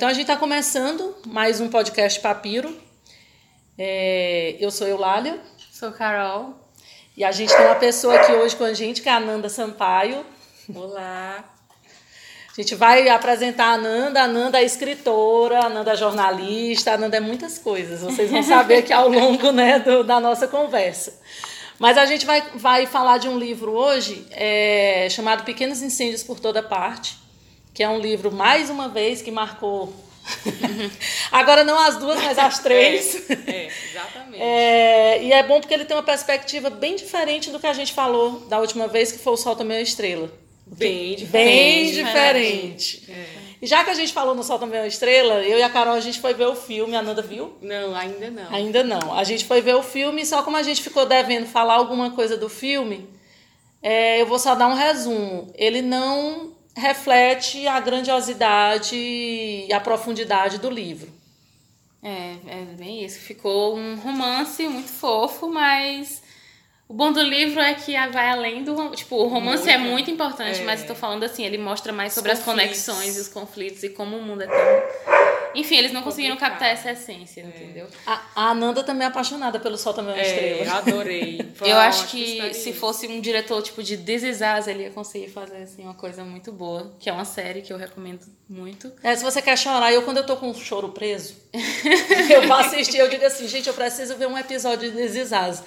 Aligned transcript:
Então 0.00 0.08
a 0.08 0.14
gente 0.14 0.22
está 0.22 0.36
começando 0.36 1.14
mais 1.26 1.60
um 1.60 1.68
podcast 1.68 2.18
Papiro. 2.20 2.74
É, 3.76 4.56
eu 4.58 4.70
sou 4.70 4.88
Eulália. 4.88 5.38
Sou 5.70 5.92
Carol. 5.92 6.54
E 7.14 7.22
a 7.22 7.30
gente 7.30 7.54
tem 7.54 7.66
uma 7.66 7.74
pessoa 7.74 8.14
aqui 8.14 8.32
hoje 8.32 8.56
com 8.56 8.64
a 8.64 8.72
gente, 8.72 9.02
que 9.02 9.10
é 9.10 9.12
a 9.12 9.16
Ananda 9.16 9.50
Sampaio. 9.50 10.24
Olá. 10.74 11.44
A 12.50 12.54
gente 12.58 12.74
vai 12.74 13.10
apresentar 13.10 13.66
a 13.66 13.72
Ananda. 13.74 14.22
A 14.22 14.24
Ananda 14.24 14.58
é 14.58 14.64
escritora, 14.64 15.58
a 15.58 15.66
Ananda 15.66 15.92
é 15.92 15.96
jornalista, 15.96 16.92
a 16.92 16.94
Ananda 16.94 17.18
é 17.18 17.20
muitas 17.20 17.58
coisas. 17.58 18.00
Vocês 18.00 18.30
vão 18.30 18.42
saber 18.42 18.78
aqui 18.78 18.94
ao 18.94 19.06
longo 19.06 19.52
né, 19.52 19.80
do, 19.80 20.02
da 20.02 20.18
nossa 20.18 20.48
conversa. 20.48 21.20
Mas 21.78 21.98
a 21.98 22.06
gente 22.06 22.24
vai, 22.24 22.40
vai 22.54 22.86
falar 22.86 23.18
de 23.18 23.28
um 23.28 23.38
livro 23.38 23.72
hoje 23.72 24.26
é, 24.30 25.08
chamado 25.10 25.44
Pequenos 25.44 25.82
Incêndios 25.82 26.22
por 26.22 26.40
Toda 26.40 26.62
Parte 26.62 27.20
que 27.72 27.82
é 27.82 27.88
um 27.88 27.98
livro, 27.98 28.32
mais 28.32 28.70
uma 28.70 28.88
vez, 28.88 29.22
que 29.22 29.30
marcou. 29.30 29.92
Agora 31.32 31.64
não 31.64 31.78
as 31.78 31.96
duas, 31.96 32.22
mas 32.22 32.38
as 32.38 32.58
três. 32.58 33.30
É, 33.30 33.50
é 33.50 33.68
exatamente. 33.90 34.42
É, 34.42 35.22
e 35.22 35.32
é 35.32 35.42
bom 35.42 35.60
porque 35.60 35.74
ele 35.74 35.84
tem 35.84 35.96
uma 35.96 36.02
perspectiva 36.02 36.70
bem 36.70 36.96
diferente 36.96 37.50
do 37.50 37.58
que 37.58 37.66
a 37.66 37.72
gente 37.72 37.92
falou 37.92 38.40
da 38.48 38.58
última 38.58 38.86
vez, 38.86 39.12
que 39.12 39.18
foi 39.18 39.32
o 39.32 39.36
Sol 39.36 39.56
também 39.56 39.78
é 39.78 39.82
Estrela. 39.82 40.30
Bem 40.66 41.16
diferente. 41.16 41.32
Bem 41.32 42.04
diferente. 42.04 43.10
É. 43.10 43.40
E 43.62 43.66
já 43.66 43.84
que 43.84 43.90
a 43.90 43.94
gente 43.94 44.12
falou 44.12 44.34
no 44.34 44.42
Sol 44.42 44.58
também 44.58 44.80
é 44.80 44.86
Estrela, 44.86 45.42
eu 45.42 45.58
e 45.58 45.62
a 45.62 45.68
Carol 45.68 45.94
a 45.94 46.00
gente 46.00 46.20
foi 46.20 46.32
ver 46.32 46.46
o 46.46 46.56
filme. 46.56 46.96
A 46.96 47.02
Nanda 47.02 47.20
viu? 47.20 47.56
Não, 47.60 47.94
ainda 47.94 48.30
não. 48.30 48.54
Ainda 48.54 48.84
não. 48.84 49.14
A 49.14 49.24
gente 49.24 49.44
foi 49.44 49.60
ver 49.60 49.74
o 49.74 49.82
filme, 49.82 50.24
só 50.24 50.42
como 50.42 50.56
a 50.56 50.62
gente 50.62 50.80
ficou 50.82 51.04
devendo 51.04 51.46
falar 51.46 51.74
alguma 51.74 52.10
coisa 52.12 52.36
do 52.36 52.48
filme, 52.48 53.08
é, 53.82 54.20
eu 54.20 54.26
vou 54.26 54.38
só 54.38 54.54
dar 54.54 54.68
um 54.68 54.74
resumo. 54.74 55.52
Ele 55.54 55.82
não 55.82 56.54
reflete 56.76 57.66
a 57.66 57.80
grandiosidade 57.80 58.96
e 58.96 59.72
a 59.72 59.80
profundidade 59.80 60.58
do 60.58 60.70
livro. 60.70 61.12
É, 62.02 62.36
é 62.46 62.64
bem 62.76 63.04
isso. 63.04 63.20
Ficou 63.20 63.76
um 63.76 63.96
romance 63.96 64.66
muito 64.68 64.88
fofo, 64.88 65.48
mas 65.48 66.22
o 66.88 66.94
bom 66.94 67.12
do 67.12 67.22
livro 67.22 67.60
é 67.60 67.74
que 67.74 67.92
vai 68.08 68.30
além 68.30 68.64
do. 68.64 68.90
Tipo, 68.90 69.16
o 69.16 69.28
romance 69.28 69.64
muito, 69.64 69.70
é 69.70 69.78
muito 69.78 70.10
importante, 70.10 70.60
é. 70.60 70.64
mas 70.64 70.80
estou 70.80 70.96
falando 70.96 71.22
assim, 71.24 71.44
ele 71.44 71.58
mostra 71.58 71.92
mais 71.92 72.12
sobre 72.12 72.32
as 72.32 72.42
conexões 72.42 73.16
e 73.16 73.20
os 73.20 73.28
conflitos 73.28 73.82
e 73.82 73.90
como 73.90 74.16
o 74.16 74.22
mundo 74.22 74.42
é 74.42 74.46
tão 74.46 75.39
enfim, 75.54 75.76
eles 75.76 75.92
não 75.92 76.02
conseguiram 76.02 76.36
captar 76.36 76.68
essa 76.68 76.92
essência, 76.92 77.40
é. 77.40 77.44
entendeu? 77.44 77.86
A, 78.06 78.22
a, 78.34 78.50
Ananda 78.50 78.82
também 78.82 79.04
é 79.04 79.08
apaixonada 79.08 79.58
pelo 79.58 79.76
Sol 79.76 79.92
Também 79.92 80.12
é 80.12 80.16
uma 80.16 80.22
Estrela. 80.22 80.64
Eu 80.64 80.72
adorei. 80.72 81.52
eu 81.62 81.78
acho 81.78 82.08
que 82.08 82.54
se 82.54 82.72
fosse 82.72 83.06
um 83.06 83.20
diretor 83.20 83.62
tipo 83.62 83.82
de 83.82 83.96
This 83.96 84.22
Is 84.22 84.40
Us, 84.40 84.66
ele 84.66 84.84
ia 84.84 84.90
conseguir 84.90 85.28
fazer 85.28 85.58
assim, 85.58 85.82
uma 85.82 85.94
coisa 85.94 86.24
muito 86.24 86.52
boa, 86.52 86.92
que 86.98 87.08
é 87.08 87.12
uma 87.12 87.24
série 87.24 87.62
que 87.62 87.72
eu 87.72 87.76
recomendo 87.76 88.26
muito. 88.48 88.92
É, 89.02 89.14
se 89.14 89.24
você 89.24 89.40
quer 89.42 89.56
chorar, 89.56 89.92
eu 89.92 90.02
quando 90.02 90.18
eu 90.18 90.26
tô 90.26 90.36
com 90.36 90.50
um 90.50 90.54
choro 90.54 90.90
preso, 90.90 91.34
eu 92.30 92.46
vou 92.46 92.56
assistir, 92.56 92.98
eu 92.98 93.08
digo 93.08 93.24
assim, 93.24 93.46
gente, 93.48 93.68
eu 93.68 93.74
preciso 93.74 94.16
ver 94.16 94.26
um 94.26 94.38
episódio 94.38 94.90
de 94.90 94.96
This 94.96 95.14
Is 95.14 95.30
Us. 95.32 95.62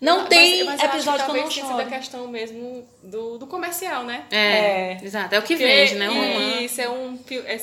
Não 0.00 0.20
mas, 0.20 0.28
tem 0.28 0.64
mas 0.64 0.82
episódio 0.82 1.24
que, 1.24 1.30
eu 1.30 1.36
não 1.36 1.50
choro. 1.50 1.76
da 1.76 1.84
questão 1.86 2.28
mesmo 2.28 2.86
do, 3.02 3.38
do 3.38 3.46
comercial, 3.46 4.04
né? 4.04 4.24
É, 4.30 4.36
é. 4.36 4.98
exato. 5.02 5.34
É 5.34 5.38
o 5.38 5.42
que 5.42 5.56
Porque 5.56 5.66
vende, 5.66 5.94
né? 5.94 6.10
Um, 6.10 6.60
isso, 6.60 6.80
é 6.80 6.88
um... 6.88 7.18
É, 7.46 7.60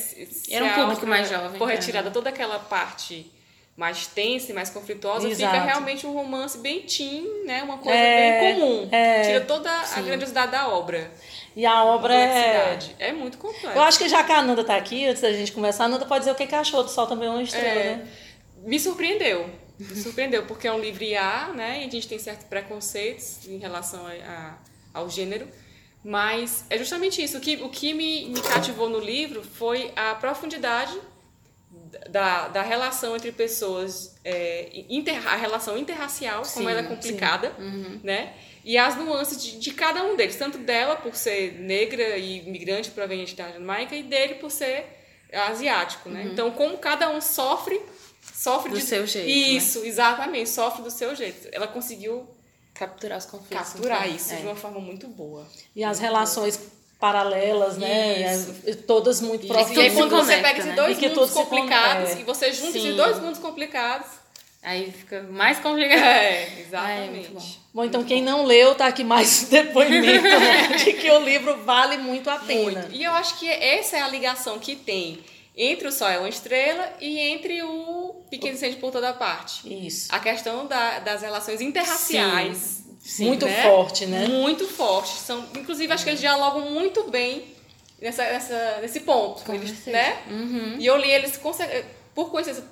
Era 0.50 0.66
um 0.66 0.74
público 0.74 1.06
mais 1.06 1.30
jovem. 1.30 1.58
For 1.58 1.68
retirada 1.68 2.10
toda 2.10 2.30
aquela 2.30 2.58
parte 2.58 3.32
mais 3.76 4.06
tensa 4.06 4.52
e 4.52 4.54
mais 4.54 4.70
conflituosa, 4.70 5.28
Exato. 5.28 5.52
fica 5.52 5.66
realmente 5.66 6.06
um 6.06 6.14
romance 6.14 6.58
bem 6.60 6.82
teen, 6.82 7.44
né? 7.46 7.64
Uma 7.64 7.80
coisa 7.80 7.98
é, 7.98 8.40
bem 8.40 8.60
comum. 8.60 8.88
É, 8.92 9.22
Tira 9.24 9.42
toda 9.42 9.70
sim. 9.84 10.00
a 10.00 10.04
grandiosidade 10.04 10.52
da 10.52 10.68
obra. 10.68 11.12
E 11.56 11.66
a 11.66 11.84
obra 11.84 12.16
é... 12.16 12.80
É 13.00 13.12
muito 13.12 13.38
complexa. 13.38 13.76
Eu 13.76 13.82
acho 13.82 13.98
que 13.98 14.08
já 14.08 14.24
que 14.24 14.32
a 14.32 14.42
Nanda 14.44 14.64
tá 14.64 14.76
aqui, 14.76 15.06
antes 15.08 15.22
da 15.22 15.32
gente 15.32 15.52
começar, 15.52 15.86
a 15.86 15.88
Nanda 15.88 16.06
pode 16.06 16.20
dizer 16.20 16.32
o 16.32 16.36
que, 16.36 16.46
que 16.46 16.56
achou 16.56 16.84
do 16.84 16.90
Sol 16.90 17.08
Também 17.08 17.28
é 17.28 17.32
uma 17.32 17.42
Estrela, 17.42 17.80
é, 17.80 17.96
né? 17.96 18.08
Me 18.64 18.80
surpreendeu. 18.80 19.50
Me 19.90 19.96
surpreendeu, 19.96 20.46
porque 20.46 20.68
é 20.68 20.74
um 20.74 20.80
livro 20.80 21.04
IA, 21.04 21.52
né? 21.54 21.84
E 21.84 21.88
a 21.88 21.90
gente 21.90 22.08
tem 22.08 22.20
certos 22.20 22.46
preconceitos 22.48 23.48
em 23.48 23.58
relação 23.58 24.06
a, 24.06 24.12
a, 24.12 24.58
ao 24.94 25.10
gênero. 25.10 25.48
Mas 26.04 26.66
é 26.70 26.78
justamente 26.78 27.24
isso. 27.24 27.38
O 27.38 27.42
que, 27.42 27.56
o 27.58 27.70
que 27.70 27.94
me, 27.94 28.30
me 28.30 28.42
cativou 28.42 28.90
no 28.90 29.00
livro 29.00 29.42
foi 29.42 29.92
a 29.96 30.16
profundidade 30.16 31.00
da, 32.10 32.48
da 32.48 32.62
relação 32.62 33.16
entre 33.16 33.32
pessoas, 33.32 34.16
é, 34.24 34.70
inter, 34.90 35.26
a 35.28 35.36
relação 35.36 35.78
interracial, 35.78 36.44
sim, 36.44 36.56
como 36.56 36.70
ela 36.70 36.82
é 36.82 36.84
complicada, 36.84 37.54
uhum. 37.58 38.00
né? 38.04 38.34
E 38.66 38.78
as 38.78 38.96
nuances 38.96 39.42
de, 39.42 39.60
de, 39.60 39.74
cada 39.74 40.04
um 40.04 40.16
deles, 40.16 40.36
tanto 40.36 40.58
dela 40.58 40.96
por 40.96 41.16
ser 41.16 41.60
negra 41.60 42.18
e 42.18 42.40
imigrante 42.40 42.92
proveniente 42.92 43.36
da 43.36 43.52
Jamaica, 43.52 43.96
e 43.96 44.04
dele 44.04 44.36
por 44.36 44.50
ser 44.50 44.86
asiático, 45.32 46.10
né? 46.10 46.24
Uhum. 46.24 46.32
Então, 46.32 46.52
como 46.52 46.78
cada 46.78 47.10
um 47.10 47.20
sofre 47.20 47.82
sofre 48.34 48.72
do 48.72 48.80
de... 48.80 48.86
seu 48.86 49.06
jeito. 49.06 49.28
Né? 49.28 49.34
Isso, 49.34 49.82
né? 49.82 49.88
exatamente, 49.88 50.50
sofre 50.50 50.82
do 50.82 50.92
seu 50.92 51.16
jeito. 51.16 51.48
Ela 51.52 51.68
conseguiu 51.68 52.28
capturar 52.74 53.18
os 53.18 53.26
conflitos. 53.26 53.70
Capturar 53.70 54.06
então, 54.06 54.16
isso 54.16 54.34
é. 54.34 54.38
de 54.38 54.44
uma 54.44 54.56
forma 54.56 54.80
muito 54.80 55.08
boa. 55.08 55.46
E 55.76 55.84
as 55.84 56.00
relações 56.00 56.60
paralelas, 57.00 57.78
né? 57.78 58.34
Isso. 58.34 58.78
Todas 58.88 59.22
muito 59.22 59.46
próximas. 59.46 59.78
E 59.78 59.82
aí, 59.82 59.94
quando 59.94 60.16
você 60.16 60.38
pega 60.38 60.60
esses 60.60 60.76
dois 60.76 60.98
mundos 60.98 61.32
complicados 61.32 62.12
e 62.12 62.24
você 62.24 62.54
junta 62.54 62.72
Sim. 62.72 62.80
esses 62.80 62.96
dois 62.96 63.20
mundos 63.20 63.40
complicados, 63.40 64.08
aí 64.62 64.92
fica 64.92 65.22
mais 65.24 65.60
complicado. 65.60 66.02
É, 66.02 66.62
exatamente. 66.62 67.28
É, 67.28 67.30
bom. 67.30 67.46
bom. 67.74 67.84
então 67.84 68.04
quem 68.04 68.24
não 68.24 68.46
leu, 68.46 68.74
tá 68.74 68.88
aqui 68.88 69.04
mais 69.04 69.44
depoimento 69.50 70.24
né? 70.24 70.68
de 70.82 70.94
que 70.94 71.12
o 71.12 71.20
livro 71.20 71.64
vale 71.64 71.98
muito 71.98 72.30
a 72.30 72.40
pena. 72.40 72.82
Muito. 72.82 72.96
E 72.96 73.04
eu 73.04 73.12
acho 73.12 73.38
que 73.38 73.50
essa 73.50 73.98
é 73.98 74.02
a 74.02 74.08
ligação 74.08 74.58
que 74.58 74.76
tem 74.76 75.20
entre 75.56 75.88
o 75.88 75.92
Sol 75.92 76.08
é 76.08 76.18
uma 76.18 76.30
estrela 76.30 76.92
e 77.00 77.20
entre 77.20 77.62
o 77.62 78.03
Pequeno 78.34 78.56
Incêndio 78.56 78.80
por 78.80 78.92
toda 78.92 79.14
parte. 79.14 79.62
Isso. 79.86 80.08
A 80.10 80.20
questão 80.20 80.66
da, 80.66 80.98
das 80.98 81.22
relações 81.22 81.62
interraciais. 81.62 82.58
Sim. 82.58 82.98
Sim, 83.00 83.26
muito 83.28 83.46
né? 83.46 83.62
forte, 83.62 84.08
né? 84.08 84.28
Muito 84.28 84.68
forte. 84.68 85.12
São, 85.12 85.46
inclusive, 85.56 85.94
acho 85.94 86.04
que 86.04 86.10
eles 86.10 86.20
dialogam 86.20 86.72
muito 86.72 87.04
bem 87.12 87.46
nessa, 88.02 88.24
nessa, 88.24 88.80
nesse 88.82 89.02
ponto. 89.02 89.44
Com 89.44 89.54
eles, 89.54 89.86
né? 89.86 90.18
Uhum. 90.28 90.78
E 90.80 90.86
eu 90.86 90.98
li 90.98 91.12
eles, 91.12 91.40
por 92.16 92.32
coincidência, 92.32 92.64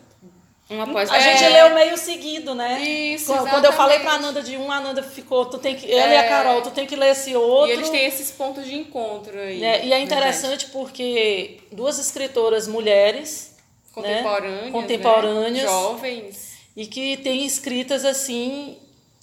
um 0.67 0.81
após 0.81 1.11
A 1.11 1.17
é... 1.17 1.37
gente 1.37 1.53
leu 1.53 1.75
meio 1.75 1.95
seguido, 1.95 2.55
né? 2.55 2.81
Isso, 2.81 3.27
Quando 3.27 3.41
exatamente. 3.41 3.65
eu 3.65 3.73
falei 3.73 3.99
pra 3.99 4.13
Ananda 4.13 4.41
de 4.41 4.57
um, 4.57 4.71
a 4.71 4.77
Ananda 4.77 5.03
ficou, 5.03 5.45
tu 5.45 5.59
tem 5.59 5.75
que. 5.75 5.91
Ela 5.91 6.11
é... 6.11 6.15
e 6.15 6.17
a 6.17 6.23
é. 6.23 6.29
Carol, 6.29 6.61
tu 6.63 6.71
tem 6.71 6.87
que 6.87 6.95
ler 6.95 7.11
esse 7.11 7.35
outro. 7.35 7.69
E 7.69 7.73
eles 7.73 7.89
têm 7.89 8.05
esses 8.05 8.31
pontos 8.31 8.65
de 8.65 8.75
encontro 8.75 9.37
aí. 9.37 9.63
É, 9.63 9.85
e 9.85 9.93
é 9.93 9.99
interessante 9.99 10.65
verdade. 10.65 10.71
porque 10.71 11.59
duas 11.71 11.99
escritoras 11.99 12.67
mulheres. 12.67 13.50
Contemporâneas. 13.91 14.65
Né? 14.65 14.71
Contemporâneas. 14.71 15.53
Né? 15.53 15.63
Jovens. 15.63 16.51
E 16.75 16.85
que 16.85 17.17
têm 17.17 17.45
escritas 17.45 18.05
assim, 18.05 18.77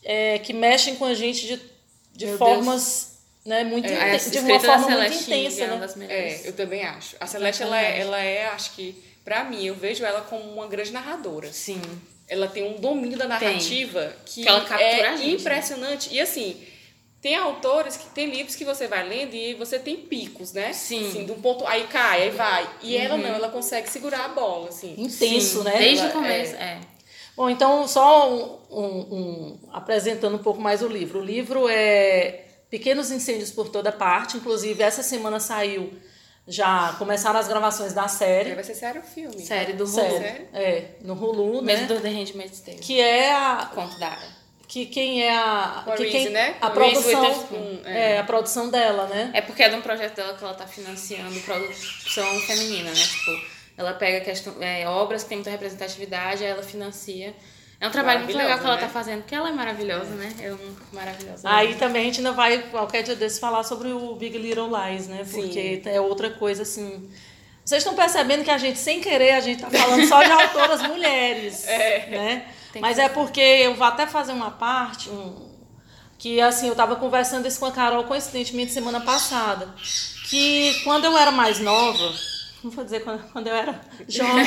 é, 0.05 0.39
que 0.39 0.53
mexem 0.53 0.97
com 0.97 1.05
a 1.05 1.15
gente 1.15 1.47
de, 1.47 1.61
de 2.15 2.37
formas. 2.37 3.17
Né, 3.45 3.65
muito 3.65 3.87
é, 3.87 4.19
de 4.19 4.39
uma 4.41 4.61
forma 4.61 4.91
muito 4.91 5.15
intensa, 5.15 5.67
né? 5.97 6.07
É, 6.11 6.41
eu 6.45 6.53
também 6.53 6.84
acho. 6.84 7.17
A 7.19 7.27
Celeste, 7.27 7.62
ela 7.62 7.81
é, 7.81 7.99
ela 7.99 8.21
é, 8.21 8.47
acho 8.49 8.73
que 8.73 8.95
para 9.28 9.45
mim, 9.45 9.62
eu 9.62 9.75
vejo 9.75 10.03
ela 10.07 10.23
como 10.23 10.43
uma 10.55 10.67
grande 10.67 10.91
narradora. 10.91 11.53
Sim. 11.53 11.83
Ela 12.27 12.49
tem 12.49 12.62
um 12.62 12.81
domínio 12.81 13.19
da 13.19 13.28
narrativa 13.28 14.07
tem. 14.07 14.17
que, 14.25 14.43
que 14.43 14.49
ela 14.49 14.81
é 14.81 15.17
gente, 15.19 15.27
né? 15.27 15.33
impressionante. 15.34 16.09
Né? 16.09 16.17
E 16.17 16.21
assim, 16.23 16.57
tem 17.21 17.34
autores 17.37 17.97
que 17.97 18.11
tem 18.11 18.31
livros 18.31 18.55
que 18.55 18.65
você 18.65 18.87
vai 18.87 19.06
lendo 19.06 19.34
e 19.34 19.55
você 19.55 19.79
tem 19.79 19.97
picos, 19.97 20.53
né? 20.53 20.73
Sim. 20.73 21.09
Assim, 21.09 21.25
de 21.25 21.33
um 21.33 21.41
ponto 21.41 21.67
aí 21.67 21.87
cai, 21.89 22.23
aí 22.23 22.31
vai. 22.31 22.69
E 22.81 22.97
uhum. 22.97 23.03
ela 23.03 23.17
não, 23.17 23.29
ela 23.29 23.49
consegue 23.49 23.91
segurar 23.91 24.25
a 24.25 24.29
bola, 24.29 24.69
assim. 24.69 24.95
Intenso, 24.97 25.59
Sim. 25.59 25.65
né? 25.65 25.78
Desde 25.78 26.05
ela, 26.05 26.11
o 26.11 26.12
começo, 26.12 26.55
é. 26.55 26.59
é. 26.59 26.81
Bom, 27.37 27.51
então 27.51 27.87
só 27.87 28.33
um, 28.33 28.59
um, 28.71 28.99
um, 29.15 29.59
apresentando 29.73 30.37
um 30.37 30.43
pouco 30.43 30.61
mais 30.61 30.83
o 30.83 30.89
livro. 30.89 31.21
O 31.21 31.25
livro 31.25 31.69
é 31.69 32.45
Pequenos 32.71 33.11
Incêndios 33.11 33.51
por 33.51 33.69
Toda 33.69 33.91
Parte. 33.91 34.37
Inclusive, 34.37 34.83
essa 34.83 35.03
semana 35.03 35.41
saiu 35.41 35.93
já 36.49 36.95
começaram 36.99 37.39
as 37.39 37.47
gravações 37.47 37.93
da 37.93 38.09
série. 38.09 38.55
Vai 38.55 38.65
ser 38.65 38.75
série 38.75 38.99
ou 38.99 39.05
filme? 39.05 39.39
Série 39.39 39.75
do 39.75 39.84
Hulu. 39.84 39.93
Série, 39.93 40.48
é, 40.54 40.92
no 41.03 41.13
Hulu, 41.13 41.63
Mesmo 41.63 41.87
né? 41.87 41.95
do 41.95 42.01
The 42.01 42.09
Handmaid's 42.09 42.60
Tale. 42.60 42.78
Que 42.78 42.98
é 43.01 43.33
a... 43.34 43.71
Conto 43.75 43.98
da 43.98 44.38
Que 44.68 44.86
quem 44.86 45.22
é 45.24 45.34
a... 45.34 45.82
Que 45.97 46.03
Reese, 46.03 46.12
quem, 46.12 46.28
né? 46.28 46.56
A 46.60 46.70
produção, 46.70 47.82
é. 47.84 48.15
é. 48.15 48.18
a 48.18 48.24
produção 48.24 48.70
dela, 48.70 49.06
né? 49.06 49.30
É 49.32 49.41
porque 49.41 49.62
é 49.62 49.68
de 49.70 49.74
um 49.74 49.80
projeto 49.80 50.15
dela 50.15 50.34
que 50.34 50.44
ela 50.44 50.54
tá 50.54 50.66
financiando 50.66 51.41
produção 51.41 52.41
feminina, 52.41 52.91
né? 52.91 52.94
Tipo, 52.94 53.30
ela 53.78 53.94
pega 53.94 54.20
questão, 54.24 54.54
é, 54.60 54.86
obras 54.86 55.22
que 55.22 55.30
tem 55.30 55.38
muita 55.38 55.50
representatividade, 55.50 56.44
aí 56.44 56.50
ela 56.50 56.62
financia 56.62 57.34
é 57.80 57.86
um 57.86 57.92
trabalho 57.92 58.24
muito 58.24 58.36
legal 58.36 58.59
que 58.59 58.65
ela 58.65 58.74
né? 58.74 58.80
tá 58.80 58.88
fazendo, 58.88 59.20
porque 59.20 59.34
ela 59.34 59.50
é 59.50 59.53
maravilhosa, 59.53 60.10
né? 60.16 60.34
É 60.41 60.53
um, 60.53 60.76
maravilhosa. 60.92 61.48
Aí 61.48 61.76
também 61.76 62.03
a 62.03 62.04
gente 62.06 62.18
ainda 62.18 62.32
vai, 62.32 62.59
qualquer 62.70 63.04
dia 63.04 63.15
desse, 63.15 63.38
falar 63.38 63.62
sobre 63.62 63.92
o 63.92 64.16
Big 64.16 64.36
Little 64.36 64.68
Lies, 64.68 65.06
né? 65.06 65.24
Porque 65.30 65.80
Sim. 65.84 65.88
é 65.88 66.00
outra 66.00 66.28
coisa 66.30 66.62
assim. 66.62 67.09
Vocês 67.65 67.82
estão 67.84 67.94
percebendo 67.94 68.42
que 68.42 68.50
a 68.50 68.59
gente, 68.59 68.80
sem 68.80 69.00
querer, 69.00 69.30
a 69.34 69.41
gente 69.41 69.60
tá 69.60 69.70
falando 69.70 70.04
só 70.09 70.20
de 70.24 70.30
autoras 70.32 70.82
mulheres. 70.82 71.66
É. 71.68 72.06
Né? 72.10 72.47
Mas 72.80 72.98
é 72.98 73.09
porque 73.09 73.41
eu 73.41 73.74
vou 73.74 73.86
até 73.86 74.06
fazer 74.06 74.32
uma 74.32 74.50
parte, 74.50 75.09
um, 75.09 75.48
que 76.18 76.41
assim, 76.41 76.68
eu 76.68 76.74
tava 76.74 76.97
conversando 76.97 77.47
isso 77.47 77.60
com 77.60 77.66
a 77.66 77.72
Carol 77.72 78.04
coincidentemente 78.04 78.72
semana 78.72 79.00
passada. 79.00 79.74
Que 80.28 80.82
quando 80.84 81.04
eu 81.04 81.16
era 81.16 81.30
mais 81.30 81.59
nova, 81.59 82.15
não 82.62 82.70
vou 82.70 82.84
dizer 82.84 83.04
quando, 83.04 83.22
quando 83.32 83.47
eu 83.47 83.54
era 83.54 83.80
jovem, 84.06 84.47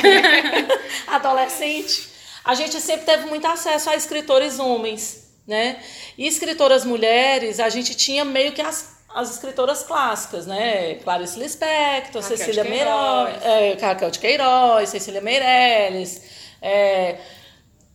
adolescente, 1.08 2.08
a 2.44 2.54
gente 2.54 2.80
sempre 2.80 3.06
teve 3.06 3.26
muito 3.26 3.46
acesso 3.46 3.88
a 3.90 3.96
escritores 3.96 4.58
homens, 4.58 5.32
né? 5.46 5.82
E 6.18 6.26
escritoras 6.26 6.84
mulheres, 6.84 7.58
a 7.58 7.68
gente 7.68 7.94
tinha 7.94 8.24
meio 8.24 8.52
que 8.52 8.60
as, 8.60 9.02
as 9.14 9.30
escritoras 9.30 9.82
clássicas, 9.82 10.46
né? 10.46 10.96
Clarice 10.96 11.38
Lispector, 11.38 12.22
Raquel 12.22 12.22
Cecília 12.22 12.64
Meirelles, 12.64 13.42
é, 13.42 13.78
Raquel 13.80 14.10
de 14.10 14.18
Queiroz, 14.18 14.88
Cecília 14.88 15.20
Meirelles, 15.20 16.22
é, 16.60 17.18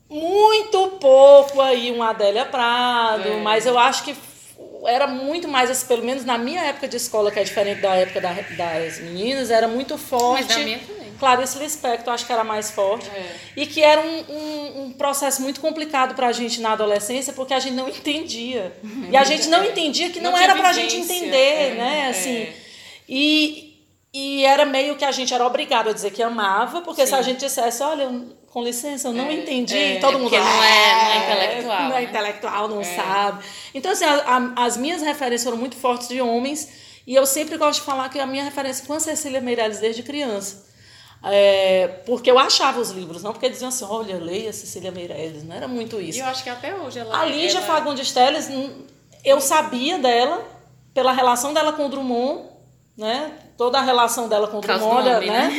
muito 0.10 0.88
pouco 1.00 1.62
aí 1.62 1.92
uma 1.92 2.10
Adélia 2.12 2.46
Prado, 2.46 3.28
É. 3.28 3.38
mas 3.42 3.66
eu 3.66 3.78
acho 3.78 4.04
que 4.04 4.16
era 4.86 5.08
muito 5.08 5.48
mais, 5.48 5.70
assim, 5.70 5.86
pelo 5.88 6.04
menos 6.04 6.24
na 6.24 6.38
minha 6.38 6.62
época 6.62 6.88
de 6.88 6.96
escola, 6.98 7.30
que 7.32 7.40
é 7.40 7.44
diferente 7.44 7.82
da 7.82 7.94
época 7.96 8.22
da- 8.22 8.32
das 8.34 9.00
meninas, 9.00 9.50
era 9.52 9.68
muito 9.68 9.98
forte. 9.98 10.46
Mas 10.46 10.58
na 10.58 10.64
minha 10.64 10.80
também. 10.80 11.08
Clarice 11.20 11.58
Lispector, 11.58 12.14
acho 12.14 12.26
que 12.28 12.32
era 12.32 12.44
mais 12.44 12.70
forte. 12.72 13.10
É. 13.10 13.36
E 13.56 13.66
que 13.66 13.82
era 13.84 14.00
um, 14.02 14.24
um, 14.30 14.84
um 14.84 14.92
processo 14.94 15.42
muito 15.42 15.60
complicado 15.60 16.14
pra 16.16 16.32
gente 16.32 16.62
na 16.62 16.74
adolescência, 16.74 17.34
porque 17.34 17.54
a 17.56 17.60
gente 17.60 17.74
não 17.74 17.90
entendia. 17.90 18.72
E 19.12 19.18
a 19.18 19.24
gente 19.24 19.48
não 19.50 19.62
É. 19.66 19.68
entendia 19.68 20.10
que 20.12 20.20
Não 20.22 20.32
não, 20.32 20.38
era 20.38 20.56
pra 20.56 20.72
gente 20.74 20.92
vivência, 20.96 21.16
entender, 21.26 21.38
é, 21.38 21.76
né? 21.76 22.00
é. 22.06 22.10
Assim, 22.10 22.48
e, 23.10 23.84
e 24.14 24.46
era 24.46 24.64
meio 24.64 24.96
que 24.96 25.04
a 25.06 25.12
gente 25.12 25.34
era 25.34 25.46
obrigado 25.46 25.90
a 25.90 25.94
dizer 25.94 26.12
que 26.12 26.22
amava, 26.22 26.82
porque 26.82 27.06
se 27.06 27.16
a 27.16 27.22
gente 27.22 27.40
dissesse, 27.40 27.82
olha, 27.84 28.04
eu- 28.04 28.38
com 28.58 28.64
licença, 28.64 29.10
eu 29.10 29.14
não 29.14 29.28
É, 29.30 29.34
entendi, 29.34 29.78
é, 29.78 30.00
todo 30.00 30.16
é 30.16 30.20
mundo 30.20 30.32
não 30.32 30.38
é- 30.40 30.42
não 30.42 30.64
é 30.64 31.18
intelectual, 31.18 31.80
Não 31.90 31.96
é 31.96 32.02
né? 32.02 32.04
intelectual, 32.04 32.68
não 32.68 32.84
sabe. 32.84 33.44
Então, 33.72 33.92
assim, 33.92 34.04
a- 34.04 34.24
a- 34.58 34.66
as 34.66 34.76
minhas 34.78 35.04
referências 35.04 35.44
foram 35.44 35.58
muito 35.58 35.76
fortes 35.76 36.08
de 36.08 36.20
homens, 36.20 36.68
e 37.06 37.14
eu 37.14 37.24
sempre 37.28 37.56
gosto 37.56 37.82
de 37.82 37.86
falar 37.86 38.10
que 38.10 38.20
a 38.20 38.26
minha 38.26 38.44
referência 38.44 38.84
foi 38.84 38.98
a 38.98 39.00
Cecília 39.00 39.40
Meirelles 39.40 39.78
desde 39.78 40.02
criança. 40.02 40.66
É, 41.24 41.88
porque 42.08 42.32
eu 42.32 42.40
achava 42.40 42.80
os 42.80 42.90
livros, 42.90 43.22
não 43.22 43.32
porque 43.32 43.48
diziam 43.48 43.70
assim, 43.70 43.86
olha, 43.88 44.18
leia 44.18 44.52
Cecília 44.52 44.92
Meirelles, 44.92 45.44
não 45.44 45.56
era 45.56 45.68
muito 45.68 46.02
E 46.02 46.10
isso. 46.10 46.20
eu 46.20 46.26
acho 46.26 46.44
que 46.44 46.50
até 46.50 46.74
hoje 46.76 46.98
ela. 46.98 47.22
A 47.22 47.26
Lígia 47.26 47.60
ela... 47.60 47.68
Fagundes 47.68 48.12
Telles, 48.12 48.50
hum, 48.50 48.86
eu 49.24 49.40
sabia 49.40 50.00
dela, 50.00 50.44
pela 50.96 51.12
relação 51.12 51.54
dela 51.54 51.74
com 51.74 51.86
o 51.86 51.90
Drummond, 51.90 52.42
né? 52.98 53.32
Toda 53.58 53.78
a 53.80 53.82
relação 53.82 54.28
dela 54.28 54.48
com 54.48 54.58
o 54.58 54.62
Drummond, 54.62 55.10
nome, 55.10 55.28
né? 55.28 55.50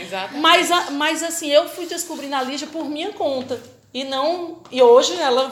É, 0.00 0.02
exatamente. 0.06 0.40
Mas, 0.40 0.70
a- 0.70 0.90
mas 0.92 1.22
assim, 1.22 1.48
eu 1.50 1.68
fui 1.68 1.86
descobrindo 1.86 2.34
a 2.36 2.42
Lígia 2.42 2.66
por 2.68 2.84
minha 2.84 3.12
conta. 3.12 3.60
E 3.92 4.04
não. 4.04 4.58
E 4.70 4.82
hoje 4.82 5.18
ela, 5.18 5.50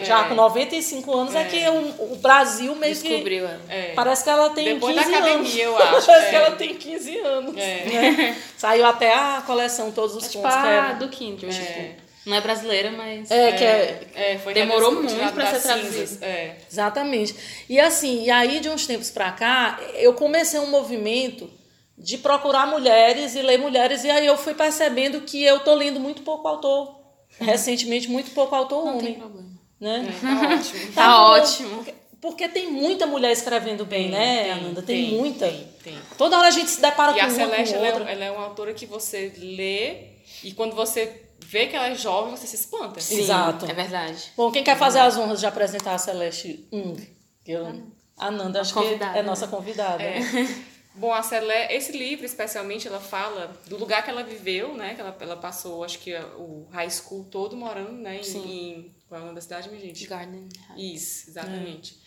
já 0.00 0.24
É. 0.24 0.28
com 0.28 0.34
95 0.34 1.16
anos, 1.16 1.34
é, 1.34 1.42
É. 1.42 1.44
que 1.44 1.68
o, 1.68 2.12
o 2.12 2.16
Brasil 2.16 2.74
meio 2.74 2.94
que. 2.96 3.08
Descobriu 3.08 3.44
ela. 3.46 3.60
É. 3.68 3.92
Parece 3.94 4.24
que 4.24 4.30
ela 4.30 4.50
tem 4.50 4.64
Depois 4.74 4.94
da 4.96 5.02
15 5.04 5.14
anos. 5.14 5.28
academia, 5.30 5.64
eu 5.64 5.76
acho, 5.78 6.06
Parece 6.06 6.26
é. 6.26 6.30
que 6.30 6.36
ela 6.36 6.50
tem 6.52 6.74
15 6.74 7.18
anos. 7.18 7.56
É. 7.56 7.84
né? 7.84 8.36
Saiu 8.56 8.84
até 8.86 9.14
a 9.14 9.42
coleção, 9.46 9.92
todos 9.92 10.16
os 10.16 10.24
É 10.24 10.28
tipo 10.28 10.42
contos 10.42 10.56
era. 10.58 10.92
do 10.94 11.08
Kindred. 11.08 11.96
É. 12.28 12.30
Não 12.30 12.36
é 12.36 12.40
brasileira, 12.40 12.92
mas. 12.92 13.30
É, 13.30 13.52
que 13.52 13.64
é, 13.64 14.00
É, 14.14 14.38
foi 14.38 14.52
Demorou 14.54 14.92
muito 14.92 15.14
pra 15.32 15.44
das 15.50 15.62
ser 15.62 15.68
traduzido. 15.68 15.92
cinzas, 16.06 16.22
É. 16.22 16.56
Exatamente. 16.70 17.34
E 17.68 17.80
assim, 17.80 18.24
e 18.24 18.30
aí 18.30 18.60
de 18.60 18.68
uns 18.68 18.86
tempos 18.86 19.10
pra 19.10 19.32
cá, 19.32 19.80
eu 19.94 20.14
comecei 20.14 20.60
um 20.60 20.70
movimento 20.70 21.50
de 21.96 22.16
procurar 22.18 22.66
mulheres 22.66 23.34
e 23.34 23.42
ler 23.42 23.58
mulheres, 23.58 24.04
e 24.04 24.10
aí 24.10 24.26
eu 24.26 24.36
fui 24.36 24.54
percebendo 24.54 25.22
que 25.22 25.42
eu 25.42 25.60
tô 25.60 25.74
lendo 25.74 25.98
muito 25.98 26.22
pouco 26.22 26.46
autor. 26.46 26.96
Recentemente, 27.40 28.08
muito 28.08 28.30
pouco 28.32 28.54
autor 28.54 28.84
Não 28.84 28.98
tem 28.98 29.08
homem. 29.08 29.14
problema. 29.14 29.48
Né? 29.80 30.06
Tá 30.22 30.52
ótimo. 30.54 30.86
Tá 30.94 31.06
bom. 31.18 31.24
ótimo. 31.40 31.86
Porque 32.20 32.48
tem 32.48 32.68
muita 32.68 33.06
mulher 33.06 33.30
escrevendo 33.30 33.84
bem, 33.86 34.08
né, 34.10 34.42
tem, 34.42 34.52
Ananda? 34.52 34.82
Tem, 34.82 35.08
tem, 35.08 35.18
muita. 35.18 35.46
tem, 35.46 35.68
tem. 35.84 35.98
Toda 36.16 36.36
hora 36.36 36.48
a 36.48 36.50
gente 36.50 36.68
se 36.68 36.80
depara 36.80 37.12
E 37.12 37.14
com 37.14 37.20
a 37.20 37.24
uma, 37.26 37.30
Celeste, 37.34 37.74
com 37.74 37.84
ela 37.84 38.08
é, 38.10 38.12
ela 38.12 38.24
é 38.24 38.30
uma 38.32 38.44
autora 38.44 38.74
que 38.74 38.86
você 38.86 39.32
lê 39.38 40.14
e 40.42 40.52
quando 40.52 40.74
você 40.74 41.27
vê 41.48 41.66
que 41.66 41.74
ela 41.74 41.88
é 41.88 41.94
jovem, 41.94 42.36
você 42.36 42.46
se 42.46 42.56
espanta. 42.56 43.00
Sim. 43.00 43.20
Exato. 43.20 43.64
É 43.64 43.72
verdade. 43.72 44.32
Bom, 44.36 44.52
quem 44.52 44.62
quer 44.62 44.76
fazer 44.76 44.98
as 44.98 45.16
honras 45.16 45.40
de 45.40 45.46
apresentar 45.46 45.94
a 45.94 45.98
Celeste 45.98 46.68
Ung? 46.70 46.94
Que 47.42 47.52
eu, 47.52 47.90
a 48.18 48.30
Nanda, 48.30 48.60
acho 48.60 48.74
que 48.74 48.80
é 49.02 49.22
nossa 49.22 49.48
convidada. 49.48 50.02
É. 50.02 50.20
Bom, 50.94 51.12
a 51.12 51.22
Celeste, 51.22 51.72
esse 51.72 51.92
livro 51.92 52.26
especialmente, 52.26 52.86
ela 52.86 53.00
fala 53.00 53.56
do 53.66 53.78
lugar 53.78 54.04
que 54.04 54.10
ela 54.10 54.22
viveu, 54.22 54.74
né? 54.74 54.94
Que 54.94 55.00
ela, 55.00 55.16
ela 55.20 55.36
passou, 55.36 55.82
acho 55.84 56.00
que 56.00 56.12
o 56.36 56.66
high 56.70 56.90
school 56.90 57.24
todo 57.24 57.56
morando, 57.56 57.92
né? 57.92 58.18
Em, 58.18 58.22
Sim. 58.24 58.50
em 58.50 58.96
qual 59.08 59.20
é 59.20 59.22
o 59.22 59.26
nome 59.26 59.36
da 59.36 59.40
cidade, 59.40 59.70
minha 59.70 59.80
gente? 59.80 60.06
Garden. 60.06 60.48
Isso, 60.76 61.30
exatamente. 61.30 61.98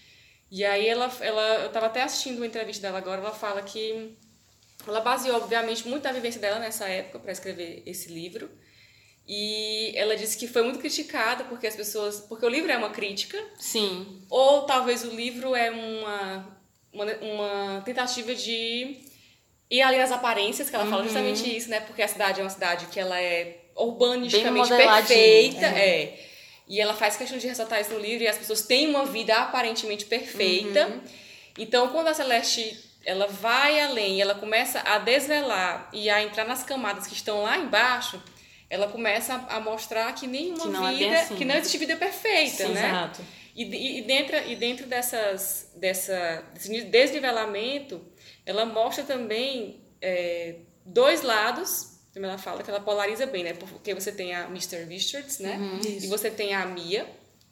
E 0.51 0.63
aí 0.63 0.87
ela, 0.87 1.09
ela, 1.21 1.41
eu 1.63 1.71
tava 1.71 1.87
até 1.87 2.03
assistindo 2.03 2.37
uma 2.37 2.45
entrevista 2.45 2.81
dela 2.81 2.97
agora, 2.97 3.21
ela 3.21 3.31
fala 3.31 3.61
que 3.61 4.15
ela 4.85 4.99
baseou, 4.99 5.37
obviamente, 5.37 5.87
muito 5.87 6.03
da 6.03 6.11
vivência 6.11 6.41
dela 6.41 6.59
nessa 6.59 6.87
época 6.87 7.19
para 7.19 7.31
escrever 7.31 7.81
esse 7.85 8.11
livro. 8.11 8.51
E 9.27 9.93
ela 9.95 10.15
disse 10.15 10.37
que 10.37 10.47
foi 10.47 10.63
muito 10.63 10.79
criticada 10.79 11.43
porque 11.45 11.67
as 11.67 11.75
pessoas, 11.75 12.19
porque 12.21 12.45
o 12.45 12.49
livro 12.49 12.71
é 12.71 12.77
uma 12.77 12.89
crítica, 12.89 13.41
Sim. 13.57 14.21
ou 14.29 14.63
talvez 14.63 15.03
o 15.03 15.09
livro 15.09 15.55
é 15.55 15.69
uma 15.71 16.61
uma, 16.93 17.05
uma 17.05 17.81
tentativa 17.85 18.35
de 18.35 18.97
ir 19.69 19.81
além 19.81 19.99
das 19.99 20.11
aparências, 20.11 20.69
que 20.69 20.75
ela 20.75 20.85
fala 20.85 21.03
justamente 21.03 21.55
isso, 21.55 21.69
né? 21.69 21.79
Porque 21.79 22.01
a 22.01 22.07
cidade 22.07 22.41
é 22.41 22.43
uma 22.43 22.49
cidade 22.49 22.87
que 22.87 22.99
ela 22.99 23.19
é 23.19 23.59
urbanisticamente 23.75 24.69
perfeita, 24.69 25.65
é. 25.65 26.19
E 26.67 26.79
ela 26.79 26.93
faz 26.93 27.17
questão 27.17 27.37
de 27.37 27.47
ressaltar 27.47 27.81
isso 27.81 27.93
no 27.93 27.99
livro 27.99 28.23
e 28.23 28.27
as 28.27 28.37
pessoas 28.37 28.61
têm 28.61 28.89
uma 28.89 29.05
vida 29.05 29.35
aparentemente 29.35 30.05
perfeita. 30.05 31.01
Então, 31.57 31.89
quando 31.89 32.07
a 32.07 32.13
Celeste 32.13 32.77
ela 33.03 33.27
vai 33.27 33.79
além, 33.79 34.17
e 34.17 34.21
ela 34.21 34.35
começa 34.35 34.79
a 34.81 34.99
desvelar 34.99 35.89
e 35.91 36.09
a 36.09 36.21
entrar 36.21 36.45
nas 36.45 36.63
camadas 36.63 37.07
que 37.07 37.13
estão 37.13 37.41
lá 37.41 37.57
embaixo, 37.57 38.21
ela 38.71 38.87
começa 38.87 39.35
a 39.35 39.57
a 39.57 39.59
mostrar 39.59 40.15
que 40.15 40.25
nenhuma 40.25 40.63
Que 40.63 40.69
não 40.69 40.87
é 40.87 40.93
vida, 40.93 41.19
assim, 41.19 41.35
que 41.35 41.43
né? 41.43 41.53
não 41.53 41.59
existe 41.59 41.77
vida 41.77 41.97
perfeita, 41.97 42.65
Sim, 42.65 42.71
né? 42.71 42.87
exato. 42.87 43.21
E, 43.53 43.99
e, 43.99 44.01
dentro, 44.03 44.37
e 44.47 44.55
dentro 44.55 44.87
dessas, 44.87 45.69
dessa, 45.75 46.41
desse 46.53 46.81
desnivelamento, 46.85 48.01
ela 48.45 48.65
mostra 48.65 49.03
também 49.03 49.81
é, 50.01 50.55
dois 50.85 51.21
lados, 51.21 51.99
como 52.13 52.25
ela 52.25 52.37
fala, 52.37 52.63
que 52.63 52.69
ela 52.69 52.79
polariza 52.79 53.25
bem, 53.25 53.43
né? 53.43 53.53
Porque 53.53 53.93
você 53.93 54.09
tem 54.09 54.33
a 54.33 54.45
Mr. 54.45 54.85
Richards, 54.85 55.39
né? 55.39 55.59
E 55.83 56.07
você 56.07 56.31
tem 56.31 56.53
a 56.53 56.65
Mia, 56.65 57.05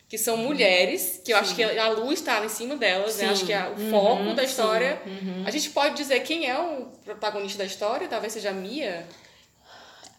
que 0.07 0.17
são 0.17 0.37
mulheres, 0.37 1.21
que 1.23 1.33
eu 1.33 1.37
acho 1.37 1.53
que 1.53 1.63
a 1.63 1.89
luz 1.89 2.19
está 2.19 2.43
em 2.45 2.49
cima 2.49 2.77
delas, 2.77 3.17
né? 3.17 3.25
Sim. 3.25 3.31
Acho 3.31 3.45
que 3.45 3.53
é 3.53 3.69
o 3.69 3.91
foco 3.91 4.33
da 4.33 4.43
história. 4.43 5.01
A 5.45 5.51
gente 5.51 5.69
pode 5.71 5.97
dizer 5.97 6.21
quem 6.21 6.49
é 6.49 6.57
o 6.57 6.85
protagonista 7.03 7.57
da 7.57 7.65
história, 7.65 8.07
talvez 8.07 8.31
seja 8.31 8.51
a 8.51 8.53
Mia. 8.53 9.05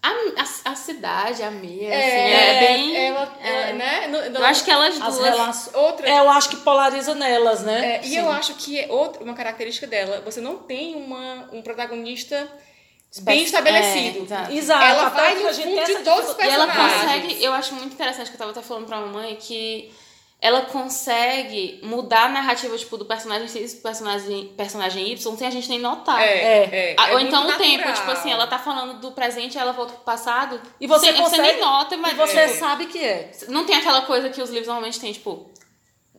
A, 0.02 0.08
a, 0.08 0.72
a 0.72 0.74
cidade, 0.74 1.42
a 1.42 1.50
Mia, 1.50 1.88
assim, 1.90 2.00
é 2.00 2.60
bem. 2.60 2.96
Ela, 2.96 3.36
é. 3.42 3.72
né? 3.74 4.06
No- 4.06 4.16
Eu 4.38 4.44
acho 4.46 4.64
que 4.64 4.70
elas 4.70 4.98
As 5.00 5.14
duas. 5.16 5.28
relações. 5.28 5.74
Outra 5.76 6.08
É, 6.08 6.18
eu 6.20 6.30
acho 6.30 6.48
que 6.48 6.56
polariza 6.56 7.14
nelas, 7.14 7.62
né? 7.62 7.96
É, 7.96 8.06
e 8.06 8.16
eu 8.16 8.30
acho 8.30 8.54
que 8.54 8.80
é 8.80 8.86
outra, 8.90 9.22
uma 9.22 9.34
característica 9.34 9.86
dela, 9.86 10.22
você 10.24 10.40
não 10.40 10.56
tem 10.56 10.94
uma, 10.96 11.50
um 11.52 11.60
protagonista 11.60 12.50
bem 13.22 13.42
estabelecido. 13.42 14.26
É, 14.32 14.54
exato. 14.54 14.84
Ela 14.84 15.08
vai 15.10 15.34
no 15.34 15.52
fundo 15.52 15.84
de 15.84 15.94
todos 15.96 16.30
os 16.30 16.38
E 16.38 16.42
ela 16.48 16.66
personagens. 16.66 17.02
consegue, 17.02 17.44
eu 17.44 17.52
acho 17.52 17.74
muito 17.74 17.92
interessante 17.92 18.28
que 18.30 18.34
eu 18.36 18.38
tava 18.38 18.52
até 18.52 18.62
falando 18.62 18.86
pra 18.86 19.00
mamãe 19.00 19.36
que 19.36 19.92
ela 20.42 20.62
consegue 20.62 21.80
mudar 21.82 22.24
a 22.24 22.28
narrativa 22.30 22.76
tipo, 22.78 22.96
do 22.96 23.04
personagem 23.04 23.46
X 23.46 23.74
e 23.74 23.76
personagem, 23.76 24.48
personagem 24.56 25.08
Y 25.12 25.36
sem 25.36 25.46
a 25.46 25.50
gente 25.50 25.68
nem 25.68 25.78
notar. 25.78 26.20
É, 26.22 26.64
é, 26.92 26.94
Ah, 26.98 27.08
é 27.08 27.12
Ou 27.12 27.18
muito 27.18 27.28
então 27.28 27.46
o 27.46 27.52
tempo, 27.58 27.76
natural. 27.84 27.94
tipo 27.94 28.10
assim, 28.10 28.32
ela 28.32 28.46
tá 28.46 28.58
falando 28.58 29.00
do 29.00 29.12
presente, 29.12 29.58
ela 29.58 29.72
volta 29.72 29.92
pro 29.92 30.02
passado. 30.02 30.60
E 30.80 30.86
você 30.86 31.06
sem, 31.12 31.14
consegue- 31.16 31.42
Você 31.42 31.52
nem 31.52 31.60
nota, 31.60 31.96
mas 31.98 32.12
E 32.12 32.16
você 32.16 32.46
tipo, 32.46 32.58
sabe 32.58 32.86
que 32.86 32.98
é. 32.98 33.30
não 33.48 33.64
tem 33.66 33.76
aquela 33.76 34.02
coisa 34.02 34.30
que 34.30 34.40
os 34.40 34.48
livros 34.48 34.66
normalmente 34.68 34.98
têm, 34.98 35.12
tipo, 35.12 35.50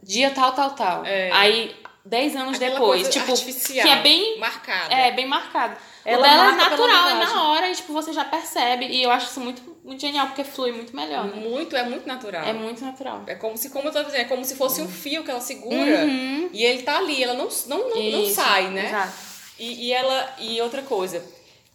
dia 0.03 0.29
tal, 0.31 0.51
tal, 0.53 0.71
tal. 0.71 1.05
É. 1.05 1.31
Aí, 1.31 1.75
dez 2.05 2.35
anos 2.35 2.57
Aquela 2.57 2.71
depois, 2.75 3.01
coisa 3.03 3.09
tipo, 3.19 3.31
artificial, 3.31 3.85
que 3.87 3.91
é 3.91 4.01
bem 4.01 4.39
marcada. 4.39 4.93
é, 4.93 5.11
bem 5.11 5.27
marcado. 5.27 5.75
Ela 6.03 6.19
o 6.19 6.23
dela 6.23 6.47
é 6.47 6.51
natural, 6.55 7.09
é 7.09 7.13
na 7.15 7.43
hora 7.49 7.69
e 7.69 7.75
tipo, 7.75 7.93
você 7.93 8.11
já 8.13 8.25
percebe. 8.25 8.85
E 8.87 9.03
eu 9.03 9.11
acho 9.11 9.27
isso 9.29 9.39
muito, 9.39 9.61
muito 9.83 10.01
genial, 10.01 10.27
porque 10.27 10.43
flui 10.43 10.71
muito 10.71 10.95
melhor, 10.95 11.25
né? 11.25 11.35
Muito, 11.35 11.75
é 11.75 11.83
muito 11.83 12.07
natural. 12.07 12.45
É 12.45 12.53
muito 12.53 12.83
natural. 12.83 13.23
É 13.27 13.35
como 13.35 13.57
se, 13.57 13.69
como 13.69 13.87
eu 13.87 13.91
tô 13.91 14.03
dizendo, 14.03 14.21
é 14.21 14.25
como 14.25 14.45
se 14.45 14.55
fosse 14.55 14.81
um 14.81 14.87
fio 14.87 15.23
que 15.23 15.31
ela 15.31 15.41
segura 15.41 16.05
e 16.53 16.63
ele 16.63 16.83
tá 16.83 16.97
ali, 16.97 17.23
ela 17.23 17.33
não, 17.33 17.49
não, 17.67 17.77
não, 17.77 17.89
não 17.89 17.97
Uhum. 17.97 18.23
Isso, 18.23 18.35
sai, 18.35 18.69
né? 18.69 18.87
Exato. 18.87 19.13
E, 19.59 19.87
e 19.87 19.93
ela 19.93 20.35
e 20.39 20.61
outra 20.61 20.81
coisa, 20.81 21.23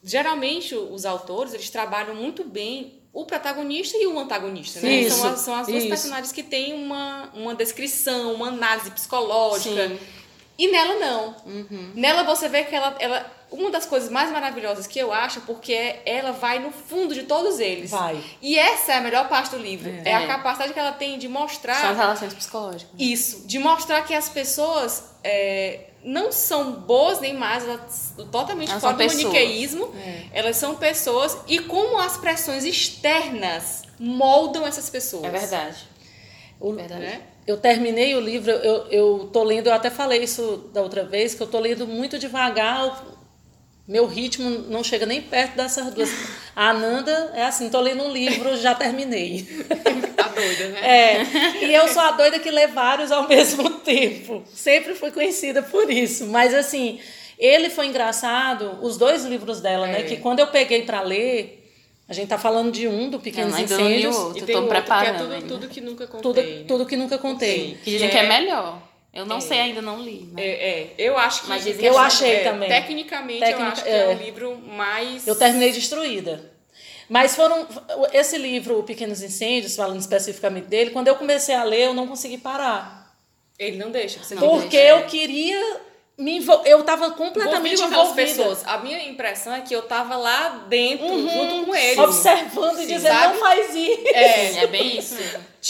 geralmente 0.02 0.74
os 0.74 1.04
autores 1.04 1.54
eles 1.54 1.70
trabalham 1.70 2.14
muito 2.14 2.44
bem 2.44 3.00
o 3.12 3.24
protagonista 3.24 3.96
e 3.96 4.06
o 4.06 4.18
antagonista, 4.18 4.80
né? 4.80 4.92
Isso, 4.92 5.16
são 5.18 5.32
as, 5.32 5.40
são 5.40 5.54
as 5.54 5.66
duas 5.66 5.78
isso. 5.78 5.88
personagens 5.88 6.32
que 6.32 6.42
têm 6.42 6.74
uma, 6.74 7.30
uma 7.34 7.54
descrição, 7.54 8.34
uma 8.34 8.48
análise 8.48 8.90
psicológica. 8.90 9.88
Sim. 9.88 9.98
E 10.58 10.68
nela 10.68 10.94
não. 10.94 11.36
Uhum. 11.46 11.92
Nela 11.94 12.22
você 12.24 12.48
vê 12.48 12.64
que 12.64 12.74
ela, 12.74 12.94
ela 12.98 13.35
uma 13.50 13.70
das 13.70 13.86
coisas 13.86 14.10
mais 14.10 14.30
maravilhosas 14.32 14.86
que 14.86 14.98
eu 14.98 15.12
acho 15.12 15.40
porque 15.42 15.72
é- 15.72 16.02
ela 16.04 16.32
vai 16.32 16.58
no 16.58 16.70
fundo 16.72 17.14
de 17.14 17.22
todos 17.22 17.60
eles. 17.60 17.90
Vai. 17.90 18.20
E 18.42 18.58
essa 18.58 18.92
é 18.92 18.96
a 18.96 19.00
melhor 19.00 19.28
parte 19.28 19.50
do 19.52 19.58
livro. 19.58 19.88
É, 20.04 20.12
a 20.14 20.22
É. 20.22 20.26
capacidade 20.26 20.72
que 20.72 20.78
ela 20.78 20.92
tem 20.92 21.18
de 21.18 21.28
mostrar 21.28 21.74
São 21.80 21.90
as 21.90 21.96
relações 21.96 22.34
psicológicas. 22.34 22.90
isso, 22.98 23.46
de 23.46 23.58
mostrar 23.58 24.02
que 24.02 24.12
as 24.14 24.28
pessoas 24.28 25.14
é, 25.28 25.88
não 26.04 26.30
são 26.30 26.72
boas 26.72 27.18
nem 27.20 27.34
más, 27.34 27.64
elas 27.64 28.14
totalmente 28.30 28.70
Elas 28.70 28.80
fora 28.80 28.94
do 28.96 29.04
maniqueísmo. 29.06 29.92
Elas 30.32 30.56
são 30.56 30.76
pessoas 30.76 31.36
e 31.48 31.58
como 31.58 31.98
as 31.98 32.16
pressões 32.16 32.64
externas 32.64 33.82
moldam 33.98 34.66
essas 34.66 34.88
pessoas. 34.90 35.24
É 35.24 35.30
verdade. 35.30 35.76
O- 36.60 36.72
Verdade. 36.72 37.00
Né? 37.00 37.20
Eu 37.46 37.56
terminei 37.58 38.14
o 38.16 38.20
livro, 38.20 38.50
eu, 38.50 38.86
eu 38.88 39.30
tô 39.32 39.42
lendo, 39.44 39.68
eu 39.68 39.72
até 39.72 39.88
falei 39.90 40.22
isso 40.22 40.68
da 40.72 40.82
outra 40.82 41.04
vez, 41.04 41.34
que 41.34 41.42
eu 41.42 41.46
tô 41.46 41.60
lendo 41.60 41.86
muito 41.86 42.18
devagar, 42.18 43.04
meu 43.86 44.06
ritmo 44.06 44.50
não 44.68 44.82
chega 44.82 45.06
nem 45.06 45.20
perto 45.22 45.56
dessas 45.56 45.92
duas. 45.94 46.10
A 46.54 46.70
Ananda 46.70 47.32
é 47.34 47.44
assim, 47.44 47.68
tô 47.70 47.80
lendo 47.80 48.02
um 48.02 48.12
livro, 48.12 48.56
já 48.56 48.74
terminei. 48.74 49.46
Tá 50.16 50.28
doida, 50.28 50.68
né? 50.68 50.80
É, 50.82 51.64
e 51.66 51.72
eu 51.74 51.86
sou 51.88 52.02
a 52.02 52.10
doida 52.12 52.38
que 52.38 52.50
lê 52.50 52.66
vários 52.66 53.12
ao 53.12 53.26
mesmo 53.28 53.70
tempo. 53.80 54.42
Sempre 54.52 54.94
fui 54.94 55.10
conhecida 55.10 55.62
por 55.62 55.90
isso. 55.90 56.26
Mas 56.26 56.52
assim, 56.52 56.98
ele 57.38 57.70
foi 57.70 57.86
engraçado, 57.86 58.78
os 58.82 58.96
dois 58.96 59.24
livros 59.24 59.60
dela, 59.60 59.86
né? 59.86 60.00
É. 60.00 60.02
Que 60.02 60.16
quando 60.16 60.40
eu 60.40 60.48
peguei 60.48 60.82
para 60.82 61.00
ler, 61.02 61.62
a 62.08 62.12
gente 62.12 62.28
tá 62.28 62.38
falando 62.38 62.72
de 62.72 62.88
um 62.88 63.10
do 63.10 63.20
Pequenos 63.20 63.58
Incêndios, 63.58 64.16
outro. 64.16 64.38
E 64.38 64.40
Eu 64.40 64.46
tem 64.46 64.54
tô 64.54 64.62
outro 64.62 64.74
que 64.74 64.78
é 64.78 64.80
preparando 64.82 65.18
tudo, 65.40 65.48
tudo 65.48 65.68
que 65.68 65.80
nunca 65.80 66.06
tudo, 66.06 66.22
contei. 66.22 66.58
né? 66.58 66.64
tudo 66.66 66.86
que 66.86 66.96
nunca 66.96 67.18
contei. 67.18 67.78
Que 67.84 67.90
dizem 67.90 68.08
que 68.08 68.16
é 68.16 68.26
melhor. 68.26 68.80
Eu 69.16 69.26
não 69.26 69.40
sei, 69.40 69.58
ainda 69.60 69.80
não 69.82 70.00
li. 70.00 70.28
mas- 70.32 70.44
É, 70.44 70.48
é, 70.48 70.94
eu 70.98 71.16
acho 71.18 71.42
que. 71.42 71.48
Mas 71.48 71.64
dizem 71.64 71.78
que 71.80 71.86
Eu 71.86 71.94
é, 71.98 72.02
achei 72.02 72.40
também. 72.44 72.68
Tecnicamente, 72.68 73.40
Técnica- 73.40 73.62
eu 73.62 73.72
acho 73.72 73.82
que 73.84 73.88
é. 73.88 74.02
é. 74.02 74.08
o 74.08 74.12
livro 74.18 74.56
mais. 74.58 75.26
Eu 75.26 75.34
terminei 75.36 75.72
destruída. 75.72 76.52
Mas 77.08 77.36
foram. 77.36 77.66
Esse 78.12 78.36
livro, 78.36 78.78
O 78.78 78.82
Pequenos 78.82 79.22
Incêndios, 79.22 79.76
falando 79.76 80.00
especificamente 80.00 80.66
dele, 80.66 80.90
quando 80.90 81.08
eu 81.08 81.14
comecei 81.16 81.54
a 81.54 81.62
ler, 81.64 81.86
eu 81.86 81.94
não 81.94 82.06
consegui 82.06 82.38
parar. 82.38 83.14
Ele 83.58 83.76
não 83.78 83.90
deixa. 83.90 84.22
Você 84.22 84.34
Não 84.34 84.42
não 84.42 84.50
Porque 84.60 84.76
deixa. 84.76 84.92
eu 84.92 85.06
queria 85.06 85.80
me 86.18 86.38
envol... 86.38 86.62
Eu 86.64 86.80
estava 86.80 87.10
completamente 87.12 87.80
envolvida. 87.80 88.14
pessoas. 88.14 88.62
A 88.66 88.78
minha 88.78 89.02
impressão 89.08 89.54
é 89.54 89.60
que 89.60 89.74
eu 89.74 89.82
tava 89.82 90.16
lá 90.16 90.64
dentro, 90.68 91.06
Uhum. 91.06 91.28
junto 91.28 91.66
com 91.66 91.74
eles. 91.74 91.98
Observando 91.98 92.78
e 92.78 92.86
Sim, 92.86 92.94
dizendo, 92.94 93.12
sabe? 93.14 93.32
não 93.34 93.40
faz 93.40 93.74
isso. 93.74 94.00
É, 94.08 94.56
é 94.64 94.66
bem 94.66 94.98
isso. 94.98 95.16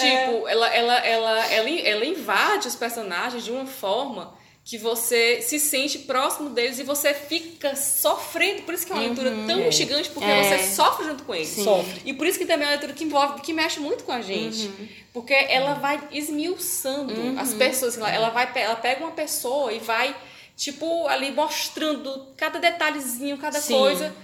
Tipo, 0.03 0.49
ela, 0.49 0.69
ela, 0.75 0.95
ela, 0.99 1.47
ela, 1.47 1.69
ela 1.87 2.05
invade 2.05 2.69
os 2.69 2.77
personagens 2.77 3.45
de 3.45 3.51
uma 3.51 3.67
forma 3.67 4.35
que 4.65 4.77
você 4.79 5.41
se 5.43 5.61
sente 5.61 6.01
próximo 6.01 6.51
deles 6.51 6.81
e 6.81 6.83
você 6.83 7.15
fica 7.15 7.77
sofrendo. 7.77 8.63
Por 8.63 8.75
isso 8.75 8.85
que 8.85 8.91
é 8.93 8.97
uma 8.97 9.05
leitura 9.05 9.31
tão 9.47 9.61
instigante, 9.61 10.11
porque 10.11 10.29
É. 10.29 10.43
você 10.59 10.75
sofre 10.75 11.07
junto 11.07 11.23
com 11.23 11.33
eles. 11.33 11.49
Sim. 11.49 11.63
Sofre. 11.63 12.03
E 12.05 12.13
por 12.13 12.27
isso 12.27 12.37
que 12.37 12.45
também 12.45 12.65
é 12.65 12.67
uma 12.67 12.73
leitura 12.73 12.93
que 12.93 13.05
envolve, 13.05 13.41
que 13.43 13.53
mexe 13.53 13.79
muito 13.79 14.03
com 14.03 14.11
a 14.11 14.21
gente. 14.21 14.69
Porque 15.13 15.33
ela 15.33 15.75
vai 15.75 16.01
esmiuçando 16.11 17.39
as 17.39 17.55
pessoas. 17.55 17.97
Ela, 17.97 18.11
ela, 18.11 18.31
vai, 18.31 18.51
ela 18.57 18.77
pega 18.77 19.05
uma 19.05 19.13
pessoa 19.13 19.73
e 19.73 19.79
vai, 19.79 20.15
tipo, 20.57 21.07
ali 21.07 21.31
mostrando 21.31 22.27
cada 22.37 22.59
detalhezinho, 22.59 23.39
cada 23.39 23.61
Sim. 23.61 23.79
coisa. 23.79 24.15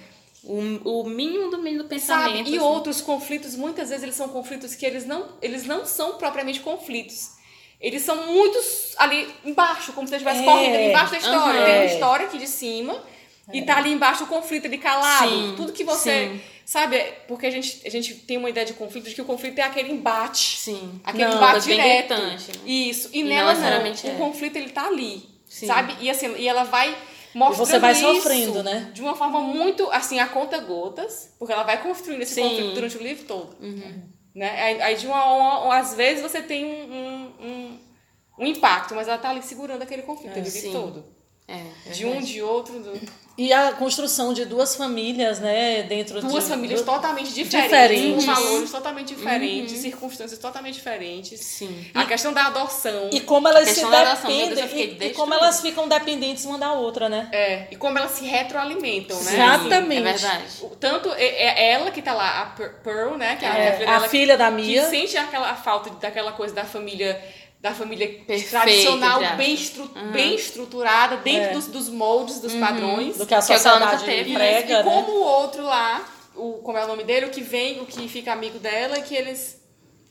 O, 0.44 1.00
o 1.02 1.08
mínimo 1.08 1.50
do 1.50 1.58
mínimo 1.58 1.84
do 1.84 1.88
pensamento. 1.88 2.36
Sabe? 2.38 2.50
E 2.50 2.56
assim. 2.56 2.58
outros 2.58 3.00
conflitos, 3.00 3.54
muitas 3.54 3.88
vezes 3.90 4.02
eles 4.02 4.16
são 4.16 4.28
conflitos 4.28 4.74
que 4.74 4.84
eles 4.84 5.06
não, 5.06 5.28
eles 5.40 5.64
não 5.66 5.86
são 5.86 6.14
propriamente 6.18 6.60
conflitos. 6.60 7.30
Eles 7.80 8.02
são 8.02 8.26
muitos 8.26 8.94
ali 8.96 9.28
embaixo, 9.44 9.92
como 9.92 10.06
se 10.06 10.14
estivesse 10.14 10.42
É. 10.42 10.44
correndo 10.44 10.74
ali 10.74 10.88
embaixo 10.88 11.12
da 11.12 11.18
história. 11.18 11.60
Aham. 11.60 11.64
Tem 11.64 11.74
uma 11.76 11.82
É. 11.84 11.94
história 11.94 12.26
aqui 12.26 12.38
de 12.38 12.46
cima 12.48 13.02
e 13.52 13.62
tá 13.62 13.76
ali 13.76 13.92
embaixo 13.92 14.24
o 14.24 14.26
conflito 14.26 14.66
ali 14.66 14.78
calado. 14.78 15.28
Sim, 15.28 15.54
Tudo 15.56 15.72
que 15.72 15.84
você. 15.84 16.28
sim. 16.28 16.40
Sabe? 16.64 16.98
Porque 17.26 17.44
a 17.46 17.50
gente, 17.50 17.80
a 17.84 17.90
gente 17.90 18.14
tem 18.14 18.36
uma 18.38 18.48
ideia 18.48 18.64
de 18.64 18.72
conflito 18.72 19.08
de 19.08 19.14
que 19.16 19.20
o 19.20 19.24
conflito 19.24 19.58
é 19.58 19.62
aquele 19.62 19.92
embate. 19.92 20.58
Sim. 20.58 21.00
Aquele 21.02 21.24
Não, 21.26 21.36
embate 21.36 21.66
bem 21.66 21.76
direto. 21.76 22.08
gritante, 22.14 22.48
né? 22.58 22.62
Isso. 22.64 23.10
E, 23.12 23.18
E 23.18 23.22
nela 23.24 23.52
não 23.54 23.60
não. 23.60 23.90
O 23.90 24.06
é. 24.06 24.14
conflito 24.16 24.56
ele 24.56 24.70
tá 24.70 24.86
ali. 24.86 25.28
Sim. 25.48 25.66
Sabe? 25.66 25.94
E 26.00 26.08
assim, 26.08 26.34
e 26.36 26.46
ela 26.48 26.62
vai 26.64 26.96
mostrando 27.34 27.66
você 27.66 27.78
vai 27.78 27.94
sofrendo, 27.94 28.62
né? 28.62 28.90
De 28.92 29.00
uma 29.00 29.14
forma 29.14 29.40
muito 29.40 29.90
assim, 29.90 30.18
a 30.18 30.26
conta 30.26 30.58
gotas, 30.58 31.34
porque 31.38 31.52
ela 31.52 31.62
vai 31.62 31.82
construindo 31.82 32.22
esse 32.22 32.34
Sim. 32.34 32.42
conflito 32.42 32.74
durante 32.74 32.96
o 32.96 33.02
livro 33.02 33.24
todo. 33.24 33.56
Né? 34.34 34.50
Aí, 34.62 34.82
aí 34.82 34.96
de 34.96 35.06
uma, 35.06 35.24
uma, 35.64 35.76
às 35.76 35.94
vezes 35.94 36.22
você 36.22 36.40
tem 36.42 36.64
um, 36.64 36.92
um, 36.92 37.46
um, 37.46 37.78
um 38.38 38.46
impacto, 38.46 38.94
mas 38.94 39.06
ela 39.08 39.18
tá 39.18 39.30
ali 39.30 39.42
segurando 39.42 39.82
aquele 39.82 40.02
conflito 40.02 40.36
É, 40.36 40.40
o 40.40 40.44
livro 40.44 40.72
todo. 40.72 41.21
É, 41.48 41.60
De 41.92 42.06
um, 42.06 42.20
de 42.20 42.40
outro, 42.40 42.78
do- 42.80 43.22
E 43.36 43.52
a 43.52 43.72
construção 43.72 44.32
de 44.32 44.44
duas 44.44 44.76
famílias, 44.76 45.38
né, 45.40 45.82
dentro 45.82 46.20
de... 46.20 46.26
duas 46.26 46.46
famílias 46.48 46.80
do- 46.80 46.84
totalmente 46.86 47.32
diferentes, 47.32 47.70
Diferentes. 47.70 48.24
com 48.26 48.32
valores 48.34 48.70
totalmente 48.70 49.14
diferentes, 49.14 49.72
circunstâncias 49.78 50.38
totalmente 50.38 50.74
diferentes. 50.74 51.40
Sim. 51.40 51.86
A 51.94 52.04
questão 52.04 52.32
da 52.32 52.46
adoção. 52.46 53.08
E 53.12 53.20
como 53.20 53.48
elas 53.48 53.68
se 53.70 53.84
dependem, 53.84 54.98
e, 55.00 55.06
e 55.08 55.14
como 55.14 55.34
elas 55.34 55.60
ficam 55.60 55.88
dependentes 55.88 56.44
uma 56.44 56.58
da 56.58 56.72
outra, 56.74 57.08
né? 57.08 57.28
É, 57.32 57.66
e 57.70 57.76
como 57.76 57.98
elas 57.98 58.12
se 58.12 58.24
retroalimentam, 58.24 59.20
né? 59.22 59.32
Exatamente. 59.32 59.98
É 60.08 60.12
verdade. 60.12 60.44
Tanto 60.78 61.10
é, 61.14 61.24
é 61.24 61.72
ela 61.72 61.90
que 61.90 62.00
tá 62.02 62.12
lá, 62.14 62.42
a 62.42 62.46
Pearl, 62.84 63.16
né? 63.16 63.36
Que 63.36 63.44
é, 63.44 63.48
É, 63.48 63.52
a 63.68 63.72
filha 63.76 63.88
a 63.88 63.94
dela, 63.98 64.08
filha 64.08 64.36
da 64.36 64.46
que 64.50 64.54
Mia. 64.56 64.88
sente 64.88 65.16
aquela 65.16 65.50
a 65.50 65.56
falta 65.56 65.90
de- 65.90 65.96
daquela 65.96 66.32
coisa 66.32 66.54
da 66.54 66.64
família 66.64 67.20
da 67.62 67.72
família 67.72 68.08
Perfeita, 68.26 68.50
tradicional, 68.50 69.20
bem, 69.36 69.54
estru, 69.54 69.88
bem 70.12 70.34
estruturada, 70.34 71.18
dentro 71.18 71.50
É. 71.50 71.52
dos, 71.52 71.68
dos 71.68 71.88
moldes, 71.88 72.40
dos 72.40 72.52
padrões. 72.54 73.16
Do 73.16 73.24
que 73.24 73.32
a 73.32 73.36
é 73.36 73.40
o 73.40 73.46
que 73.46 73.54
sociedade 73.54 74.04
teve, 74.04 74.30
E, 74.32 74.34
prega, 74.34 74.72
e 74.72 74.76
né? 74.78 74.82
como 74.82 75.12
o 75.12 75.22
outro 75.22 75.62
lá, 75.62 76.04
o, 76.34 76.54
como 76.54 76.76
é 76.76 76.84
o 76.84 76.88
nome 76.88 77.04
dele, 77.04 77.26
o 77.26 77.30
que 77.30 77.40
vem, 77.40 77.80
o 77.80 77.86
que 77.86 78.08
fica 78.08 78.32
amigo 78.32 78.58
dela, 78.58 79.00
que 79.00 79.14
eles, 79.14 79.62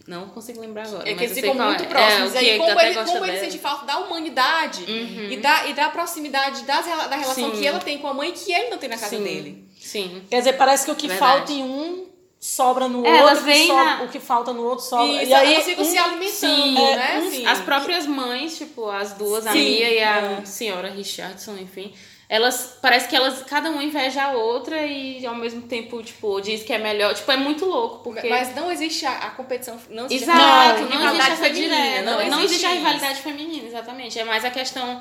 Não 0.07 0.29
consigo 0.29 0.61
lembrar 0.61 0.87
agora. 0.87 1.03
é 1.03 1.13
que 1.13 1.19
mas 1.19 1.23
eles 1.23 1.43
ficam 1.43 1.53
muito 1.53 1.83
é. 1.83 1.87
próximos. 1.87 2.35
É, 2.35 2.37
e 2.37 2.39
o 2.39 2.45
que 2.45 2.51
aí, 2.51 2.57
como, 2.57 2.79
ele, 2.79 2.95
como 3.03 3.25
ele 3.25 3.39
sente 3.41 3.57
falta 3.57 3.85
da 3.85 3.97
humanidade 3.99 4.85
e, 4.87 5.35
da, 5.35 5.67
e 5.67 5.73
da 5.73 5.89
proximidade 5.89 6.63
das, 6.63 6.85
da 6.85 7.17
relação 7.17 7.51
Sim. 7.51 7.59
que 7.59 7.67
ela 7.67 7.79
tem 7.79 7.97
com 7.97 8.07
a 8.07 8.13
mãe 8.13 8.31
que 8.31 8.49
ele 8.53 8.69
não 8.69 8.77
tem 8.77 8.87
na 8.87 8.97
casa 8.97 9.17
Sim. 9.17 9.23
dele. 9.25 9.65
Sim. 9.77 10.23
Quer 10.29 10.37
dizer, 10.37 10.53
parece 10.53 10.85
que 10.85 10.91
o 10.91 10.95
que 10.95 11.07
Verdade. 11.09 11.33
falta 11.37 11.51
em 11.51 11.63
um 11.63 12.10
sobra 12.43 12.87
no 12.87 13.05
É, 13.05 13.17
elas 13.19 13.37
outro, 13.37 13.45
que 13.45 13.51
veem 13.53 13.67
sobra- 13.67 13.83
na- 13.83 14.01
o 14.03 14.07
que 14.09 14.19
falta 14.19 14.51
no 14.51 14.63
outro 14.65 14.83
sobra. 14.83 15.05
Isso, 15.21 15.29
e 15.29 15.33
aí 15.33 15.53
elas 15.53 15.65
ficam 15.65 15.85
se 15.85 15.95
um- 15.99 16.03
alimentando, 16.03 16.31
sim, 16.31 16.73
né? 16.73 17.11
é, 17.13 17.19
um- 17.19 17.27
assim. 17.27 17.45
As 17.45 17.59
próprias 17.59 18.07
mães, 18.07 18.57
tipo, 18.57 18.89
as 18.89 19.13
duas, 19.13 19.45
a 19.45 19.51
Sim, 19.51 19.59
Mia 19.59 19.89
e 19.93 19.99
a 20.03 20.17
é. 20.41 20.45
senhora 20.45 20.89
Richardson, 20.89 21.55
enfim, 21.59 21.93
elas 22.27 22.79
parece 22.81 23.07
que 23.07 23.15
elas 23.15 23.43
cada 23.43 23.69
uma 23.69 23.83
inveja 23.83 24.23
a 24.23 24.31
outra 24.31 24.81
e 24.81 25.23
ao 25.23 25.35
mesmo 25.35 25.61
tempo, 25.63 26.01
tipo, 26.01 26.41
diz 26.41 26.63
que 26.63 26.73
é 26.73 26.79
melhor. 26.79 27.13
Tipo, 27.13 27.31
é 27.31 27.37
muito 27.37 27.63
louco, 27.65 27.99
porque 28.03 28.27
Mas 28.27 28.55
não 28.55 28.71
existe 28.71 29.05
a, 29.05 29.11
a 29.17 29.29
competição, 29.31 29.77
não 29.91 30.05
existe 30.07 30.23
Exato, 30.23 30.39
a 30.39 30.65
não, 30.65 30.73
existe 30.79 30.97
rivalidade 30.97 31.31
essa 31.33 31.43
feminina, 31.43 31.75
direta, 31.75 32.01
não, 32.11 32.21
existe 32.21 32.43
existe 32.45 32.65
a 32.65 32.69
rivalidade 32.71 33.21
feminina, 33.21 33.67
exatamente. 33.67 34.17
É 34.17 34.23
mais 34.23 34.43
a 34.43 34.49
questão 34.49 34.99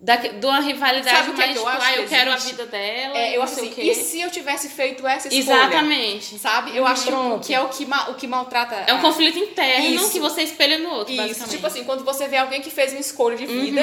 da, 0.00 0.16
de 0.16 0.44
uma 0.46 0.60
rivalidade 0.60 1.16
Sabe 1.16 1.30
o 1.30 1.34
que 1.34 1.42
é 1.42 1.46
mais, 1.46 1.52
que 1.58 1.58
eu 1.58 1.64
tipo, 1.64 1.76
acho 1.76 1.86
ah, 1.86 1.96
eu 1.96 2.02
que 2.02 2.08
quero 2.08 2.32
a 2.32 2.36
vida 2.36 2.66
dela, 2.66 3.18
É, 3.18 3.36
eu 3.36 3.42
acho 3.42 3.52
assim, 3.54 3.72
e 3.78 3.94
se 3.94 4.20
eu 4.20 4.30
tivesse 4.30 4.68
feito 4.68 5.06
essa 5.06 5.28
escolha? 5.28 5.40
Exatamente. 5.56 6.38
Sabe? 6.38 6.76
Eu 6.76 6.86
acho 6.86 7.04
que, 7.04 7.10
Pronto. 7.10 7.46
que 7.46 7.54
é 7.54 7.60
o 7.60 7.68
que, 7.68 7.86
ma- 7.86 8.08
o 8.10 8.14
que 8.14 8.26
maltrata. 8.26 8.74
É 8.86 8.92
um 8.92 8.98
a- 8.98 9.00
conflito 9.00 9.38
interno 9.38 9.86
Isso. 9.86 10.10
que 10.12 10.20
você 10.20 10.42
espelha 10.42 10.78
no 10.78 10.90
outro, 10.90 11.12
Isso, 11.12 11.22
basicamente. 11.22 11.50
tipo 11.54 11.66
assim, 11.66 11.84
quando 11.84 12.04
você 12.04 12.28
vê 12.28 12.36
alguém 12.36 12.60
que 12.60 12.70
fez 12.70 12.92
uma 12.92 13.00
escolha 13.00 13.36
de 13.36 13.46
vida, 13.46 13.82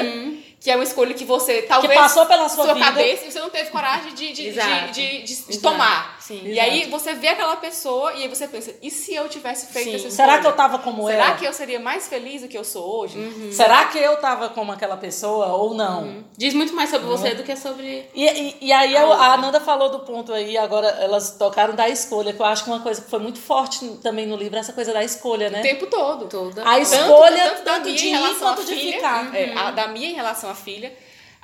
que 0.62 0.70
é 0.70 0.76
uma 0.76 0.84
escolha 0.84 1.14
que 1.16 1.26
você 1.26 1.64
talvez. 1.64 1.94
passou 2.00 2.26
pela 2.28 2.48
sua 2.48 2.74
vida. 2.76 2.86
cabeça 2.86 3.26
e 3.26 3.32
você 3.32 3.40
não 3.40 3.50
teve 3.50 3.72
coragem 3.72 4.14
de, 4.14 4.32
de, 4.32 4.52
de, 4.52 4.92
de, 4.94 5.24
de- 5.24 5.44
de 5.48 5.58
tomar. 5.60 6.18
Sim. 6.22 6.42
E 6.46 6.60
aí 6.60 6.86
você 6.90 7.14
vê 7.16 7.30
aquela 7.30 7.56
pessoa 7.58 8.14
e 8.14 8.22
aí 8.24 8.28
você 8.30 8.48
pensa, 8.48 8.72
e 8.82 8.92
se 8.92 9.14
eu 9.14 9.28
tivesse 9.28 9.74
feito 9.74 9.90
Sim. 9.90 9.96
essa 9.96 10.08
escolha? 10.08 10.16
Será 10.28 10.38
que 10.40 10.46
eu 10.48 10.54
tava 10.54 10.78
como 10.78 11.08
Será 11.08 11.26
ela? 11.30 11.36
que 11.36 11.46
eu 11.46 11.52
seria 11.52 11.80
mais 11.80 12.08
feliz 12.08 12.44
do 12.44 12.48
que 12.48 12.56
eu 12.58 12.64
sou 12.64 13.00
hoje? 13.02 13.52
Será 13.52 13.86
que 13.86 13.98
eu 13.98 14.18
tava 14.18 14.50
como 14.50 14.72
aquela 14.72 14.96
pessoa 14.98 15.48
ou 15.48 15.74
não? 15.74 16.24
Diz 16.38 16.54
muito 16.54 16.74
mais 16.76 16.92
sobre 16.92 17.08
você 17.08 17.34
do 17.34 17.42
que 17.44 17.56
sobre. 17.56 18.08
E, 18.14 18.24
e, 18.26 18.58
e 18.62 18.72
aí 18.72 18.94
eu- 18.94 19.12
a 19.14 19.34
Ananda 19.34 19.60
falou 19.60 19.90
do 19.90 20.02
ponto 20.02 20.32
aí, 20.32 20.56
agora 20.60 20.88
elas 21.02 21.32
tocaram 21.40 21.74
da 21.76 21.90
escolha, 21.90 22.34
que 22.34 22.40
eu 22.42 22.46
acho 22.46 22.66
que 22.66 22.70
uma 22.70 22.82
coisa 22.82 23.02
que 23.02 23.10
foi 23.10 23.20
muito 23.20 23.40
forte 23.40 23.84
também 24.04 24.28
no 24.28 24.36
livro 24.36 24.58
é 24.58 24.60
essa 24.60 24.74
coisa 24.74 24.94
da 24.94 25.04
escolha, 25.04 25.50
né? 25.50 25.60
O 25.60 25.64
tempo 25.64 25.88
todo. 25.88 26.28
Toda. 26.28 26.62
A 26.62 26.66
Tanto- 26.76 26.82
escolha 26.82 27.50
tanto 27.50 27.64
tanto 27.64 27.86
Mia 27.86 27.96
de 27.98 28.08
ir 28.08 28.36
quanto 28.38 28.64
de 28.64 28.76
ficar. 28.76 29.36
é, 29.36 29.54
a 29.58 29.72
da 29.72 29.88
minha 29.88 30.10
em 30.12 30.14
relação 30.14 30.51
à 30.52 30.56
filha, 30.56 30.94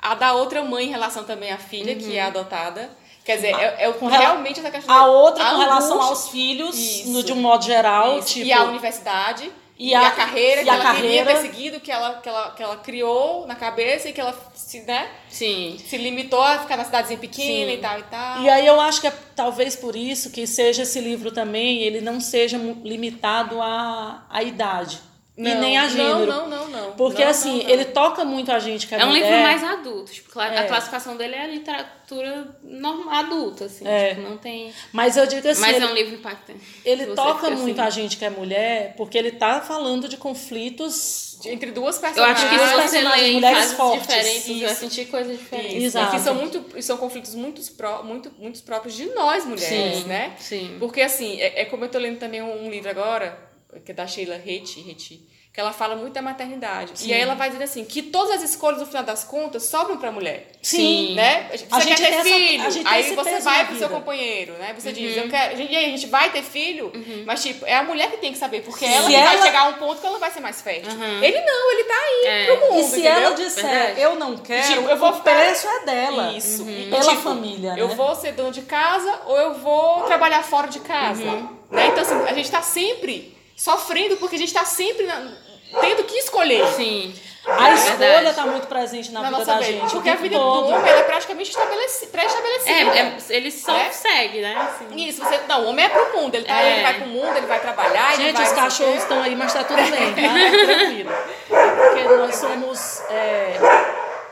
a 0.00 0.14
da 0.14 0.32
outra 0.34 0.62
mãe 0.62 0.86
em 0.86 0.90
relação 0.90 1.24
também 1.24 1.50
à 1.50 1.58
filha, 1.58 1.94
que 1.96 2.16
é 2.16 2.22
adotada. 2.22 2.90
Quer 3.24 3.36
dizer, 3.36 3.54
é, 3.54 3.84
é 3.86 3.92
Com 3.92 4.06
realmente 4.06 4.58
essa 4.60 4.70
questão 4.70 4.94
A 4.94 5.06
outra 5.06 5.44
a 5.46 5.50
com 5.50 5.58
relação 5.58 5.96
angústia, 5.96 6.08
aos 6.10 6.28
filhos, 6.30 6.78
Isso. 6.78 7.10
no, 7.10 7.22
de 7.22 7.32
um 7.32 7.36
modo 7.36 7.62
geral, 7.64 8.18
isso, 8.18 8.28
tipo... 8.28 8.46
e 8.46 8.52
a 8.52 8.62
universidade. 8.64 9.52
e 9.78 9.90
E, 9.90 9.94
a- 9.94 10.08
a, 10.08 10.10
carreira 10.12 10.62
e 10.62 10.64
que 10.64 10.70
a 10.70 10.74
ela 10.74 10.82
carreira- 10.82 11.08
queria 11.08 11.24
ter 11.26 11.40
seguido, 11.42 11.78
que 11.80 11.92
ela, 11.92 12.14
que, 12.22 12.28
ela, 12.28 12.50
que 12.52 12.62
ela 12.62 12.76
criou 12.78 13.46
na 13.46 13.54
cabeça 13.54 14.08
e 14.08 14.12
que 14.14 14.20
ela 14.20 14.34
se, 14.54 14.80
né, 14.80 15.08
Sim. 15.28 15.78
se 15.86 15.96
limitou 15.98 16.40
a 16.42 16.58
ficar 16.60 16.76
na 16.78 16.84
cidadezinha 16.84 17.18
pequena 17.18 17.70
Sim. 17.70 17.76
e 17.76 17.78
tal 17.78 17.98
e 17.98 18.02
tal. 18.04 18.40
E 18.42 18.48
aí 18.48 18.66
eu 18.66 18.80
acho 18.80 19.00
que 19.02 19.06
é 19.08 19.12
talvez 19.36 19.76
por 19.76 19.94
isso 19.94 20.30
que 20.30 20.46
seja 20.46 20.82
esse 20.84 20.98
livro 21.00 21.30
também, 21.30 21.82
ele 21.82 22.00
não 22.00 22.20
seja 22.20 22.56
limitado 22.82 23.60
à, 23.60 24.22
à 24.30 24.42
idade. 24.42 25.00
E 25.38 25.54
nem 25.54 25.78
a 25.78 25.86
gênero. 25.88 26.26
Não, 26.26 26.48
não, 26.48 26.48
não, 26.48 26.68
não. 26.68 26.92
Porque 26.92 27.22
Não, 27.22 27.30
assim, 27.30 27.58
não, 27.58 27.62
não. 27.64 27.70
ele 27.70 27.84
toca 27.86 28.24
muito 28.24 28.50
a 28.50 28.58
gente 28.58 28.86
que 28.88 28.94
é, 28.94 28.98
É 29.00 29.04
um 29.06 29.12
livro 29.12 29.30
mais 29.30 29.62
adulto. 29.62 30.12
Tipo, 30.12 30.30
cla- 30.30 30.52
É. 30.52 30.58
a 30.58 30.66
classificação 30.66 31.16
dele 31.16 31.34
é 31.36 31.46
literatura 31.46 32.56
normal, 32.62 33.14
adulta, 33.14 33.66
assim. 33.66 33.86
É. 33.86 34.10
Tipo, 34.14 34.22
não 34.28 34.36
tem. 34.36 34.72
Mas 34.92 35.16
eu 35.16 35.26
digo 35.26 35.46
assim, 35.48 35.60
Mas 35.60 35.76
ele, 35.76 35.84
é 35.84 35.88
um 35.88 35.94
livro 35.94 36.14
impactante. 36.16 36.60
ele 36.84 37.06
toca 37.14 37.50
muito 37.50 37.80
assim. 37.80 37.86
a 37.86 37.90
gente 37.90 38.16
que 38.16 38.24
é 38.24 38.30
mulher, 38.30 38.94
porque 38.96 39.16
ele 39.16 39.30
tá 39.32 39.60
falando 39.60 40.08
de 40.08 40.16
conflitos 40.16 41.26
Entre 41.44 41.70
duas 41.70 41.94
Eu 41.96 42.02
personagens. 42.02 42.36
acho 42.40 42.50
que 42.50 42.56
Duas 42.56 42.70
se 42.70 42.88
você 42.98 43.00
ler 43.00 43.28
em 43.28 43.40
fases 43.40 43.72
fortes. 43.74 44.06
diferentes, 44.08 44.42
você 44.42 44.54
vai 44.64 44.72
Isso. 44.72 44.80
sentir 44.80 45.04
coisas 45.06 45.38
diferentes. 45.38 45.72
Isso, 45.76 45.84
Exato. 45.98 46.10
Que 46.16 46.20
são, 46.20 46.34
muito, 46.34 46.64
e 46.76 46.82
são 46.82 46.96
conflitos 46.96 47.34
muito, 47.36 47.62
muito, 48.04 48.32
muito 48.36 48.60
próprios 48.64 48.96
de 48.96 49.06
nós 49.14 49.44
mulheres, 49.44 49.98
Sim, 49.98 50.04
né? 50.08 50.32
sim. 50.36 50.76
Porque 50.80 51.00
assim, 51.00 51.40
é, 51.40 51.62
é 51.62 51.64
como 51.66 51.84
eu 51.84 51.88
tô 51.88 51.96
lendo 51.98 52.18
também 52.18 52.42
um, 52.42 52.66
um 52.66 52.68
livro 52.70 52.90
agora, 52.90 53.38
que 53.84 53.90
é 53.92 53.94
da 53.94 54.06
Sheila 54.06 54.36
Reti, 54.36 54.80
Reti 54.80 55.20
que 55.50 55.60
ela 55.60 55.72
fala 55.72 55.96
muito 55.96 56.12
da 56.12 56.22
maternidade. 56.22 56.92
E 57.04 57.12
aí 57.12 57.20
ela 57.20 57.34
vai 57.34 57.50
dizer 57.50 57.64
assim, 57.64 57.84
que 57.84 58.00
todas 58.00 58.36
as 58.36 58.48
escolhas, 58.50 58.78
no 58.78 58.86
final 58.86 59.02
das 59.02 59.24
contas, 59.24 59.64
sobram 59.64 59.96
pra 59.96 60.12
mulher. 60.12 60.52
Sim. 60.62 61.16
Né? 61.16 61.48
Você 61.50 61.66
A 61.68 61.80
quer 61.80 61.96
ter 61.96 62.12
essa- 62.12 62.22
filho, 62.22 62.62
a 62.64 62.70
gente 62.70 62.84
tem 62.84 62.92
aí 62.92 63.02
você 63.14 63.40
vai 63.40 63.66
pro 63.66 63.76
seu 63.76 63.88
companheiro, 63.88 64.52
né? 64.52 64.72
Você 64.78 64.92
diz, 64.92 65.16
Uhum. 65.16 65.22
eu 65.24 65.28
quero. 65.30 65.60
E 65.60 65.76
aí 65.76 65.86
a 65.86 65.88
gente 65.88 66.06
vai 66.06 66.30
ter 66.30 66.42
filho, 66.44 66.92
mas 67.26 67.42
tipo, 67.42 67.66
é 67.66 67.74
a 67.74 67.82
mulher 67.82 68.08
que 68.08 68.18
tem 68.18 68.30
que 68.30 68.38
saber, 68.38 68.62
porque 68.62 68.84
ela 68.84 69.08
que 69.08 69.12
vai 69.16 69.34
ela- 69.34 69.42
chegar 69.44 69.60
a 69.62 69.68
um 69.70 69.72
ponto 69.74 70.00
que 70.00 70.06
ela 70.06 70.18
vai 70.20 70.30
ser 70.30 70.38
mais 70.40 70.62
fértil. 70.62 70.92
Uhum. 70.92 71.24
Ele 71.24 71.40
não, 71.40 71.72
ele 71.72 71.84
tá 71.84 71.94
aí 71.94 72.26
É. 72.26 72.46
pro 72.46 72.60
mundo. 72.60 72.78
E 72.80 72.84
se 72.84 73.00
entendeu? 73.00 73.12
ela 73.12 73.34
disser, 73.34 73.64
Verdade. 73.68 74.00
eu 74.00 74.14
não 74.16 74.36
quero, 74.36 74.68
Tipo, 74.74 74.88
eu 74.88 74.96
vou 74.96 75.08
o 75.10 75.20
preço 75.22 75.66
é 75.66 75.84
dela. 75.86 76.32
Isso. 76.34 76.62
Uhum. 76.62 76.70
E, 76.70 76.86
Pela 76.90 77.02
tipo, 77.02 77.16
família, 77.22 77.74
né? 77.74 77.82
Eu 77.82 77.88
vou 77.88 78.14
ser 78.14 78.30
dona 78.32 78.52
de 78.52 78.62
casa 78.62 79.22
ou 79.26 79.36
eu 79.36 79.54
vou 79.54 80.02
trabalhar 80.02 80.44
fora 80.44 80.68
de 80.68 80.78
casa. 80.78 81.24
Né? 81.68 81.88
Então, 81.88 82.02
assim, 82.02 82.14
a 82.28 82.32
gente 82.32 82.48
tá 82.48 82.62
sempre 82.62 83.36
sofrendo 83.58 84.16
porque 84.16 84.36
a 84.36 84.38
gente 84.38 84.54
tá 84.54 84.64
sempre 84.64 85.04
na- 85.06 85.32
tendo 85.80 86.04
que 86.04 86.16
escolher. 86.16 86.66
Sim. 86.68 87.14
A 87.46 87.70
É 87.70 87.74
escolha 87.74 87.96
verdade. 87.96 88.36
tá 88.36 88.46
muito 88.46 88.66
presente 88.66 89.10
na, 89.10 89.22
Na 89.22 89.30
vida 89.30 89.44
da 89.44 89.54
vida. 89.58 89.64
gente. 89.72 89.90
Porque 89.90 90.10
o 90.10 90.12
a 90.12 90.16
vida 90.16 90.36
todo. 90.36 90.66
do 90.66 90.74
homem 90.74 90.92
é 90.92 91.02
praticamente 91.02 91.48
estabeleci- 91.50 92.06
pré-estabelecida. 92.08 92.70
É, 92.72 92.98
é, 92.98 93.16
ele 93.30 93.50
só 93.50 93.74
É? 93.74 93.90
segue, 93.90 94.40
né? 94.42 94.54
Assim. 94.68 94.94
Isso, 95.08 95.24
você, 95.24 95.40
não, 95.48 95.64
o 95.64 95.68
homem 95.70 95.84
é 95.84 95.88
pro 95.88 96.20
mundo. 96.20 96.34
Ele, 96.34 96.44
tá, 96.44 96.60
É. 96.60 96.72
ele 96.74 96.82
vai 96.82 96.94
pro 96.94 97.06
mundo, 97.06 97.36
ele 97.36 97.46
vai 97.46 97.58
trabalhar, 97.60 98.12
ele 98.14 98.24
Gente, 98.24 98.36
vai... 98.36 98.44
os 98.44 98.52
cachorros 98.52 98.96
estão 98.98 99.22
aí, 99.22 99.34
mas 99.34 99.52
tá 99.54 99.64
tudo 99.64 99.76
bem, 99.82 100.14
tá? 100.14 100.20
Tranquilo. 100.66 101.10
Porque 101.48 102.02
nós 102.16 102.34
somos. 102.36 103.00
é, 103.08 103.56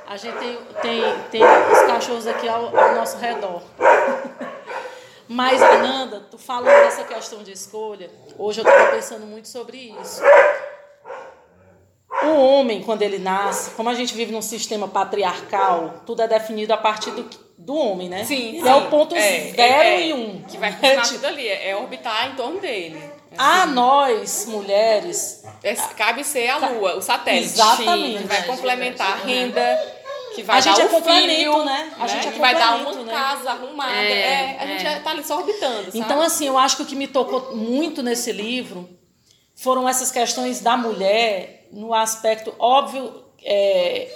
a 0.09 0.16
gente 0.18 0.37
tem, 0.37 0.59
tem, 0.83 1.02
tem 1.30 1.42
os 1.42 1.78
cachorros 1.87 2.26
aqui 2.26 2.47
ao, 2.49 2.76
ao 2.76 2.95
nosso 2.97 3.16
redor. 3.16 3.62
Mas, 5.28 5.61
Ananda, 5.62 6.21
tu 6.30 6.38
falando 6.38 6.66
dessa 6.85 7.04
questão 7.04 7.42
de 7.42 7.52
escolha, 7.52 8.11
hoje 8.38 8.61
eu 8.61 8.64
estava 8.64 8.90
pensando 8.92 9.26
muito 9.26 9.49
sobre 9.49 9.92
isso. 10.00 10.23
O 12.23 12.28
homem, 12.40 12.83
quando 12.83 13.02
ele 13.02 13.18
nasce, 13.18 13.71
como 13.73 13.88
a 13.88 13.95
gente 13.95 14.14
vive 14.14 14.33
num 14.33 14.40
sistema 14.42 14.88
patriarcal, 14.88 16.02
tudo 16.06 16.23
é 16.23 16.28
definido 16.28 16.73
a 16.73 16.76
partir 16.76 17.11
do, 17.11 17.28
do 17.59 17.75
homem, 17.75 18.09
né? 18.09 18.25
Sim, 18.25 18.62
E 18.62 18.66
é 18.68 18.75
o 18.75 18.83
sim. 18.85 18.90
ponto 18.90 19.14
É, 19.14 19.21
zero 19.21 19.61
é, 19.61 19.95
é. 20.02 20.06
e 20.09 20.12
um. 20.14 20.42
Que 20.42 20.56
vai 20.56 20.71
É, 20.71 20.73
continuar 20.73 21.02
tipo, 21.02 21.14
tudo 21.16 21.26
ali, 21.26 21.47
é, 21.47 21.71
é 21.71 21.76
orbitar 21.76 22.30
em 22.30 22.35
torno 22.37 22.59
dele. 22.61 22.99
a 23.37 23.66
nós, 23.66 24.47
mulheres, 24.47 25.45
É, 25.62 25.75
cabe 25.75 26.25
ser 26.25 26.49
a 26.49 26.56
lua, 26.68 26.97
o 26.97 27.02
satélite. 27.02 27.45
Exatamente. 27.45 28.23
Que 28.23 28.28
vai 28.28 28.42
complementar 28.45 29.12
a 29.12 29.16
renda, 29.16 29.96
que 30.37 30.43
vai 30.43 30.59
A 30.59 30.61
gente 30.61 30.76
dar 30.76 30.83
é 30.83 30.87
o 30.87 30.88
complemento, 30.90 31.28
filho, 31.35 31.64
né? 31.64 31.93
A 31.99 32.07
gente 32.07 32.28
é 32.28 32.31
que 32.31 32.38
vai 32.38 32.55
dar 32.55 32.76
uma 32.76 32.93
né? 33.02 33.12
casa 33.12 33.50
arrumada. 33.50 33.93
É, 33.93 34.12
É, 34.12 34.57
a 34.61 34.66
gente 34.66 34.87
é. 34.87 34.90
já 34.93 35.00
tá 35.00 35.11
ali 35.11 35.25
só 35.25 35.38
orbitando, 35.38 35.85
sabe? 35.87 35.99
Então, 35.99 36.21
assim, 36.23 36.47
eu 36.47 36.57
acho 36.57 36.76
que 36.76 36.83
o 36.83 36.87
que 36.87 36.95
me 36.95 37.09
tocou 37.09 37.57
muito 37.57 38.02
nesse 38.02 38.31
livro 38.31 38.88
foram 39.55 39.88
essas 39.88 40.11
questões 40.11 40.61
da 40.61 40.76
mulher 40.76 41.66
no 41.73 41.93
aspecto 41.93 42.55
óbvio 42.59 43.25
é, 43.45 44.09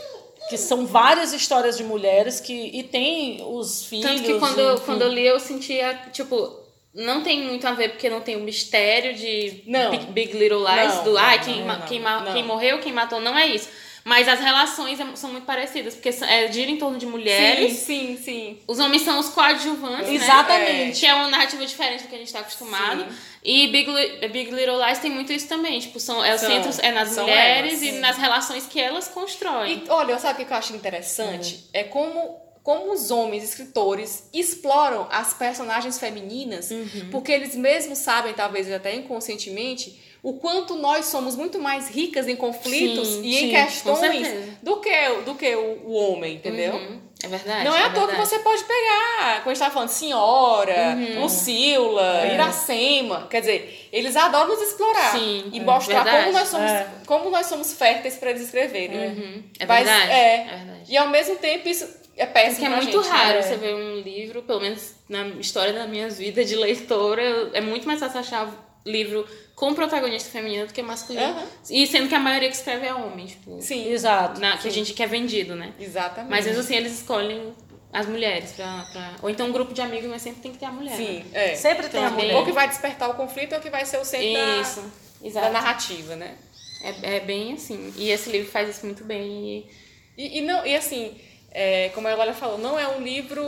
que 0.48 0.56
são 0.56 0.86
várias 0.86 1.32
histórias 1.32 1.76
de 1.76 1.84
mulheres 1.84 2.40
que 2.40 2.52
e 2.52 2.82
tem 2.82 3.42
os 3.46 3.84
filhos. 3.84 4.04
Tanto 4.10 4.22
que 4.22 4.38
quando, 4.38 4.58
eu- 4.58 4.80
quando 4.80 5.02
eu 5.02 5.08
li, 5.08 5.26
eu 5.26 5.38
sentia, 5.40 5.94
tipo, 6.12 6.58
não 6.94 7.22
tem 7.22 7.40
muito 7.42 7.66
a 7.66 7.72
ver 7.72 7.90
porque 7.90 8.10
não 8.10 8.20
tem 8.20 8.36
o 8.36 8.40
mistério 8.40 9.14
de 9.14 9.62
Não. 9.66 9.90
Big, 9.92 10.06
Big 10.06 10.32
Little 10.36 10.58
Lies, 10.58 10.94
Não, 10.96 11.04
do 11.04 11.12
não, 11.12 11.18
ai, 11.20 11.36
não, 11.38 11.44
quem, 11.44 11.64
ma- 11.64 11.76
não, 11.78 11.86
quem, 11.86 12.00
não. 12.00 12.32
quem 12.32 12.42
morreu, 12.44 12.78
quem 12.80 12.92
matou, 12.92 13.20
não 13.20 13.36
é 13.38 13.46
isso. 13.46 13.68
Mas 14.04 14.26
as 14.28 14.40
relações 14.40 14.98
é- 14.98 15.16
são 15.16 15.30
muito 15.30 15.44
parecidas, 15.44 15.94
porque 15.94 16.08
é, 16.08 16.50
gira 16.50 16.70
em 16.70 16.76
torno 16.78 16.98
de 16.98 17.04
mulheres. 17.06 17.72
Sim, 17.74 18.16
sim, 18.16 18.22
sim. 18.22 18.58
Os 18.66 18.78
homens 18.78 19.02
são 19.02 19.18
os 19.18 19.28
coadjuvantes, 19.28 20.08
né? 20.08 20.14
Exatamente. 20.14 21.00
Que 21.00 21.06
é 21.06 21.14
uma 21.14 21.28
narrativa 21.28 21.64
diferente 21.66 22.02
do 22.04 22.08
que 22.08 22.14
a 22.14 22.18
gente 22.18 22.32
tá 22.32 22.40
acostumado. 22.40 23.02
Sim. 23.04 23.16
E 23.44 23.68
Big, 23.68 23.86
Big 24.28 24.50
Little 24.50 24.82
Lies 24.84 24.98
tem 24.98 25.10
muito 25.10 25.32
isso 25.32 25.48
também. 25.48 25.78
Tipo, 25.80 26.00
são, 26.00 26.24
é 26.24 26.36
São. 26.38 26.48
centro 26.50 26.70
é 26.84 26.92
nas 26.92 27.16
mulheres 27.16 27.82
elas, 27.82 27.94
e 27.96 27.98
nas 27.98 28.16
relações 28.16 28.66
que 28.66 28.80
elas 28.80 29.08
constroem. 29.08 29.84
E 29.86 29.90
olha, 29.90 30.18
sabe 30.18 30.42
o 30.42 30.46
que 30.46 30.52
eu 30.52 30.56
acho 30.56 30.74
interessante? 30.74 31.66
É 31.72 31.84
como, 31.84 32.38
como 32.62 32.92
os 32.92 33.10
homens 33.10 33.44
escritores 33.44 34.28
exploram 34.32 35.08
as 35.10 35.32
personagens 35.34 35.98
femininas, 35.98 36.70
Uhum. 36.70 37.08
porque 37.10 37.32
eles 37.32 37.54
mesmos 37.54 37.98
sabem, 37.98 38.32
talvez 38.34 38.70
até 38.72 38.94
inconscientemente, 38.94 39.98
o 40.22 40.34
quanto 40.34 40.74
nós 40.76 41.06
somos 41.06 41.34
muito 41.36 41.58
mais 41.58 41.88
ricas 41.88 42.28
em 42.28 42.36
conflitos 42.36 43.08
Sim, 43.08 43.22
e 43.22 43.34
em 43.36 43.38
sim, 43.40 43.50
questões 43.50 43.98
com 43.98 44.04
certeza. 44.04 44.58
do 44.62 44.76
que, 44.78 45.08
do 45.24 45.34
que 45.34 45.54
o, 45.56 45.86
o 45.86 45.92
homem, 45.92 46.34
entendeu? 46.34 46.74
Uhum. 46.74 47.00
É 47.22 47.28
verdade. 47.28 47.64
Não 47.64 47.76
é, 47.76 47.82
à 47.84 47.90
toa 47.90 48.08
que 48.08 48.16
você 48.16 48.38
pode 48.38 48.64
pegar, 48.64 49.42
quando 49.42 49.54
a 49.56 49.58
gente 49.58 49.70
falando 49.72 49.88
Senhora, 49.90 50.96
Uhum. 50.96 51.22
Lucila, 51.22 52.22
É. 52.26 52.34
Iracema. 52.34 53.26
Quer 53.30 53.40
dizer, 53.40 53.88
eles 53.92 54.16
adoram 54.16 54.48
nos 54.48 54.62
explorar 54.62 55.12
Sim, 55.12 55.50
e 55.52 55.58
é 55.58 55.62
mostrar 55.62 56.02
verdade. 56.02 56.24
como 56.24 56.38
nós, 56.38 56.48
somos, 56.48 56.70
É. 56.70 56.86
como 57.06 57.30
nós 57.30 57.46
somos 57.46 57.72
férteis 57.74 58.16
para 58.16 58.30
eles 58.30 58.42
escreverem. 58.42 59.08
Uhum. 59.08 59.42
É 59.58 59.66
Mas, 59.66 59.86
verdade. 59.86 60.12
é. 60.12 60.34
é 60.34 60.56
verdade. 60.56 60.80
E 60.88 60.96
ao 60.96 61.08
mesmo 61.10 61.36
tempo 61.36 61.68
isso 61.68 61.86
é 62.16 62.26
péssimo 62.26 62.66
Porque 62.66 62.72
é 62.72 62.76
muito 62.76 63.02
gente, 63.02 63.12
raro 63.12 63.34
né? 63.34 63.42
você 63.42 63.56
ver 63.56 63.74
um 63.74 64.00
livro, 64.00 64.42
pelo 64.42 64.60
menos 64.60 64.92
na 65.08 65.26
história 65.40 65.72
da 65.74 65.86
minha 65.86 66.08
vida 66.08 66.42
de 66.44 66.56
leitora, 66.56 67.50
é 67.52 67.60
muito 67.60 67.86
mais 67.86 68.00
fácil 68.00 68.20
achar 68.20 68.66
livro 68.86 69.26
com 69.60 69.74
protagonista 69.74 70.30
feminino 70.30 70.66
do 70.66 70.72
que 70.72 70.80
masculino. 70.80 71.22
Aham. 71.22 71.46
E 71.68 71.86
sendo 71.86 72.08
que 72.08 72.14
a 72.14 72.18
maioria 72.18 72.48
que 72.48 72.56
escreve 72.56 72.86
é 72.86 72.94
homem, 72.94 73.26
tipo, 73.26 73.60
Sim, 73.60 73.90
Exato. 73.92 74.40
na- 74.40 74.56
que 74.56 74.66
a 74.66 74.70
gente 74.70 74.94
quer 74.94 75.06
vendido, 75.06 75.54
né? 75.54 75.74
exatamente. 75.78 76.30
Mas 76.30 76.46
mesmo 76.46 76.60
assim 76.62 76.76
eles 76.76 76.92
escolhem 76.94 77.52
as 77.92 78.06
mulheres 78.06 78.52
pra, 78.52 78.86
pra- 78.90 79.16
Ou 79.22 79.28
então 79.28 79.48
um 79.48 79.52
grupo 79.52 79.74
de 79.74 79.82
amigos, 79.82 80.08
mas 80.08 80.22
sempre 80.22 80.40
tem 80.40 80.52
que 80.52 80.56
ter 80.58 80.64
a 80.64 80.72
mulher. 80.72 80.96
Sim, 80.96 81.24
né? 81.30 81.52
é. 81.52 81.54
Sempre 81.56 81.88
tem 81.90 82.02
a 82.02 82.08
mulher. 82.10 82.34
Ou 82.36 82.44
que 82.46 82.52
vai 82.52 82.68
despertar 82.68 83.10
o 83.10 83.14
conflito 83.14 83.54
ou 83.54 83.60
que 83.60 83.68
vai 83.68 83.84
ser 83.84 83.98
o 83.98 84.04
centro 84.04 84.32
da- 84.32 84.56
Isso, 84.62 84.80
da, 85.20 85.26
exato. 85.28 85.52
narrativa, 85.52 86.16
né? 86.16 86.36
É, 86.82 87.16
é 87.16 87.20
bem 87.20 87.52
assim. 87.52 87.92
E 87.98 88.08
esse 88.10 88.30
livro 88.30 88.50
faz 88.50 88.66
isso 88.70 88.86
muito 88.86 89.04
bem. 89.04 89.20
E... 89.58 89.70
E, 90.16 90.38
e 90.38 90.40
não, 90.40 90.64
e 90.66 90.74
assim, 90.74 91.20
é, 91.50 91.90
como 91.94 92.08
a 92.08 92.12
Eulalia 92.12 92.32
falou, 92.32 92.56
não 92.56 92.78
é 92.78 92.88
um 92.88 93.02
livro. 93.02 93.44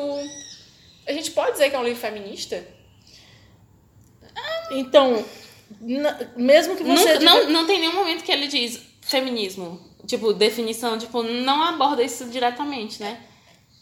A 1.08 1.12
gente 1.12 1.30
pode 1.30 1.52
dizer 1.52 1.70
que 1.70 1.76
é 1.76 1.78
um 1.78 1.84
livro 1.84 1.98
feminista? 2.00 2.62
Então, 4.70 5.24
mesmo 6.36 6.76
que 6.76 6.82
você. 6.82 6.88
Nunca, 7.14 7.18
diga- 7.18 7.24
não, 7.24 7.50
não 7.50 7.66
tem 7.66 7.80
nenhum 7.80 7.94
momento 7.94 8.22
que 8.24 8.32
ele 8.32 8.46
diz 8.48 8.80
feminismo. 9.00 9.80
Tipo, 10.06 10.32
definição, 10.32 10.98
tipo, 10.98 11.22
não 11.22 11.62
aborda 11.62 12.02
isso 12.02 12.24
diretamente, 12.26 13.00
né? 13.00 13.18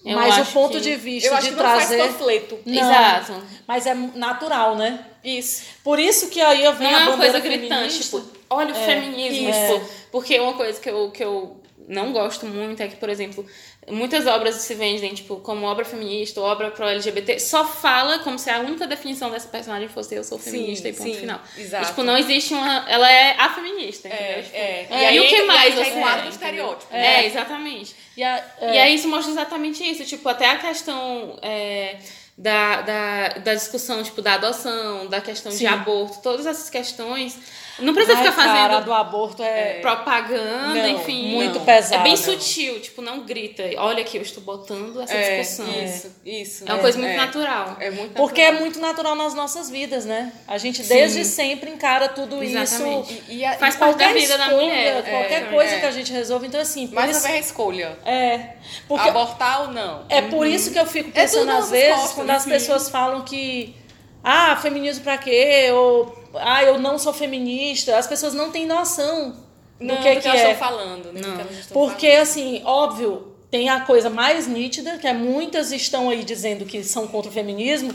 Eu 0.05 0.17
mas 0.17 0.37
o 0.39 0.41
acho 0.43 0.53
ponto 0.53 0.73
que- 0.75 0.81
de 0.81 0.97
vista 0.97 1.29
Eu 1.29 1.35
acho 1.35 1.43
de 1.45 1.49
que 1.51 1.57
não 1.57 1.63
trazer. 1.65 1.99
faz 1.99 2.13
panfleto. 2.13 2.59
Não, 2.65 2.75
Exato. 2.75 3.43
Mas 3.67 3.87
é 3.87 3.95
natural, 3.95 4.77
né? 4.77 5.05
Isso. 5.25 5.63
Por 5.85 5.99
isso 5.99 6.29
que 6.29 6.41
aí 6.41 6.65
eu 6.65 6.75
venho 6.75 6.91
Não 6.91 6.99
a 6.99 7.03
é 7.03 7.09
uma 7.09 7.17
coisa 7.19 7.39
gritante, 7.41 8.01
tipo, 8.01 8.23
olha 8.49 8.73
o 8.73 8.75
feminismo. 8.75 9.49
isso. 9.51 9.75
Tipo, 9.75 9.87
porque 10.13 10.39
uma 10.41 10.55
coisa 10.55 10.81
que 10.81 10.89
eu, 10.91 11.11
que 11.11 11.23
eu 11.25 11.61
não 11.89 12.13
gosto 12.13 12.47
muito 12.47 12.83
é 12.83 12.89
que, 12.89 12.97
por 12.97 13.09
exemplo, 13.11 13.45
muitas 13.89 14.27
obras 14.27 14.57
se 14.57 14.75
vendem, 14.75 15.15
tipo, 15.15 15.37
como 15.37 15.67
obra 15.67 15.85
feminista 15.85 16.41
ou 16.41 16.47
obra 16.47 16.71
pro 16.71 16.85
LGBT, 16.85 17.39
só 17.41 17.65
fala 17.65 18.19
como 18.21 18.39
se 18.39 18.51
a 18.51 18.59
única 18.61 18.87
definição 18.87 19.31
dessa 19.31 19.49
personagem 19.49 19.89
fosse 19.89 20.15
eu 20.15 20.23
sou 20.23 20.39
feminista 20.39 20.85
Sim, 20.89 20.89
e 20.89 20.93
ponto 20.97 21.11
sim, 21.15 21.21
final. 21.21 21.41
exato. 21.57 21.85
E, 21.85 21.89
tipo, 21.89 22.03
não 22.03 22.17
existe 22.19 22.53
uma. 22.55 22.85
Ela 22.89 23.11
é 23.11 23.35
a 23.39 23.49
feminista, 23.51 24.09
É? 24.09 24.43
Tipo, 24.43 24.57
é. 24.57 24.87
E 24.91 25.07
aí 25.07 25.21
o 25.21 25.29
que 25.29 25.43
mais 25.45 25.75
você 25.75 25.91
é, 25.91 26.23
do 26.23 26.29
estereótipo. 26.29 26.95
É, 26.95 27.27
exatamente. 27.27 27.97
E, 28.17 28.23
a- 28.23 28.45
E 28.61 28.79
aí 28.79 28.95
isso 28.95 29.09
mostra 29.09 29.33
exatamente 29.33 29.83
isso, 29.83 30.05
tipo, 30.05 30.29
até 30.29 30.51
a 30.51 30.59
questão 30.59 31.39
é, 31.43 31.97
da, 32.37 32.83
da, 32.83 33.29
da 33.39 33.55
discussão, 33.55 34.03
tipo, 34.03 34.21
da 34.23 34.35
adoção, 34.35 35.07
da 35.07 35.21
questão 35.21 35.51
Sim. 35.53 35.59
de 35.59 35.67
aborto, 35.67 36.21
todas 36.23 36.47
essas 36.47 36.69
questões. 36.71 37.37
Não 37.81 37.95
precisa 37.95 38.17
Ai, 38.19 38.25
ficar 38.25 38.35
fazendo 38.37 38.55
cara, 38.55 38.77
a 38.77 38.81
do 38.81 38.93
aborto 38.93 39.43
é. 39.43 39.79
propaganda, 39.81 40.75
Não, 40.75 40.89
enfim. 40.89 41.29
muito 41.35 41.59
não. 41.59 41.65
pesado. 41.65 42.01
É 42.01 42.03
bem 42.03 42.13
Não. 42.13 42.17
sutil, 42.19 42.81
tipo, 42.81 43.03
não 43.03 43.21
grita. 43.21 43.63
Olha 43.79 44.03
aqui, 44.03 44.17
eu 44.19 44.23
estou 44.23 44.43
botando 44.43 45.01
essa 45.01 45.15
É, 45.15 45.41
discussão. 45.41 45.67
isso, 45.85 46.11
isso. 46.25 46.65
É 46.67 46.73
uma 46.73 46.81
coisa 46.81 46.99
muito 46.99 47.13
é. 47.13 47.17
natural. 47.17 47.77
É 47.81 47.91
muito 47.91 48.15
Porque 48.15 48.41
é 48.41 48.53
muito 48.53 48.79
natural 48.81 49.15
nas 49.15 49.35
nossas 49.35 49.71
vidas, 49.71 50.05
né? 50.05 50.33
A 50.47 50.59
gente 50.59 50.83
desde 50.83 51.25
sempre 51.25 51.71
encara 51.71 52.09
tudo 52.09 52.43
Exatamente. 52.43 53.13
isso. 53.15 53.23
E, 53.29 53.37
e 53.39 53.45
a- 53.45 53.55
Faz 53.59 53.77
parte 53.77 53.97
da 53.99 54.05
qualquer 54.05 54.15
vida 54.21 54.39
da 54.39 54.45
escolha, 54.45 54.63
mulher. 54.67 55.03
Qualquer 55.11 55.43
é, 55.43 55.47
coisa 55.47 55.75
é. 55.75 55.81
que 55.81 55.87
a 55.87 55.91
gente 55.91 56.13
resolve. 56.13 56.47
Então, 56.47 56.61
assim, 56.61 56.87
Mais 56.89 57.17
isso, 57.17 57.27
a 57.27 57.39
escolha. 57.39 57.99
É. 58.05 58.51
Porque 58.87 59.09
Abortar 59.09 59.63
ou 59.63 59.69
não. 59.73 60.05
é 60.09 60.23
por 60.23 60.47
isso 60.47 60.71
que 60.73 60.79
eu 60.79 60.87
fico 60.87 61.11
É 61.11 61.23
pensando, 61.23 61.51
às 61.51 61.71
vezes, 61.71 61.95
costas, 61.95 62.13
quando 62.13 62.31
as 62.31 62.45
uhum. 62.45 62.51
pessoas 62.51 62.89
falam 62.89 63.23
que. 63.23 63.75
Ah, 64.23 64.57
feminismo 64.57 65.03
pra 65.03 65.17
quê? 65.19 65.69
Ou. 65.73 66.20
Ah, 66.35 66.63
eu 66.63 66.79
não 66.79 66.99
sou 66.99 67.13
feminista. 67.13 67.97
As 67.97 68.07
pessoas 68.07 68.35
não 68.35 68.51
têm 68.51 68.67
noção 68.67 69.37
Não, 69.79 69.97
do 69.97 70.03
que, 70.03 70.15
do 70.15 70.21
que 70.21 70.29
elas 70.29 70.41
é. 70.41 70.53
estão 70.53 70.69
falando. 70.69 71.13
né, 71.13 71.21
Não. 71.21 71.45
que 71.45 71.73
Porque, 71.73 72.09
assim, 72.09 72.63
óbvio, 72.65 73.35
tem 73.51 73.69
a 73.69 73.81
coisa 73.81 74.09
mais 74.09 74.47
nítida, 74.47 74.99
que 74.99 75.07
é 75.07 75.13
muitas 75.13 75.73
estão 75.73 76.09
aí 76.09 76.23
dizendo 76.23 76.65
que 76.65 76.85
são 76.85 77.09
contra 77.09 77.31
o 77.31 77.35
feminismo, 77.35 77.93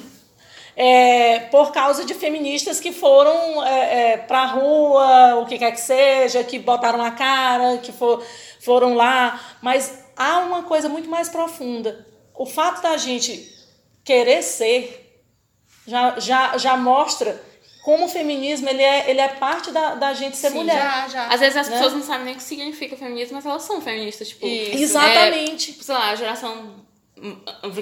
é, 0.76 1.40
por 1.52 1.72
causa 1.72 2.04
de 2.04 2.14
feministas 2.14 2.82
que 2.82 2.92
foram 2.92 3.64
é, 3.66 4.12
é, 4.12 4.18
pra 4.18 4.46
rua, 4.46 5.36
o 5.36 5.46
que 5.46 5.58
quer 5.58 5.72
que 5.72 5.80
seja, 5.80 6.44
que 6.44 6.60
botaram 6.60 7.02
a 7.02 7.12
cara, 7.12 7.78
que 7.78 7.94
for, 7.94 8.22
foram 8.60 8.94
lá. 8.94 9.40
Mas 9.62 10.04
há 10.18 10.40
uma 10.40 10.64
coisa 10.64 10.90
muito 10.90 11.10
mais 11.10 11.30
profunda. 11.30 12.06
O 12.34 12.46
fato 12.46 12.82
da 12.82 12.98
gente 12.98 13.50
querer 14.04 14.42
ser 14.42 15.24
já, 15.88 16.20
já, 16.20 16.58
já 16.58 16.76
mostra 16.76 17.42
como 17.86 18.06
o 18.06 18.10
feminismo 18.10 18.68
ele 18.68 18.82
é, 18.82 19.08
ele 19.12 19.22
é 19.22 19.28
parte 19.28 19.70
da, 19.70 19.94
da 19.94 20.12
gente 20.12 20.36
ser 20.36 20.50
Sim, 20.50 20.58
mulher. 20.58 20.76
Já, 20.76 21.08
já. 21.08 21.28
Às 21.28 21.40
vezes 21.40 21.56
as 21.56 21.68
Né? 21.70 21.74
pessoas 21.78 21.94
não 21.94 22.02
sabem 22.02 22.26
nem 22.26 22.34
o 22.34 22.38
que 22.38 22.44
significa 22.44 22.98
feminismo, 22.98 23.36
mas 23.36 23.46
elas 23.46 23.62
são 23.62 23.80
feministas, 23.80 24.30
tipo. 24.30 24.44
Isso. 24.48 24.76
Exatamente. 24.84 25.72
tipo, 25.74 25.84
sei 25.84 25.94
lá, 25.94 26.10
a 26.10 26.16
geração 26.16 26.84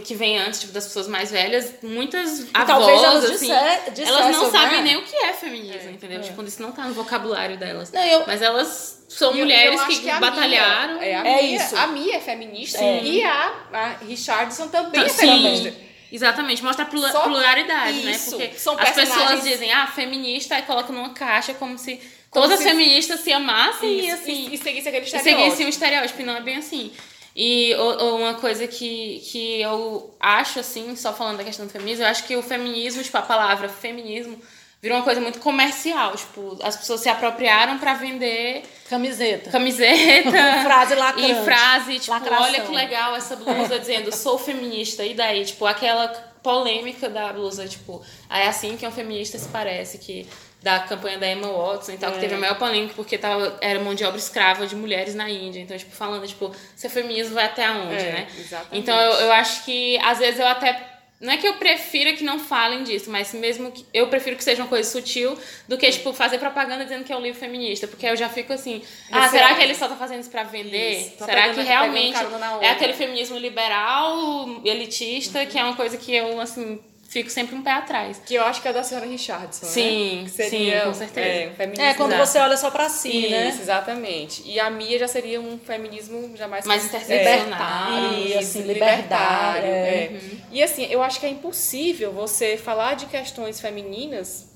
que 0.06 0.14
vem 0.14 0.38
antes, 0.38 0.60
tipo, 0.60 0.74
das 0.74 0.86
pessoas 0.86 1.08
mais 1.08 1.32
velhas, 1.32 1.76
muitas 1.82 2.48
avós, 2.54 2.68
talvez 2.68 3.02
elas 3.04 3.24
assim, 3.26 3.48
disser- 3.94 4.08
elas 4.10 4.36
não 4.38 4.52
sabem 4.52 4.78
né? 4.80 4.84
nem 4.84 4.98
o 4.98 5.04
que 5.04 5.16
é 5.16 5.32
feminismo, 5.34 5.90
entendeu? 5.90 6.22
Tipo, 6.22 6.44
isso 6.44 6.62
não 6.62 6.72
tá 6.74 6.84
no 6.84 6.94
vocabulário 6.94 7.58
delas. 7.58 7.90
Não, 7.92 8.04
eu- 8.04 8.24
Mas 8.28 8.42
elas 8.42 9.06
são 9.08 9.34
E 9.34 9.40
mulheres 9.40 9.80
eu 9.82 9.88
que, 9.88 10.10
a 10.10 10.20
batalharam. 10.20 11.00
Mia, 11.00 11.06
é, 11.06 11.16
a 11.16 11.28
É 11.28 11.42
Mia, 11.44 11.56
isso. 11.56 11.76
A 11.78 11.88
Mia 11.88 12.16
é 12.18 12.20
feminista 12.20 12.78
Sim. 12.78 13.00
e 13.04 13.24
a, 13.24 13.54
a 13.72 13.88
Richardson 14.06 14.68
também 14.68 15.02
é 15.02 15.08
Sim, 15.10 15.28
feminista. 15.28 15.74
Exatamente, 16.16 16.64
mostra 16.64 16.84
a 16.84 16.88
plura- 16.88 17.10
pluralidade, 17.12 18.02
né? 18.02 18.12
isso, 18.12 18.38
Porque 18.38 18.54
são 18.60 18.78
as 18.80 18.92
pessoas 18.92 19.44
dizem, 19.44 19.72
ah, 19.74 19.88
feminista, 19.88 20.58
e 20.60 20.62
colocam 20.62 20.96
numa 20.96 21.10
caixa 21.10 21.56
como 21.56 21.78
se 21.78 21.96
Como 22.30 22.46
todas 22.46 22.60
se- 22.60 22.68
as 22.68 22.72
feministas 22.72 23.20
se 23.22 23.34
amassem 23.34 23.90
e 24.00 24.08
Isso, 24.08 24.14
assim. 24.22 24.50
e, 24.52 24.54
e 24.54 24.58
seguisse 24.60 24.88
aquele 24.90 25.04
E 25.04 25.08
estereótipo. 25.08 25.42
seguisse 25.42 25.66
um 25.66 25.70
estereótipo, 25.70 26.22
e 26.22 26.24
não 26.26 26.36
é 26.38 26.42
bem 26.42 26.58
assim. 26.58 26.92
E 27.36 27.74
o- 27.74 28.04
o- 28.04 28.16
uma 28.18 28.36
coisa 28.36 28.68
que, 28.68 29.24
que 29.32 29.60
eu 29.60 30.16
acho, 30.20 30.60
assim, 30.60 30.96
só 30.96 31.12
falando 31.14 31.38
da 31.38 31.44
questão 31.44 31.66
do 31.66 31.72
feminismo, 31.72 32.04
eu 32.04 32.08
acho 32.10 32.26
que 32.26 32.36
o 32.36 32.44
feminismo, 32.44 33.02
tipo, 33.02 33.18
a 33.18 33.24
palavra 33.24 33.68
feminismo, 33.68 34.40
virou 34.84 34.98
uma 34.98 35.04
coisa 35.04 35.22
muito 35.22 35.40
comercial. 35.40 36.14
Tipo, 36.16 36.60
as 36.62 36.76
pessoas 36.76 37.00
se 37.00 37.08
apropriaram 37.10 37.80
pra 37.80 37.94
vender 37.94 38.64
Camiseta. 38.90 39.50
camiseta. 39.50 40.30
Frase 40.64 40.94
lacrante. 40.96 41.32
E 41.32 41.36
frase, 41.44 42.00
tipo, 42.00 42.12
Lacração. 42.12 42.44
olha 42.44 42.62
que 42.62 42.72
legal 42.72 43.16
essa 43.16 43.36
blusa 43.38 43.80
dizendo 43.80 44.14
sou 44.14 44.38
feminista. 44.38 45.04
E 45.06 45.14
daí, 45.14 45.46
tipo, 45.46 45.66
aquela 45.66 46.10
polêmica 46.44 47.10
da 47.10 47.32
blusa, 47.32 47.66
tipo, 47.68 48.04
é 48.30 48.46
assim 48.48 48.76
que 48.76 48.86
um 48.86 48.92
feminista 48.92 49.38
se 49.40 49.48
parece, 49.48 49.98
que 49.98 50.28
da 50.62 50.80
campanha 50.80 51.18
da 51.18 51.28
Emma 51.28 51.48
Watson 51.48 51.94
e 51.94 51.98
tal, 51.98 52.12
que 52.14 52.20
teve 52.20 52.36
a 52.36 52.38
maior 52.38 52.58
polêmica 52.58 52.94
porque 52.96 53.18
tava, 53.18 53.58
era 53.62 53.80
mão 53.80 53.94
de 53.94 54.04
obra 54.06 54.18
escrava 54.18 54.66
de 54.68 54.76
mulheres 54.76 55.16
na 55.16 55.30
Índia. 55.30 55.60
Então, 55.62 55.78
tipo, 55.78 55.94
falando, 55.96 56.26
tipo, 56.28 56.54
ser 56.76 56.90
feminismo 56.90 57.36
vai 57.36 57.46
até 57.46 57.70
onde, 57.72 57.96
É, 57.96 58.12
né? 58.12 58.28
exatamente. 58.38 58.78
Então, 58.80 58.98
eu, 58.98 59.12
eu 59.26 59.32
acho 59.34 59.64
que, 59.66 59.98
às 60.00 60.20
vezes, 60.20 60.40
eu 60.40 60.48
até... 60.48 60.93
Não 61.24 61.32
é 61.32 61.38
que 61.38 61.48
eu 61.48 61.54
prefira 61.54 62.12
que 62.12 62.24
não 62.24 62.38
falem 62.38 62.84
disso, 62.84 63.10
mas 63.10 63.34
mesmo 63.34 63.72
que 63.72 63.86
eu 63.94 64.08
prefiro 64.10 64.36
que 64.36 64.44
seja 64.44 64.62
uma 64.62 64.68
coisa 64.68 64.90
sutil 64.90 65.40
do 65.70 65.78
que, 65.78 65.90
tipo, 65.90 66.12
fazer 66.12 66.38
propaganda 66.38 66.84
dizendo 66.84 67.06
que 67.06 67.14
é 67.14 67.16
um 67.16 67.22
livro 67.22 67.40
feminista. 67.40 67.88
Porque 67.88 68.06
eu 68.06 68.16
já 68.18 68.28
fico 68.28 68.52
assim, 68.52 68.82
ah, 69.10 69.22
Receosa. 69.22 69.32
será 69.32 69.56
que 69.56 69.64
ele 69.64 69.74
só 69.74 69.88
tá 69.88 69.96
fazendo 69.96 70.20
isso 70.20 70.30
pra 70.30 70.44
vender? 70.44 71.00
Isso, 71.00 71.18
tá 71.18 71.26
será 71.26 71.48
que 71.48 71.56
tá 71.56 71.62
realmente 71.62 72.18
é 72.60 72.72
aquele 72.72 72.92
feminismo 72.92 73.38
liberal, 73.38 74.62
elitista, 74.66 75.46
que 75.46 75.58
é 75.58 75.64
uma 75.64 75.78
coisa 75.78 75.98
que 75.98 76.14
eu, 76.14 76.42
assim, 76.42 76.82
fico 77.14 77.30
sempre 77.30 77.56
um 77.56 77.62
pé 77.62 77.72
atrás. 77.72 78.20
Que 78.26 78.34
eu 78.36 78.44
acho 78.44 78.62
que 78.62 78.68
é 78.68 78.74
da 78.74 78.84
senhora 78.84 79.06
Richardson, 79.06 79.66
Sim, 79.66 80.18
né? 80.18 80.24
Que 80.26 80.30
seria, 80.32 80.80
sim, 80.82 80.86
com 80.88 80.94
certeza. 80.96 81.28
É, 81.28 81.50
um 81.50 81.56
feminismo 81.56 81.86
É, 81.86 81.94
quando 81.94 82.18
você 82.18 82.40
olha 82.40 82.58
só 82.58 82.72
pra 82.72 82.90
si, 82.90 83.30
né? 83.30 83.50
Isso, 83.50 83.62
exatamente. 83.62 84.42
E 84.46 84.60
a 84.60 84.70
Mia 84.70 84.98
já 85.00 85.08
seria 85.08 85.40
um 85.40 85.58
feminismo 85.60 86.36
já 86.36 86.48
mais... 86.48 86.66
Mais 86.66 86.84
é, 86.84 86.88
interseccional. 86.88 87.92
E, 88.16 88.30
isso, 88.30 88.38
assim, 88.40 88.62
libertário. 88.64 89.62
libertário, 89.62 89.66
é. 89.70 90.04
é. 90.06 90.20
E 90.52 90.64
assim, 90.64 90.86
eu 90.90 91.02
acho 91.04 91.20
que 91.20 91.26
é 91.26 91.30
impossível 91.30 92.12
você 92.12 92.58
falar 92.58 92.96
de 92.96 93.06
questões 93.06 93.62
femininas 93.62 94.52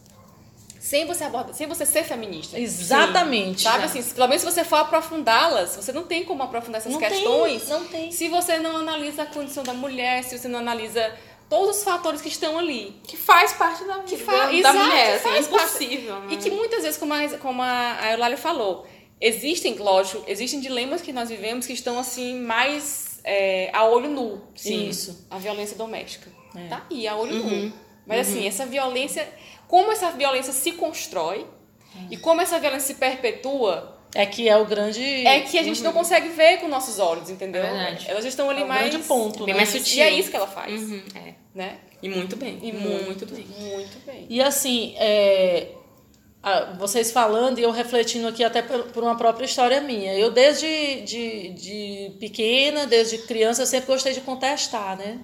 sem 0.80 1.06
você 1.06 1.26
abordar, 1.26 1.54
sem 1.54 1.68
você 1.68 1.86
ser 1.86 2.04
feminista. 2.06 2.58
Exatamente. 2.58 3.62
Sabe 3.64 3.84
assim, 3.84 4.02
se- 4.02 4.14
pelo 4.14 4.28
menos 4.28 4.42
se 4.42 4.50
você 4.50 4.64
for 4.64 4.78
aprofundá-las, 4.78 5.76
você 5.76 5.92
não 5.92 6.04
tem 6.04 6.24
como 6.24 6.42
aprofundar 6.44 6.80
essas 6.80 6.94
Não 6.94 7.00
questões 7.00 7.64
tem, 7.64 7.70
não 7.70 7.84
tem. 7.88 8.12
se 8.12 8.30
você 8.30 8.58
não 8.58 8.78
analisa 8.78 9.24
a 9.24 9.26
condição 9.26 9.64
da 9.64 9.74
mulher, 9.74 10.24
se 10.24 10.38
você 10.38 10.48
não 10.48 10.60
analisa 10.60 11.14
todos 11.50 11.78
os 11.78 11.84
fatores 11.84 12.22
que 12.22 12.28
estão 12.28 12.58
ali. 12.58 13.00
Que 13.04 13.16
faz 13.18 13.54
parte 13.54 13.84
da 13.86 13.96
vida 13.98 14.04
Que 14.08 14.18
fa- 14.18 14.46
da 14.48 14.54
exato, 14.54 14.78
mulher, 14.78 15.16
assim, 15.16 15.30
é 15.30 15.32
faz 15.34 15.48
parte. 15.48 15.64
impossível. 15.66 16.20
né? 16.22 16.28
E 16.34 16.38
que 16.38 16.50
muitas 16.52 16.84
vezes, 16.84 16.98
como 16.98 17.14
a, 17.14 17.28
como 17.38 17.62
a 17.62 18.12
Eulália 18.12 18.38
falou, 18.38 18.86
existem, 19.20 19.76
lógico, 19.76 20.24
existem 20.28 20.60
dilemas 20.60 21.02
que 21.02 21.12
nós 21.14 21.30
vivemos 21.30 21.66
que 21.66 21.74
estão 21.74 21.98
assim 21.98 22.40
mais 22.42 23.20
é, 23.24 23.70
a 23.74 23.84
olho 23.86 24.10
nu. 24.10 24.42
Sim. 24.56 24.88
Isso. 24.90 25.26
A 25.30 25.38
violência 25.38 25.76
doméstica. 25.78 26.32
É. 26.56 26.68
Tá 26.68 26.86
aí, 26.90 27.08
a 27.08 27.16
olho 27.16 27.36
Uhum. 27.36 27.50
nu. 27.68 27.74
Mas 28.06 28.30
assim, 28.30 28.48
essa 28.48 28.66
violência, 28.66 29.28
como 29.68 29.92
essa 29.92 30.12
violência 30.12 30.54
se 30.54 30.72
constrói 30.74 31.46
e 32.10 32.16
como 32.16 32.40
essa 32.40 32.58
violência 32.60 32.88
se 32.88 33.00
perpetua, 33.00 33.97
É 34.20 34.26
que 34.26 34.50
é 34.50 34.58
o 34.58 34.66
grande. 34.66 35.02
é 35.28 35.42
que 35.42 35.58
a 35.60 35.64
gente 35.64 35.84
não 35.84 35.94
consegue 35.94 36.30
ver 36.30 36.58
com 36.60 36.68
nossos 36.68 36.98
olhos, 37.00 37.30
entendeu? 37.30 37.64
É 37.64 37.70
verdade. 37.72 38.06
Elas 38.10 38.26
estão 38.26 38.50
ali 38.50 38.62
É 38.62 38.66
o 38.66 38.68
mais. 38.68 38.90
grande 38.90 39.06
ponto, 39.06 39.46
Bem 39.46 39.54
né? 39.54 39.60
mais 39.60 39.70
sutil. 39.70 39.98
E 39.98 40.02
é 40.02 40.10
isso 40.12 40.30
que 40.32 40.36
ela 40.36 40.48
faz, 40.48 40.74
Uhum, 40.82 41.02
é. 41.16 41.34
né? 41.54 41.78
E 42.02 42.10
muito 42.10 42.36
bem. 42.36 42.60
E 42.62 42.72
muito, 42.72 43.26
bem. 43.26 43.46
Muito 43.60 44.06
bem. 44.06 44.26
E 44.30 44.42
assim, 44.42 44.96
é, 44.98 45.68
vocês 46.80 47.12
falando 47.12 47.60
e 47.60 47.64
eu 47.64 47.72
refletindo 47.72 48.28
aqui 48.28 48.44
até 48.44 48.62
por, 48.62 48.84
por 48.86 49.04
uma 49.04 49.16
própria 49.18 49.46
história 49.46 49.82
minha. 49.82 50.14
Eu 50.16 50.32
desde 50.32 51.02
de, 51.02 51.50
de 51.50 52.12
pequena, 52.20 52.86
desde 52.88 53.18
criança, 53.20 53.64
eu 53.64 53.66
sempre 53.68 53.88
gostei 53.88 54.14
de 54.14 54.22
contestar, 54.22 54.98
né? 54.98 55.20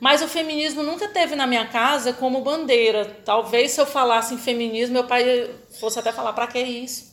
Mas 0.00 0.22
o 0.22 0.28
feminismo 0.28 0.82
nunca 0.84 1.08
teve 1.08 1.34
na 1.34 1.46
minha 1.48 1.66
casa 1.66 2.12
como 2.12 2.42
bandeira. 2.42 3.04
Talvez 3.24 3.72
se 3.72 3.80
eu 3.80 3.86
falasse 3.86 4.34
em 4.34 4.38
feminismo, 4.38 4.92
meu 4.92 5.04
pai 5.04 5.50
fosse 5.80 5.98
até 5.98 6.12
falar, 6.12 6.32
pra 6.32 6.46
que 6.46 6.60
isso? 6.60 7.09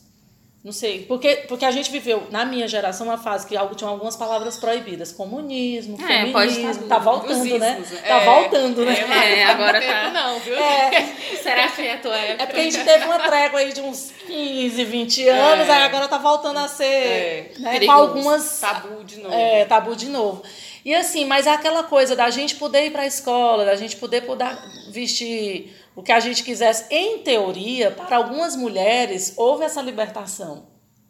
Não 0.68 0.74
sei. 0.74 1.06
Porque, 1.08 1.46
porque 1.48 1.64
a 1.64 1.72
gente 1.72 1.90
viveu, 1.90 2.28
na 2.30 2.44
minha 2.44 2.68
geração, 2.68 3.08
uma 3.08 3.18
fase 3.18 3.48
que 3.48 3.56
algo 3.56 3.74
tinha 3.74 3.90
algumas 3.90 4.18
palavras 4.18 4.58
proibidas. 4.58 5.14
Comunismo, 5.14 5.96
É, 5.96 6.06
feminismo. 6.06 6.34
pode 6.34 6.60
estar 6.60 6.86
tá 6.90 7.00
voltando, 7.00 7.42
os 7.42 7.60
né? 7.60 7.80
ismos, 7.80 8.02
Tá 8.02 8.16
é. 8.22 8.26
voltando, 8.26 8.84
né? 8.86 9.40
É, 9.40 9.46
agora 9.46 9.80
Tempo 9.80 9.94
tá. 9.94 10.12
não, 10.12 10.40
viu? 10.42 10.56
Será 11.42 11.70
que 11.70 11.82
é 11.84 11.94
a 11.94 11.98
tua 12.00 12.18
época? 12.18 12.44
É 12.44 12.46
porque 12.48 12.60
a 12.60 12.64
gente 12.66 12.84
teve 12.84 13.06
uma 13.06 13.18
trégua 13.18 13.60
aí 13.62 13.72
de 13.72 13.80
uns 13.80 14.12
15, 14.28 14.84
20 14.84 15.30
anos, 15.30 15.70
É. 15.70 15.72
aí 15.72 15.84
agora 15.84 16.06
tá 16.10 16.18
voltando 16.18 16.60
a 16.60 16.68
ser 16.68 16.84
É. 16.84 17.52
né, 17.60 17.86
com 17.86 17.92
algumas 17.94 18.60
Tabu 18.60 19.06
de 19.06 19.20
novo. 19.22 19.34
é, 19.34 19.64
tabu 19.64 19.96
de 19.96 20.10
novo. 20.10 20.44
E 20.84 20.94
assim, 20.94 21.24
mas 21.24 21.48
é 21.48 21.52
aquela 21.52 21.84
coisa 21.84 22.14
da 22.14 22.30
gente 22.30 22.56
poder 22.56 22.88
ir 22.88 22.92
para 22.92 23.04
a 23.04 23.08
escola, 23.08 23.64
da 23.64 23.76
gente 23.78 23.96
poder, 23.96 24.24
poder 24.26 24.50
vestir 24.92 25.74
o 25.98 26.04
que 26.04 26.12
a 26.12 26.20
gente 26.20 26.44
quisesse. 26.44 26.86
Em 26.92 27.18
teoria, 27.18 27.90
para 27.90 28.18
algumas 28.18 28.56
mulheres, 28.56 29.34
houve 29.36 29.66
essa 29.66 29.82
libertação. 29.82 30.68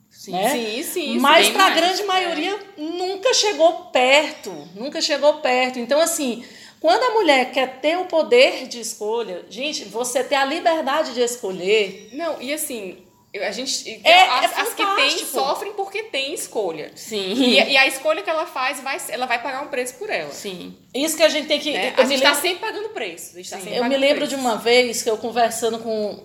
Sim. 0.09 0.31
né? 0.31 0.49
Sim, 0.49 0.83
sim. 0.83 1.19
Mas 1.19 1.49
para 1.49 1.65
a 1.65 1.69
grande 1.71 2.01
é. 2.01 2.05
maioria 2.05 2.57
nunca 2.77 3.33
chegou 3.33 3.73
perto, 3.91 4.49
nunca 4.73 5.01
chegou 5.01 5.35
perto. 5.35 5.77
Então 5.77 5.99
assim, 5.99 6.43
quando 6.79 7.03
a 7.03 7.13
mulher 7.15 7.51
quer 7.51 7.81
ter 7.81 7.97
o 7.97 8.05
poder 8.05 8.65
de 8.67 8.79
escolha, 8.79 9.45
gente, 9.49 9.83
você 9.83 10.23
ter 10.23 10.35
a 10.35 10.45
liberdade 10.45 11.13
de 11.13 11.21
escolher, 11.21 12.09
Não, 12.13 12.41
e 12.41 12.53
assim, 12.53 12.97
a 13.35 13.51
gente. 13.51 14.01
É- 14.03 14.27
as, 14.29 14.51
é 14.57 14.61
as 14.61 14.73
que 14.73 14.85
têm 14.95 15.17
sofrem 15.25 15.73
porque 15.73 16.03
têm 16.03 16.33
escolha. 16.33 16.91
Sim. 16.95 17.33
E, 17.33 17.53
e 17.71 17.77
a 17.77 17.85
escolha 17.85 18.21
que 18.23 18.29
ela 18.29 18.45
faz, 18.47 18.79
vai, 18.79 18.97
ela 19.09 19.25
vai 19.25 19.41
pagar 19.41 19.61
um 19.63 19.67
preço 19.67 19.95
por 19.95 20.09
ela. 20.09 20.31
Sim. 20.31 20.75
isso 20.93 21.15
que 21.17 21.23
a 21.23 21.29
gente 21.29 21.47
tem 21.47 21.59
que. 21.59 21.71
né? 21.71 21.93
eu 21.97 22.03
A 22.03 22.07
me 22.07 22.09
gente 22.13 22.23
tá 22.23 22.29
lembro- 22.29 22.41
sempre 22.41 22.59
pagando 22.59 22.89
preço. 22.89 23.33
A 23.33 23.37
gente 23.37 23.49
tá 23.49 23.57
sempre 23.57 23.71
Eu 23.71 23.83
me 23.83 23.89
pagando 23.89 23.99
lembro 24.01 24.27
de 24.27 24.33
preço. 24.35 24.47
uma 24.49 24.57
vez 24.57 25.03
que 25.03 25.09
eu 25.09 25.17
conversando 25.17 25.79
com, 25.79 26.23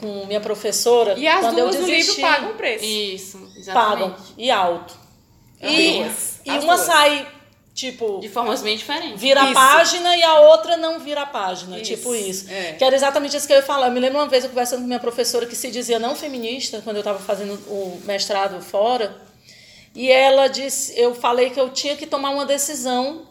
com 0.00 0.26
minha 0.26 0.40
professora, 0.40 1.14
E 1.18 1.26
as 1.26 1.40
quando 1.40 1.56
duas 1.56 1.74
eu 1.76 1.80
no 1.82 1.86
livro 1.86 2.00
desisti, 2.02 2.20
pagam 2.20 2.54
preço. 2.56 2.84
Isso, 2.84 3.52
exatamente. 3.56 3.72
pagam 3.72 4.16
e 4.36 4.50
alto. 4.50 4.94
As 5.62 5.70
E, 5.70 5.92
duas, 5.92 6.40
e 6.44 6.50
as 6.50 6.64
uma 6.64 6.74
duas. 6.74 6.86
sai 6.86 7.28
tipo 7.80 8.18
De 8.20 8.28
formas 8.28 8.62
bem 8.62 8.76
diferentes. 8.76 9.20
vira 9.20 9.40
a 9.42 9.44
Isso. 9.46 9.54
página 9.54 10.16
e 10.16 10.22
a 10.22 10.40
outra 10.40 10.76
não 10.76 10.98
vira 11.00 11.22
a 11.22 11.26
página, 11.26 11.76
Isso, 11.78 11.92
tipo 11.92 12.14
isso. 12.14 12.50
é. 12.50 12.72
Que 12.74 12.84
era 12.84 12.94
exatamente 12.94 13.36
isso 13.36 13.46
que 13.46 13.52
eu 13.52 13.56
ia 13.58 13.62
falar. 13.62 13.86
Eu 13.86 13.92
me 13.92 14.00
lembro 14.00 14.18
uma 14.18 14.28
vez 14.28 14.44
eu 14.44 14.50
conversando 14.50 14.80
com 14.82 14.86
minha 14.86 15.00
professora 15.00 15.46
que 15.46 15.56
se 15.56 15.70
dizia 15.70 15.98
não 15.98 16.14
feminista, 16.14 16.80
quando 16.82 16.96
eu 16.96 17.00
estava 17.00 17.18
fazendo 17.18 17.54
o 17.68 18.00
mestrado 18.04 18.60
fora, 18.62 19.16
e 19.94 20.10
ela 20.10 20.46
disse, 20.48 20.98
eu 21.00 21.14
falei 21.14 21.50
que 21.50 21.58
eu 21.60 21.70
tinha 21.70 21.96
que 21.96 22.06
tomar 22.06 22.30
uma 22.30 22.46
decisão. 22.46 23.28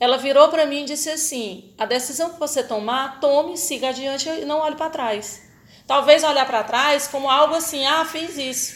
Ela 0.00 0.16
virou 0.16 0.48
para 0.48 0.64
mim 0.64 0.82
e 0.82 0.84
disse 0.84 1.10
assim: 1.10 1.74
"A 1.76 1.84
decisão 1.84 2.30
que 2.30 2.38
você 2.38 2.62
tomar, 2.62 3.18
tome, 3.20 3.58
siga 3.58 3.88
adiante 3.88 4.28
e 4.28 4.44
não 4.44 4.60
olhe 4.60 4.76
para 4.76 4.88
trás". 4.90 5.42
Talvez 5.88 6.22
olhar 6.22 6.46
para 6.46 6.62
trás 6.62 7.08
como 7.08 7.28
algo 7.28 7.54
assim: 7.56 7.84
"Ah, 7.84 8.04
fiz 8.04 8.38
isso". 8.38 8.74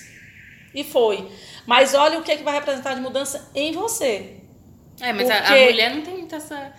E 0.74 0.82
foi. 0.82 1.30
Mas 1.64 1.94
olha 1.94 2.18
o 2.18 2.22
que, 2.22 2.36
que 2.36 2.42
vai 2.42 2.54
representar 2.54 2.94
de 2.94 3.00
mudança 3.00 3.48
em 3.54 3.70
você. 3.72 4.41
É, 5.00 5.12
mas 5.12 5.28
a, 5.30 5.36
a 5.38 5.42
Porque- 5.42 5.64
mulher 5.64 5.94
não 5.94 6.02
tem 6.02 6.14
muito 6.18 6.34
essa. 6.34 6.72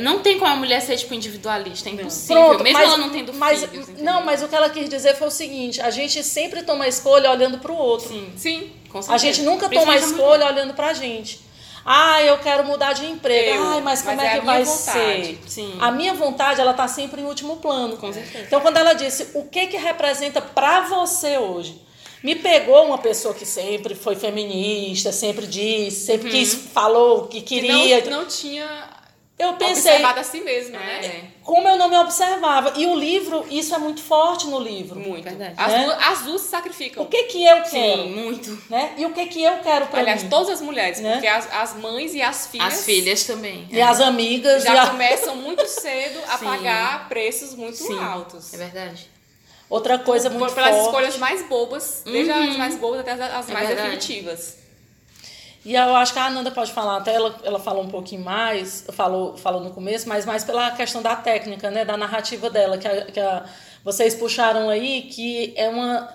Não 0.00 0.20
tem 0.20 0.38
como 0.38 0.52
a 0.52 0.56
mulher 0.56 0.80
ser, 0.80 0.96
tipo, 0.96 1.12
individualista, 1.14 1.88
é 1.88 1.92
impossível. 1.92 2.36
Pronto, 2.44 2.62
mesmo 2.62 2.78
mas, 2.78 2.88
ela 2.88 2.96
não 2.98 3.10
tendo 3.10 3.32
mas, 3.34 3.64
filhos, 3.64 3.88
entendeu? 3.88 4.04
Não, 4.04 4.24
mas 4.24 4.40
o 4.40 4.46
que 4.46 4.54
ela 4.54 4.70
quis 4.70 4.88
dizer 4.88 5.16
foi 5.16 5.26
o 5.26 5.30
seguinte, 5.32 5.80
a 5.80 5.90
gente 5.90 6.22
sempre 6.22 6.62
toma 6.62 6.84
a 6.84 6.88
escolha 6.88 7.28
olhando 7.28 7.58
pro 7.58 7.74
outro. 7.74 8.08
Sim, 8.08 8.32
Sim. 8.36 8.72
com 8.88 8.98
A 8.98 9.02
certeza. 9.02 9.24
gente 9.26 9.42
nunca 9.42 9.68
toma 9.68 9.92
a 9.92 9.96
escolha 9.96 10.46
olhando 10.46 10.74
pra 10.74 10.92
gente. 10.92 11.40
Ah, 11.84 12.22
eu 12.22 12.38
quero 12.38 12.62
mudar 12.64 12.92
de 12.92 13.04
emprego. 13.06 13.56
Eu, 13.56 13.68
Ai, 13.68 13.80
mas 13.80 14.02
como 14.02 14.14
mas 14.16 14.24
é 14.26 14.28
é 14.28 14.32
que 14.34 14.38
a 14.38 14.44
vai 14.44 14.64
vontade. 14.64 14.92
ser? 14.92 15.38
Sim. 15.48 15.76
A 15.80 15.90
minha 15.90 16.14
vontade, 16.14 16.60
ela 16.60 16.74
tá 16.74 16.86
sempre 16.86 17.20
em 17.22 17.24
último 17.24 17.56
plano. 17.56 17.96
Com 17.96 18.12
certeza. 18.12 18.44
Então, 18.44 18.60
quando 18.60 18.76
ela 18.76 18.92
disse, 18.92 19.28
o 19.34 19.44
que 19.46 19.66
que 19.66 19.76
representa 19.76 20.40
pra 20.40 20.82
você 20.82 21.36
hoje? 21.38 21.82
Me 22.22 22.34
pegou 22.36 22.84
uma 22.86 22.98
pessoa 22.98 23.32
que 23.34 23.46
sempre 23.46 23.94
foi 23.94 24.14
feminista, 24.16 25.10
sempre 25.12 25.46
disse, 25.46 26.04
sempre 26.06 26.26
Uhum. 26.28 26.32
quis, 26.34 26.54
falou 26.54 27.26
que 27.28 27.40
Que 27.40 27.60
queria. 27.60 28.04
não, 28.04 28.18
não 28.22 28.26
tinha 28.26 28.88
eu 29.38 29.54
pensei, 29.54 29.92
observado 29.92 30.20
a 30.20 30.22
si 30.22 30.40
mesma, 30.42 30.78
né? 30.78 31.00
É, 31.06 31.22
como 31.42 31.66
eu 31.66 31.76
não 31.78 31.88
me 31.88 31.96
observava. 31.96 32.74
E 32.76 32.84
o 32.84 32.94
livro, 32.94 33.46
isso 33.50 33.74
é 33.74 33.78
muito 33.78 34.02
forte 34.02 34.46
no 34.46 34.60
livro. 34.60 35.00
Muito. 35.00 35.24
Verdade. 35.24 35.54
As, 35.56 35.72
Né? 35.72 35.98
as 35.98 36.18
duas 36.24 36.42
se 36.42 36.48
sacrificam. 36.48 37.02
O 37.04 37.06
que 37.06 37.22
que 37.22 37.42
eu 37.42 37.62
quero? 37.62 38.02
Sim, 38.02 38.10
muito. 38.10 38.62
Né? 38.68 38.92
E 38.98 39.06
o 39.06 39.12
que 39.14 39.24
que 39.26 39.42
eu 39.42 39.56
quero 39.60 39.86
pra 39.86 40.00
Aliás, 40.00 40.22
mim? 40.24 40.28
todas 40.28 40.50
as 40.50 40.60
mulheres, 40.60 41.00
Né? 41.00 41.12
porque 41.14 41.26
as, 41.26 41.50
as 41.54 41.74
mães 41.76 42.14
e 42.14 42.20
as 42.20 42.48
filhas, 42.48 42.74
As 42.74 42.84
filhas 42.84 43.24
também. 43.24 43.66
E 43.72 43.80
é. 43.80 43.82
as 43.82 43.98
amigas. 43.98 44.62
e 44.62 44.66
já 44.66 44.82
a- 44.82 44.90
começam 44.90 45.34
muito 45.36 45.66
cedo 45.66 46.20
a 46.28 46.36
Sim. 46.36 46.44
pagar 46.44 47.08
preços 47.08 47.54
muito 47.54 47.78
Sim, 47.78 47.98
altos. 47.98 48.52
É 48.52 48.58
verdade. 48.58 49.08
Outra 49.70 49.98
coisa 50.00 50.28
muito 50.28 50.52
pelas 50.52 50.70
forte. 50.74 50.84
escolhas 50.86 51.16
mais 51.16 51.48
bobas, 51.48 52.02
desde 52.04 52.30
as 52.32 52.56
mais 52.56 52.76
bobas 52.76 53.00
até 53.00 53.12
as, 53.12 53.20
as 53.20 53.48
É 53.48 53.52
mais 53.52 53.68
verdade. 53.68 53.90
definitivas. 53.96 54.58
E 55.64 55.74
eu 55.74 55.94
acho 55.94 56.12
que 56.14 56.18
a 56.18 56.26
Ananda 56.26 56.50
pode 56.50 56.72
falar, 56.72 56.96
até 56.96 57.14
ela, 57.14 57.38
ela 57.44 57.60
falou 57.60 57.82
um 57.84 57.88
pouquinho 57.90 58.24
mais, 58.24 58.84
falou, 58.92 59.36
falou 59.36 59.60
no 59.62 59.70
começo, 59.70 60.08
mas 60.08 60.24
mais 60.24 60.42
pela 60.42 60.70
questão 60.72 61.02
da 61.02 61.14
técnica, 61.14 61.70
né? 61.70 61.84
Da 61.84 61.96
narrativa 61.96 62.48
dela, 62.50 62.78
que, 62.78 62.88
a, 62.88 63.04
que 63.04 63.20
a- 63.20 63.44
vocês 63.84 64.14
puxaram 64.14 64.68
aí, 64.70 65.02
que 65.02 65.52
é 65.56 65.68
uma. 65.68 66.12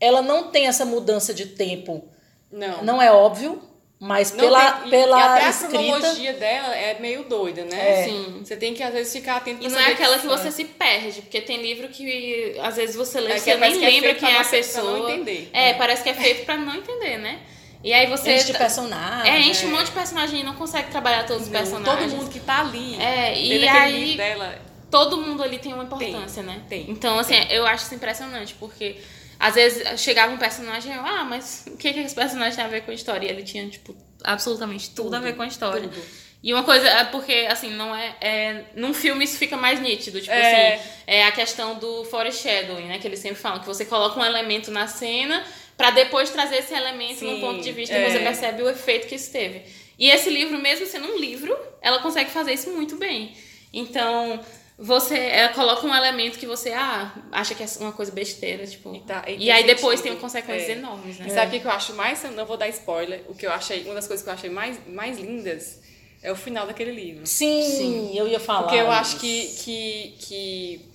Ela 0.00 0.22
não 0.22 0.48
tem 0.50 0.66
essa 0.66 0.84
mudança 0.84 1.32
de 1.32 1.46
tempo. 1.46 2.04
Não. 2.50 2.82
Não 2.84 3.00
é 3.02 3.10
óbvio, 3.12 3.62
mas 4.00 4.30
Não 4.32 4.38
pela, 4.38 4.70
tem- 4.72 4.86
e- 4.86 4.90
pela 4.90 5.18
e 5.18 5.22
até 5.22 5.44
a 5.44 5.50
escrita. 5.50 5.72
cronologia 5.72 6.32
dela 6.34 6.76
é 6.76 6.98
meio 7.00 7.24
doida, 7.24 7.64
né? 7.64 8.00
É. 8.00 8.04
Sim. 8.04 8.40
Você 8.44 8.56
tem 8.56 8.72
que, 8.74 8.82
às 8.82 8.92
vezes, 8.92 9.12
ficar 9.12 9.36
atento 9.36 9.64
E 9.64 9.68
não 9.68 9.78
é 9.78 9.86
aquela 9.92 10.18
que 10.18 10.26
você 10.26 10.50
se 10.52 10.64
perde, 10.64 11.22
porque 11.22 11.40
tem 11.40 11.60
livro 11.60 11.88
que 11.88 12.56
às 12.62 12.76
vezes 12.76 12.94
você 12.94 13.20
lê 13.20 13.32
É 13.32 13.36
e 13.36 13.40
que 13.40 13.40
você 13.40 13.56
nem 13.56 13.78
que 13.78 13.84
é 13.84 13.88
lembra 13.90 14.14
quem 14.14 14.28
é 14.30 14.38
a 14.38 14.44
você- 14.44 14.58
pra 14.58 14.66
pessoa. 14.66 14.98
não 14.98 15.10
entender. 15.10 15.50
É, 15.52 15.72
parece 15.74 16.02
que 16.02 16.10
é 16.10 16.14
feito 16.14 16.44
pra 16.44 16.56
não 16.56 16.74
entender, 16.76 17.18
né? 17.18 17.40
E 17.82 17.92
aí 17.92 18.06
você. 18.06 18.34
Enche 18.34 18.46
de 18.52 18.58
personagem. 18.58 19.32
É, 19.32 19.40
enche 19.40 19.66
um 19.66 19.70
monte 19.70 19.86
de 19.86 19.92
personagem 19.92 20.40
e 20.40 20.42
não 20.42 20.54
consegue 20.54 20.90
trabalhar 20.90 21.24
todos 21.26 21.44
os 21.44 21.48
personagens. 21.48 22.12
Todo 22.12 22.16
mundo 22.18 22.30
que 22.30 22.40
tá 22.40 22.60
ali. 22.60 23.00
É, 23.00 23.38
e 23.40 23.68
aí- 23.68 23.92
livro 24.04 24.16
dela. 24.16 24.58
todo 24.90 25.16
mundo 25.18 25.42
ali 25.42 25.58
tem 25.58 25.72
uma 25.74 25.84
importância, 25.84 26.42
né? 26.42 26.62
tem, 26.68 26.86
Então, 26.88 27.18
assim, 27.18 27.34
eu 27.50 27.66
acho 27.66 27.84
isso 27.84 27.94
impressionante, 27.94 28.54
porque 28.58 28.96
às 29.38 29.54
vezes 29.54 30.00
chegava 30.00 30.32
um 30.32 30.38
personagem 30.38 30.92
e 30.92 30.96
eu, 30.96 31.02
ah, 31.04 31.24
mas 31.24 31.64
o 31.66 31.76
que, 31.76 31.92
que 31.92 32.00
esse 32.00 32.14
personagem 32.14 32.56
tem 32.56 32.64
a 32.64 32.68
ver 32.68 32.82
com 32.82 32.90
a 32.90 32.94
história? 32.94 33.26
E 33.26 33.30
ele 33.30 33.42
tinha, 33.42 33.68
tipo, 33.68 33.94
absolutamente 34.24 34.90
tudo, 34.90 35.14
a 35.14 35.20
ver 35.20 35.36
com 35.36 35.42
a 35.42 35.46
história. 35.46 35.88
tudo. 35.88 36.02
E 36.42 36.54
uma 36.54 36.62
coisa, 36.62 36.86
é 36.88 37.04
porque, 37.04 37.46
assim, 37.50 37.70
não 37.74 37.94
é, 37.94 38.14
é. 38.20 38.64
Num 38.76 38.94
filme 38.94 39.24
isso 39.24 39.38
fica 39.38 39.56
mais 39.56 39.80
nítido. 39.80 40.20
Tipo 40.20 40.32
É. 40.32 40.74
assim, 40.74 40.88
é 41.06 41.24
a 41.26 41.32
questão 41.32 41.76
do 41.78 42.04
foreshadowing, 42.04 42.84
né? 42.86 42.98
Que 42.98 43.08
eles 43.08 43.18
sempre 43.18 43.38
falam, 43.40 43.58
que 43.58 43.66
você 43.66 43.84
coloca 43.84 44.20
um 44.20 44.24
elemento 44.24 44.70
na 44.70 44.86
cena 44.86 45.44
pra 45.76 45.90
depois 45.90 46.30
trazer 46.30 46.58
esse 46.58 46.72
elemento 46.74 47.24
num 47.24 47.34
Sim, 47.36 47.40
ponto 47.40 47.60
de 47.60 47.72
vista 47.72 47.94
é. 47.94 48.06
e 48.06 48.12
você 48.12 48.18
percebe 48.20 48.62
o 48.62 48.68
efeito 48.70 49.08
que 49.08 49.16
isso 49.16 49.32
teve. 49.32 49.62
E 49.98 50.08
esse 50.10 50.30
livro, 50.30 50.56
mesmo 50.58 50.86
sendo 50.86 51.08
um 51.08 51.18
livro, 51.18 51.56
ela 51.82 51.98
consegue 51.98 52.30
fazer 52.30 52.52
isso 52.52 52.70
muito 52.70 52.96
bem. 52.96 53.32
Então, 53.72 54.40
você 54.78 55.16
ela 55.18 55.48
coloca 55.52 55.84
um 55.84 55.92
elemento 55.94 56.38
que 56.38 56.46
você 56.46 56.70
ah, 56.72 57.12
acha 57.32 57.52
que 57.54 57.62
é 57.64 57.66
uma 57.80 57.90
coisa 57.92 58.12
besteira, 58.12 58.64
tipo. 58.66 58.94
E 58.94 59.00
tá- 59.00 59.24
e 59.26 59.46
e 59.46 59.50
aí 59.50 59.64
depois 59.64 60.00
tem 60.00 60.14
consequências 60.16 60.68
É. 60.68 60.72
enormes, 60.72 61.18
né? 61.18 61.26
E 61.26 61.30
sabe 61.30 61.56
o 61.56 61.60
que 61.60 61.66
eu 61.66 61.70
acho 61.72 61.94
mais? 61.94 62.22
Não 62.34 62.46
vou 62.46 62.56
dar 62.56 62.68
spoiler. 62.68 63.22
O 63.28 63.34
que 63.34 63.44
eu 63.44 63.50
achei, 63.52 63.82
uma 63.84 63.94
das 63.94 64.06
coisas 64.06 64.22
que 64.22 64.30
eu 64.30 64.34
achei 64.34 64.48
mais, 64.50 64.78
mais 64.86 65.18
lindas 65.18 65.80
é 66.22 66.30
o 66.30 66.36
final 66.36 66.64
daquele 66.66 66.92
livro. 66.92 67.26
Sim, 67.26 67.62
Sim. 67.62 68.16
eu 68.16 68.28
ia 68.28 68.38
falar. 68.38 68.62
Porque 68.62 68.76
eu 68.76 68.90
acho 68.90 69.16
isso. 69.16 69.20
que, 69.20 69.46
que, 69.64 70.16
que 70.20 70.88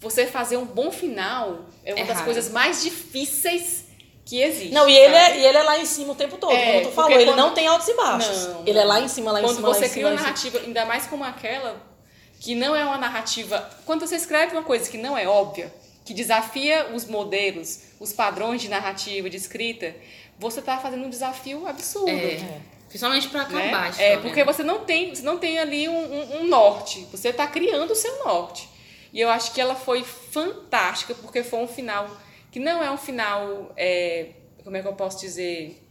você 0.00 0.26
fazer 0.26 0.58
um 0.58 0.66
bom 0.66 0.90
final 0.90 1.66
é 1.84 1.94
uma 1.94 2.00
É 2.02 2.04
das 2.04 2.16
raro. 2.18 2.24
coisas 2.26 2.50
mais 2.52 2.82
difíceis 2.82 3.86
que 4.24 4.42
existe. 4.42 4.74
Não, 4.74 4.86
e 4.86 4.94
ele 4.94 5.14
é, 5.14 5.38
e 5.38 5.46
ele 5.46 5.56
é 5.56 5.62
lá 5.62 5.78
em 5.78 5.86
cima 5.86 6.12
o 6.12 6.14
tempo 6.14 6.36
todo, 6.36 6.52
É, 6.52 6.72
como 6.80 6.88
tu 6.90 6.94
falou. 6.94 7.10
Ele 7.10 7.24
quando- 7.24 7.36
não 7.38 7.54
tem 7.54 7.66
altos 7.66 7.88
e 7.88 7.94
baixos. 7.94 8.46
Não. 8.48 8.62
Ele 8.66 8.78
é 8.78 8.84
lá 8.84 9.00
em 9.00 9.08
cima, 9.08 9.32
lá 9.32 9.40
em 9.40 9.44
Quando 9.44 9.56
cima, 9.56 9.68
lá 9.68 9.74
você 9.74 9.88
cria 9.88 10.06
uma 10.06 10.14
narrativa, 10.14 10.58
ainda 10.58 10.84
mais 10.84 11.06
como 11.06 11.24
aquela, 11.24 11.87
que 12.40 12.54
não 12.54 12.74
é 12.76 12.84
uma 12.84 12.98
narrativa. 12.98 13.68
Quando 13.84 14.06
você 14.06 14.16
escreve 14.16 14.52
uma 14.52 14.62
coisa 14.62 14.88
que 14.90 14.96
não 14.98 15.16
é 15.16 15.26
óbvia, 15.26 15.72
que 16.04 16.14
desafia 16.14 16.90
os 16.94 17.04
modelos, 17.04 17.80
os 18.00 18.12
padrões 18.12 18.62
de 18.62 18.68
narrativa, 18.68 19.28
de 19.28 19.36
escrita, 19.36 19.94
você 20.38 20.62
tá 20.62 20.78
fazendo 20.78 21.04
um 21.04 21.10
desafio 21.10 21.66
absurdo. 21.66 22.10
É. 22.10 22.60
Principalmente 22.88 23.28
pra 23.28 23.46
né? 23.46 23.66
acabar 23.66 23.82
a 23.82 23.86
É, 23.86 23.90
história, 23.90 24.18
porque 24.20 24.44
né? 24.44 24.44
você 24.52 24.62
não 24.62 24.84
tem, 24.84 25.14
você 25.14 25.20
não 25.22 25.36
tem 25.36 25.58
ali 25.58 25.88
um, 25.88 25.92
um- 26.14 26.40
um 26.40 26.46
norte. 26.46 27.06
Você 27.12 27.28
está 27.28 27.46
criando 27.46 27.90
o 27.90 27.94
seu 27.94 28.24
norte. 28.24 28.66
E 29.12 29.20
eu 29.20 29.28
acho 29.28 29.52
que 29.52 29.60
ela 29.60 29.74
foi 29.74 30.02
fantástica, 30.04 31.14
porque 31.14 31.42
foi 31.42 31.58
um 31.60 31.68
final 31.68 32.08
que 32.50 32.58
não 32.60 32.82
é 32.82 32.90
um 32.90 32.96
final. 32.96 33.72
é, 33.76 34.28
como 34.64 34.76
é 34.76 34.82
que 34.82 34.88
eu 34.88 34.92
posso 34.94 35.18
dizer? 35.20 35.82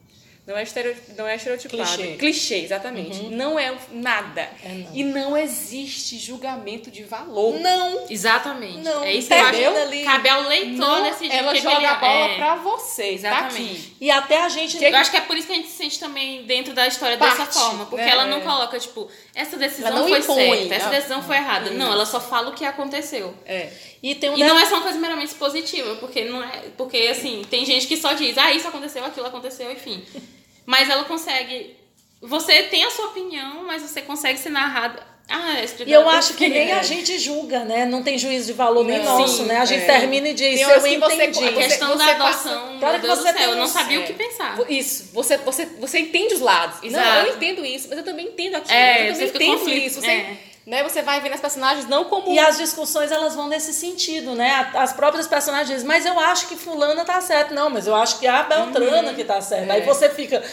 Não 0.48 0.58
é, 0.58 0.64
estereo, 0.64 0.96
não 1.18 1.28
é 1.28 1.36
estereotipado. 1.36 1.84
Clichê. 1.84 2.16
Clichê, 2.16 2.56
exatamente. 2.64 3.24
Não 3.24 3.60
é 3.60 3.76
nada. 3.92 4.50
É, 4.64 4.70
não. 4.70 4.96
E 4.96 5.04
não 5.04 5.38
existe 5.38 6.18
julgamento 6.18 6.90
de 6.90 7.04
valor. 7.04 7.60
Não, 7.60 8.06
Exatamente. 8.10 8.78
Não, 8.78 9.04
é 9.04 9.14
isso 9.14 9.28
que 9.28 9.34
eu 9.34 9.48
entendeu? 9.50 9.72
acho. 9.72 9.82
Ali. 9.82 10.04
Cabe 10.06 10.30
ao 10.30 10.42
leitor 10.44 10.78
Não, 10.78 11.04
decidir 11.04 11.36
o 11.36 11.38
ela 11.38 11.52
que 11.52 11.58
que 11.58 11.64
joga 11.64 11.76
ele 11.76 11.86
a 11.86 11.96
bola 11.96 12.26
é. 12.26 12.36
pra 12.38 12.56
você. 12.56 13.04
Tá 13.04 13.10
Exatamente. 13.10 13.72
aqui. 13.72 13.96
e 14.00 14.10
até 14.10 14.42
a 14.42 14.48
gente... 14.48 14.82
Eu 14.82 14.96
acho 14.96 15.12
que 15.12 15.18
é 15.18 15.22
por 15.22 15.36
isso 15.36 15.48
que 15.48 15.54
a 15.54 15.56
gente 15.58 15.68
se 15.68 15.76
sente 15.76 16.00
também 16.00 16.44
dentro 16.44 16.74
da 16.74 16.88
história 16.88 17.18
Parte, 17.18 17.40
dessa 17.40 17.52
forma. 17.52 17.86
Porque 17.86 18.06
né? 18.06 18.12
ela 18.12 18.26
não 18.26 18.40
coloca, 18.40 18.80
tipo, 18.80 19.10
essa 19.36 19.58
decisão 19.58 20.08
foi 20.08 20.20
impõe, 20.20 20.70
certa, 20.70 20.76
essa 20.76 20.90
decisão 20.90 21.22
foi 21.22 21.36
errada. 21.36 21.72
Não, 21.72 21.92
ela 21.92 22.06
só 22.06 22.22
fala 22.22 22.52
o 22.52 22.54
que 22.54 22.64
aconteceu. 22.64 23.36
É. 23.46 23.70
E 24.02 24.14
tem 24.16 24.30
um 24.30 24.38
E 24.38 24.44
não 24.44 24.56
de- 24.56 24.62
é 24.64 24.66
só 24.66 24.76
uma 24.76 24.84
coisa 24.84 25.00
meramente 25.00 25.34
positiva, 25.36 25.96
porque 25.96 26.24
não 26.26 26.44
é. 26.44 26.64
Porque, 26.78 26.98
assim, 27.10 27.42
tem 27.50 27.66
gente 27.66 27.88
que 27.88 27.98
só 27.98 28.14
diz, 28.14 28.38
ah, 28.38 28.54
isso 28.54 28.68
aconteceu, 28.68 29.04
aquilo 29.04 29.26
aconteceu, 29.26 29.72
enfim. 29.72 30.04
Mas 30.66 30.90
ela 30.90 31.04
consegue. 31.06 31.76
Você 32.22 32.64
tem 32.64 32.84
a 32.84 32.90
sua 32.90 33.08
opinião, 33.08 33.64
mas 33.66 33.84
você 33.84 34.02
consegue 34.02 34.40
ser 34.40 34.50
narrada. 34.50 35.06
Ah, 35.30 35.62
esse 35.62 35.84
E 35.86 35.92
eu 35.92 36.10
acho 36.10 36.34
que 36.36 36.48
nem 36.48 36.72
a 36.72 36.82
gente 36.82 37.20
julga, 37.20 37.64
né? 37.66 37.86
Não 37.86 38.02
tem 38.02 38.18
juízo 38.18 38.48
de 38.48 38.54
valor 38.54 38.84
nem 38.86 38.98
Não. 39.04 39.20
nosso, 39.20 39.38
Sim, 39.40 39.44
né? 39.44 39.58
A 39.58 39.66
gente 39.66 39.84
é. 39.84 39.86
termina 40.00 40.30
e 40.30 40.34
diz, 40.34 40.56
Tem 40.56 40.62
eu 40.62 40.70
que 40.82 40.98
você- 40.98 41.14
entendi. 41.26 41.46
A 41.48 41.54
questão 41.54 41.90
Você 41.98 42.06
da 42.06 42.16
passa- 42.16 42.50
adoção, 42.50 42.80
Claro 42.80 43.00
Deus 43.02 43.20
você 43.20 43.32
do 43.34 43.38
céu, 43.38 43.50
eu 43.52 43.56
não 43.58 43.68
sabia 43.68 43.98
é. 43.98 44.00
o 44.00 44.04
que 44.08 44.14
pensar. 44.14 44.58
Isso, 44.70 45.10
você, 45.14 45.38
você, 45.38 45.66
você 45.80 46.00
entende 46.00 46.34
os 46.34 46.40
lados. 46.40 46.80
Não, 46.82 46.88
Exato. 47.00 47.28
eu 47.28 47.36
entendo 47.36 47.66
isso, 47.66 47.88
mas 47.90 47.98
eu 48.00 48.04
também 48.06 48.28
entendo 48.28 48.56
aquilo. 48.56 48.74
É, 48.74 49.10
eu 49.10 49.16
você 49.16 49.28
também 49.28 49.48
entendo 49.50 49.60
conflito, 49.60 49.86
isso. 49.88 50.00
Você, 50.02 50.08
é. 50.08 50.38
Né, 50.68 50.84
você 50.84 51.02
vai 51.02 51.20
vendo 51.22 51.34
as 51.34 51.40
personagens 51.40 51.88
não 51.88 52.06
como. 52.06 52.30
E 52.32 52.38
as 52.38 52.58
discussões, 52.58 53.12
elas 53.12 53.34
vão 53.34 53.48
nesse 53.48 53.74
sentido, 53.74 54.36
né? 54.36 54.70
A- 54.74 54.84
As 54.84 54.92
próprias 54.94 55.26
personagens 55.26 55.70
dizem, 55.70 55.88
mas 55.88 56.06
eu 56.06 56.20
acho 56.20 56.48
que 56.48 56.56
fulana 56.58 57.04
tá 57.06 57.20
certo. 57.22 57.54
Não, 57.54 57.70
mas 57.70 57.88
eu 57.88 57.96
acho 57.96 58.20
que 58.20 58.28
é 58.28 58.30
a 58.30 58.44
Beltrana 58.44 59.14
que 59.14 59.24
tá 59.24 59.40
certa. 59.42 59.72
Aí 59.74 59.82
É. 59.82 59.86
você 59.86 60.10
fica... 60.10 60.44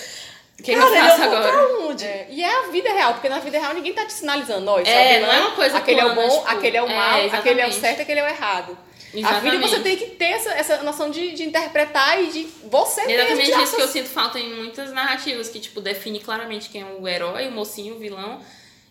O 0.56 0.62
que 0.62 0.72
cara, 0.72 0.86
eu 0.88 1.08
faço 1.08 1.22
agora? 1.24 1.48
pra 1.52 1.68
onde? 1.80 2.04
É, 2.04 2.28
e 2.30 2.42
é 2.42 2.58
a 2.60 2.62
vida 2.70 2.88
real, 2.92 3.12
porque 3.14 3.28
na 3.28 3.40
vida 3.40 3.58
real 3.58 3.74
ninguém 3.74 3.92
tá 3.92 4.06
te 4.06 4.12
sinalizando, 4.12 4.70
ó, 4.70 4.78
isso 4.80 4.88
É, 4.88 5.14
é, 5.16 5.20
não 5.20 5.32
é 5.32 5.40
uma 5.40 5.50
coisa 5.50 5.76
aquele 5.76 6.00
é 6.00 6.06
o 6.06 6.14
plana, 6.14 6.28
bom, 6.30 6.38
tipo, 6.38 6.48
aquele 6.50 6.76
é 6.76 6.82
o 6.82 6.86
é, 6.88 6.94
mal, 6.94 7.14
aquele 7.26 7.60
é 7.60 7.64
o 7.64 7.68
exatamente. 7.68 7.74
certo, 7.80 8.02
aquele 8.02 8.20
é 8.20 8.24
o 8.24 8.26
errado. 8.28 8.78
A 9.12 9.16
Exatamente. 9.18 9.56
vida 9.56 9.68
você 9.68 9.80
tem 9.80 9.96
que 9.96 10.06
ter 10.10 10.24
essa, 10.26 10.50
essa 10.52 10.76
noção 10.84 11.10
de, 11.10 11.32
de 11.32 11.42
interpretar 11.42 12.22
e 12.22 12.28
de 12.28 12.44
você 12.70 13.00
É 13.00 13.06
mesmo. 13.06 13.20
exatamente 13.22 13.52
de 13.56 13.62
isso 13.64 13.76
que 13.76 13.82
eu 13.82 13.88
sinto 13.88 14.08
falta 14.08 14.38
em 14.38 14.54
muitas 14.54 14.92
narrativas, 14.92 15.48
que, 15.48 15.58
tipo, 15.58 15.80
define 15.80 16.20
claramente 16.20 16.68
quem 16.70 16.82
é 16.82 16.86
o 16.98 17.06
herói, 17.06 17.48
o 17.48 17.50
mocinho, 17.52 17.96
o 17.96 17.98
vilão. 17.98 18.40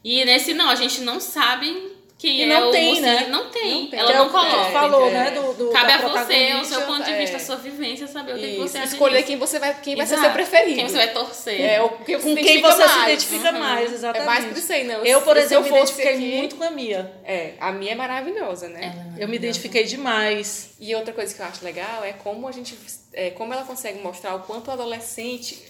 E 0.04 0.26
nesse, 0.26 0.54
não, 0.54 0.70
a 0.70 0.76
gente 0.76 1.02
não 1.02 1.20
sabe 1.20 1.92
quem 2.20 2.38
E 2.38 2.44
é 2.44 2.46
não 2.48 2.70
o 2.70 2.72
tem, 2.72 2.88
mocinho. 2.90 3.06
né? 3.06 3.28
Não 3.30 3.50
tem. 3.50 3.82
Não 3.84 3.88
tem. 3.90 4.00
Ela 4.00 4.12
é 4.12 4.16
não 4.18 4.28
o 4.28 4.30
que 4.30 4.36
tu 4.38 4.40
coloca. 4.50 4.72
falou, 4.72 5.08
é. 5.08 5.12
né? 5.12 5.32
Do, 5.32 5.54
do, 5.54 5.70
Cabe 5.72 5.92
a 5.92 5.98
você, 5.98 6.54
o 6.56 6.64
seu 6.64 6.82
ponto 6.84 7.04
de 7.04 7.14
vista, 7.16 7.36
é. 7.36 7.40
a 7.40 7.44
sua 7.44 7.56
vivência, 7.58 8.08
saber 8.08 8.34
o 8.36 8.40
que, 8.40 8.48
que 8.54 8.58
você 8.60 8.78
acha 8.78 8.94
escolher 8.94 9.16
disso. 9.18 9.28
quem 9.28 9.38
você 9.38 9.60
vai, 9.60 9.74
quem 9.82 9.96
vai 9.98 10.06
ser 10.06 10.18
seu 10.18 10.32
preferido. 10.32 10.76
Quem 10.76 10.88
você 10.88 10.96
vai 10.96 11.12
torcer. 11.12 11.60
É, 11.60 11.82
o 11.82 11.90
que 11.90 12.18
você 12.18 12.24
Com 12.30 12.36
se 12.36 12.42
quem 12.44 12.62
você 12.62 12.82
se 12.82 12.88
mais. 12.88 13.04
identifica 13.14 13.52
mais, 13.52 13.92
exatamente. 13.94 14.22
É 14.22 14.26
mais 14.26 14.46
por 14.46 14.58
isso 14.58 14.72
aí, 14.74 14.84
não. 14.86 15.06
Eu, 15.06 15.22
por 15.22 15.36
Se 15.36 15.44
exemplo, 15.44 15.64
me 15.64 15.70
fosse 15.80 15.94
identifiquei 15.94 16.14
aqui- 16.30 16.38
muito 16.38 16.56
com 16.56 16.64
a 16.64 16.72
Mia. 16.72 17.12
É, 17.26 17.54
a 17.60 17.72
minha 17.74 17.92
é 17.92 17.96
maravilhosa, 17.96 18.70
né? 18.70 18.80
É 18.82 18.88
Eu 18.88 18.92
me 18.94 19.02
maravilhosa. 19.10 19.36
identifiquei 19.36 19.84
demais. 19.84 20.70
E 20.80 20.96
outra 20.96 21.14
coisa 21.14 21.34
que 21.34 21.42
eu 21.42 21.46
acho 21.46 21.64
legal 21.66 22.04
é 22.06 22.14
como 22.14 22.48
a 22.48 22.52
gente, 22.54 22.78
é, 23.14 23.32
como 23.32 23.54
ela 23.54 23.64
consegue 23.64 24.00
mostrar 24.00 24.34
o 24.36 24.40
quanto 24.44 24.70
o 24.70 24.72
adolescente, 24.72 25.62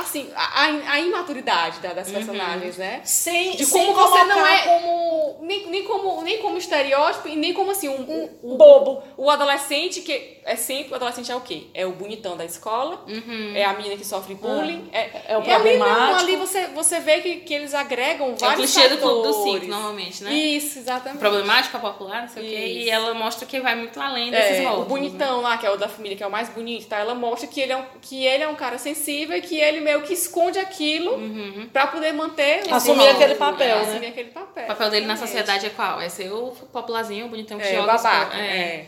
assim, 0.00 0.30
a, 0.34 0.64
a- 0.92 1.00
imaturidade 1.00 1.80
da- 1.80 1.92
das 1.92 2.10
personagens, 2.10 2.76
né? 2.76 3.00
Sem, 3.04 3.56
De 3.56 3.64
sem 3.64 3.86
como 3.86 4.08
você 4.08 4.24
não 4.24 4.46
é- 4.46 4.58
como 4.62 5.38
nem, 5.42 5.66
nem 5.70 5.84
como 5.84 6.22
nem 6.22 6.38
como 6.38 6.56
estereótipo 6.58 7.28
e 7.28 7.36
nem 7.36 7.52
como 7.52 7.70
assim 7.70 7.88
um, 7.88 8.00
um, 8.00 8.52
um 8.52 8.56
bobo. 8.56 9.02
O, 9.16 9.24
o, 9.24 9.30
adolescente 9.30 10.00
que 10.00 10.38
é 10.44 10.56
sempre 10.56 10.92
o 10.92 10.96
adolescente 10.96 11.30
é 11.30 11.36
o 11.36 11.40
quê? 11.40 11.64
É 11.74 11.86
o 11.86 11.92
bonitão 11.92 12.36
da 12.36 12.44
escola, 12.44 13.04
uhum. 13.06 13.52
é 13.54 13.64
a 13.64 13.72
menina 13.74 13.96
que 13.96 14.04
sofre 14.04 14.34
bullying, 14.34 14.88
ah, 14.92 14.96
é, 14.96 15.22
é 15.28 15.38
o 15.38 15.42
problemático. 15.42 16.20
Ali, 16.20 16.34
ali 16.34 16.36
você, 16.36 16.66
você 16.68 17.00
vê 17.00 17.20
que, 17.20 17.36
que 17.36 17.54
eles 17.54 17.74
agregam 17.74 18.34
vários 18.36 18.76
é 18.76 18.80
o 18.80 18.82
clichê 18.82 18.88
do 18.88 18.98
clube 18.98 19.26
do 19.28 19.32
cinco, 19.42 19.66
normalmente, 19.66 20.22
né? 20.24 20.32
Isso, 20.32 20.78
exatamente. 20.78 21.18
Problemático, 21.18 21.78
popular, 21.78 22.22
não 22.22 22.28
sei 22.28 22.42
Isso. 22.44 22.52
o 22.52 22.56
quê. 22.56 22.66
E 22.84 22.90
ela 22.90 23.14
mostra 23.14 23.46
que 23.46 23.60
vai 23.60 23.74
muito 23.74 24.00
além 24.00 24.30
desses 24.30 24.58
é, 24.60 24.70
O 24.70 24.84
bonitão 24.84 25.38
né? 25.38 25.42
lá, 25.48 25.58
que 25.58 25.66
é 25.66 25.70
o 25.70 25.76
da 25.76 25.88
família, 25.88 26.16
que 26.16 26.22
é 26.22 26.26
o 26.26 26.30
mais 26.30 26.48
bonito, 26.48 26.86
tá? 26.86 26.98
Ela 26.98 27.14
mostra 27.14 27.48
que 27.48 27.60
ele 27.60 27.72
é 27.72 27.76
um, 27.76 27.84
que 28.00 28.24
ele 28.24 28.42
é 28.44 28.48
um 28.48 28.54
cara 28.54 28.78
sensível 28.78 29.36
e 29.36 29.40
que 29.40 29.58
ele 29.58 29.80
meio 29.88 30.02
que 30.02 30.12
esconde 30.12 30.58
aquilo 30.58 31.14
uhum. 31.14 31.68
pra 31.72 31.86
poder 31.86 32.12
manter... 32.12 32.70
Assumir 32.70 33.08
aquele 33.08 33.36
papel, 33.36 33.76
né? 33.76 33.82
Assumir 33.82 34.06
aquele 34.08 34.30
papel. 34.30 34.64
O 34.64 34.66
papel 34.66 34.90
dele 34.90 35.06
na 35.06 35.16
sociedade 35.16 35.64
é 35.64 35.70
qual? 35.70 35.98
É 36.00 36.10
ser 36.10 36.30
o 36.30 36.50
popularzinho, 36.72 37.24
o 37.24 37.28
bonitão 37.30 37.58
que 37.58 37.66
é, 37.66 37.74
joga... 37.74 37.94
Babaca, 37.94 38.36
é. 38.36 38.46
é. 38.46 38.86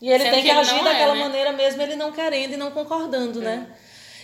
E 0.00 0.10
ele 0.10 0.24
Sendo 0.24 0.32
tem 0.32 0.42
que, 0.42 0.48
que 0.48 0.54
agir 0.54 0.82
daquela 0.82 1.12
é, 1.12 1.16
né? 1.16 1.20
maneira 1.20 1.52
mesmo, 1.52 1.82
ele 1.82 1.96
não 1.96 2.10
querendo 2.10 2.54
e 2.54 2.56
não 2.56 2.70
concordando, 2.70 3.40
é. 3.40 3.44
né? 3.44 3.66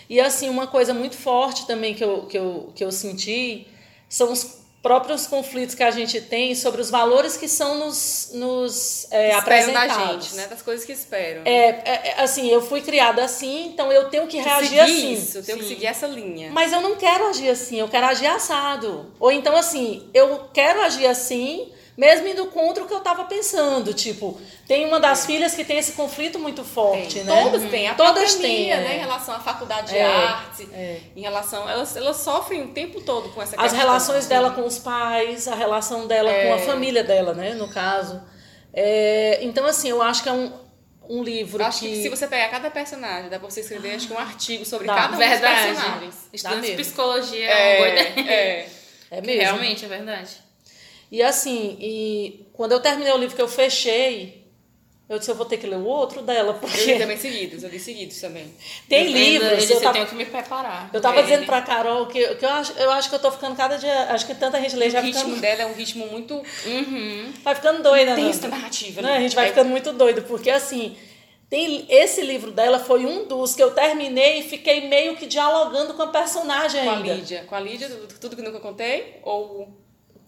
E 0.09 0.19
assim, 0.19 0.49
uma 0.49 0.67
coisa 0.67 0.95
muito 0.95 1.15
forte 1.15 1.67
também 1.67 1.95
que 1.95 2.03
eu, 2.03 2.23
que 2.23 2.39
eu, 2.39 2.73
que 2.75 2.83
eu 2.83 2.91
senti 2.91 3.67
são 4.09 4.33
os 4.33 4.63
próprios 4.83 5.27
conflitos 5.27 5.75
que 5.75 5.83
a 5.83 5.91
gente 5.91 6.21
tem 6.21 6.55
sobre 6.55 6.81
os 6.81 6.89
valores 6.89 7.37
que 7.37 7.49
são 7.49 7.79
nos, 7.79 8.31
nos 8.35 9.07
é, 9.11 9.35
apresentados. 9.35 9.97
da 9.97 10.07
gente, 10.07 10.35
né? 10.35 10.47
Das 10.47 10.63
coisas 10.63 10.87
que 10.87 10.93
esperam. 10.93 11.43
É, 11.45 11.51
é, 11.51 11.83
é, 11.85 12.23
assim, 12.23 12.49
eu 12.49 12.63
fui 12.63 12.81
criada 12.81 13.25
assim, 13.25 13.67
então 13.67 13.91
eu 13.93 14.09
tenho 14.09 14.27
que 14.27 14.39
reagir 14.39 14.81
assim. 14.81 15.13
Isso, 15.13 15.39
eu 15.39 15.45
tenho 15.45 15.59
Sim. 15.59 15.65
que 15.65 15.69
seguir 15.69 15.87
essa 15.87 16.07
linha. 16.07 16.51
Mas 16.53 16.73
eu 16.73 16.81
não 16.81 16.95
quero 16.95 17.29
agir 17.29 17.51
assim, 17.51 17.81
eu 17.81 17.89
quero 17.89 18.07
agir 18.07 18.27
assado. 18.27 19.11
Ou 19.19 19.33
então 19.33 19.57
assim, 19.57 20.09
eu 20.15 20.49
quero 20.55 20.81
agir 20.83 21.07
assim, 21.07 21.73
mesmo 21.99 22.29
indo 22.29 22.47
contra 22.47 22.85
o 22.85 22.87
que 22.87 22.95
eu 22.95 22.99
estava 22.99 23.25
pensando. 23.25 23.93
Tipo, 23.93 24.41
tem 24.69 24.87
uma 24.87 25.01
das 25.01 25.25
é. 25.25 25.27
filhas 25.27 25.57
que 25.57 25.65
tem 25.65 25.79
esse 25.79 25.93
conflito 25.93 26.39
muito 26.39 26.63
forte, 26.63 27.17
tem. 27.17 27.25
né? 27.25 27.43
Todas 27.43 27.69
têm. 27.69 27.89
A 27.89 27.95
Todas 27.95 28.35
têm, 28.37 28.69
né? 28.69 28.97
Em 28.97 29.01
relação 29.01 29.35
à 29.35 29.41
faculdade 29.41 29.89
de 29.89 29.99
é. 29.99 30.05
arte, 30.05 30.69
é. 30.73 31.01
em 31.17 31.23
relação... 31.23 31.69
Elas, 31.69 31.97
elas 31.97 32.19
sofrem 32.19 32.63
o 32.63 32.69
tempo 32.69 33.01
todo 33.01 33.31
com 33.31 33.43
essa 33.43 33.57
questão. 33.57 33.67
As 33.67 33.73
relações 33.73 34.19
assim. 34.19 34.29
dela 34.29 34.53
com 34.53 34.65
os 34.65 34.79
pais, 34.79 35.49
a 35.49 35.57
relação 35.57 36.07
dela 36.07 36.31
com 36.31 36.53
a 36.53 36.57
é. 36.57 36.59
família 36.59 37.03
dela, 37.03 37.35
né? 37.35 37.55
No 37.55 37.69
caso. 37.69 38.23
É, 38.73 39.41
então, 39.43 39.67
assim, 39.67 39.91
eu 39.91 40.01
acho 40.01 40.23
que 40.23 40.29
é 40.29 40.33
um, 40.33 40.53
um 41.09 41.21
livro 41.25 41.65
acho 41.65 41.81
que... 41.81 41.89
que... 41.89 42.03
se 42.03 42.09
você 42.09 42.29
pegar 42.29 42.49
cada 42.49 42.71
personagem, 42.71 43.29
dá 43.29 43.41
pra 43.41 43.51
você 43.51 43.59
escrever 43.59 43.97
acho 43.97 44.07
que 44.07 44.13
um 44.13 44.19
artigo 44.19 44.65
sobre 44.65 44.87
dá. 44.87 44.95
cada 44.95 45.17
um 45.17 45.19
verdade. 45.19 45.71
dos 45.73 45.81
personagens. 45.81 46.29
Estudando 46.33 46.63
de 46.63 46.73
psicologia 46.77 47.51
é, 47.51 48.13
ideia. 48.15 48.31
É, 48.31 48.69
é 49.11 49.21
mesmo. 49.21 49.43
Realmente, 49.43 49.85
é 49.85 49.89
verdade. 49.89 50.48
E 51.11 51.23
assim, 51.23 51.77
e 51.81 52.47
quando 52.53 52.73
eu 52.73 52.81
terminei 52.81 53.13
o 53.13 53.19
livro 53.19 53.35
que 53.35 53.43
eu 53.43 53.49
fechei, 53.49 54.47
eu 55.09 55.19
disse, 55.19 55.31
eu 55.31 55.35
vou 55.35 55.47
ter 55.47 55.57
que 55.57 55.67
ler 55.67 55.79
o 55.79 55.87
outro 55.87 56.21
dela, 56.21 56.53
porque... 56.53 56.81
Eu 56.83 56.87
li 56.87 56.99
também 56.99 57.17
seguidos, 57.17 57.63
eu 57.63 57.71
li 57.71 57.81
seguidos 57.81 58.21
também. 58.21 58.53
Tem 58.87 59.07
eu 59.07 59.13
livros... 59.13 59.51
Eu, 59.53 59.57
disse, 59.57 59.73
eu, 59.73 59.81
tava, 59.81 59.89
eu 59.89 59.93
tenho 60.05 60.07
que 60.07 60.15
me 60.15 60.27
preparar. 60.27 60.91
Eu 60.93 61.01
tava 61.01 61.23
dizendo 61.23 61.47
pra 61.47 61.63
Carol 61.63 62.07
que, 62.07 62.35
que 62.35 62.45
eu, 62.45 62.51
acho, 62.51 62.73
eu 62.73 62.91
acho 62.91 63.09
que 63.09 63.15
eu 63.15 63.19
tô 63.19 63.31
ficando 63.31 63.57
cada 63.57 63.79
dia... 63.79 64.05
Acho 64.11 64.27
que 64.27 64.35
tanta 64.35 64.61
gente 64.61 64.77
lê 64.77 64.91
já 64.91 65.01
O 65.01 65.03
ritmo 65.03 65.23
ficando... 65.23 65.41
dela 65.41 65.63
é 65.63 65.67
um 65.67 65.73
ritmo 65.73 66.07
muito... 66.09 66.35
Uhum. 66.35 67.33
Vai 67.43 67.55
ficando 67.55 67.83
doida, 67.83 68.15
né? 68.15 68.31
Tem 68.39 68.51
narrativa. 68.51 69.01
Né? 69.01 69.17
A 69.17 69.21
gente 69.21 69.35
vai 69.35 69.47
é. 69.47 69.49
ficando 69.49 69.71
muito 69.71 69.93
doido, 69.95 70.23
porque 70.23 70.51
assim... 70.51 70.95
Tem, 71.49 71.87
esse 71.89 72.21
livro 72.21 72.51
dela 72.51 72.79
foi 72.79 73.07
um 73.07 73.27
dos 73.27 73.55
que 73.55 73.63
eu 73.63 73.71
terminei 73.71 74.41
e 74.41 74.43
fiquei 74.43 74.87
meio 74.87 75.17
que 75.17 75.25
dialogando 75.25 75.95
com 75.95 76.03
a 76.03 76.09
personagem 76.09 76.85
com 76.85 76.91
ainda. 76.91 77.05
Com 77.05 77.11
a 77.11 77.15
Lídia. 77.15 77.45
Com 77.49 77.55
a 77.55 77.61
Lídia, 77.61 77.89
tudo 78.21 78.37
que 78.37 78.43
nunca 78.43 78.61
contei? 78.61 79.19
Ou 79.23 79.75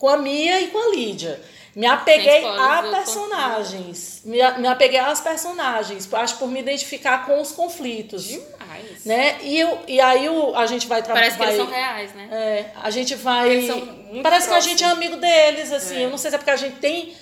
com 0.00 0.08
a 0.08 0.16
Mia 0.16 0.62
e 0.62 0.68
com 0.68 0.78
a 0.78 0.96
Lídia. 0.96 1.40
Me 1.76 1.86
apeguei 1.86 2.44
a 2.44 2.82
personagens. 2.90 4.22
Me, 4.24 4.38
me 4.58 4.66
apeguei 4.66 4.98
às 4.98 5.20
personagens. 5.20 6.12
Acho 6.12 6.38
por 6.38 6.48
me 6.48 6.58
identificar 6.58 7.26
com 7.26 7.40
os 7.40 7.52
conflitos. 7.52 8.24
Demais. 8.24 9.04
Né? 9.04 9.38
E, 9.42 9.60
eu, 9.60 9.78
e 9.86 10.00
aí 10.00 10.28
o, 10.28 10.56
a 10.56 10.66
gente 10.66 10.88
vai 10.88 11.02
trabalhar. 11.02 11.36
Parece 11.36 11.38
vai, 11.38 11.48
que 11.48 11.54
eles 11.54 11.64
são 11.64 11.72
reais, 11.72 12.14
né? 12.14 12.28
É, 12.32 12.70
a 12.82 12.90
gente 12.90 13.14
vai. 13.14 13.50
Eles 13.50 13.66
são 13.66 13.76
muito 13.78 14.22
parece 14.22 14.48
próximos. 14.48 14.48
que 14.48 14.54
a 14.54 14.60
gente 14.60 14.84
é 14.84 14.86
amigo 14.86 15.16
deles, 15.18 15.70
assim. 15.70 15.98
É. 15.98 16.04
Eu 16.06 16.10
não 16.10 16.18
sei 16.18 16.30
se 16.30 16.34
é 16.34 16.38
porque 16.38 16.50
a 16.50 16.56
gente 16.56 16.76
tem 16.78 17.14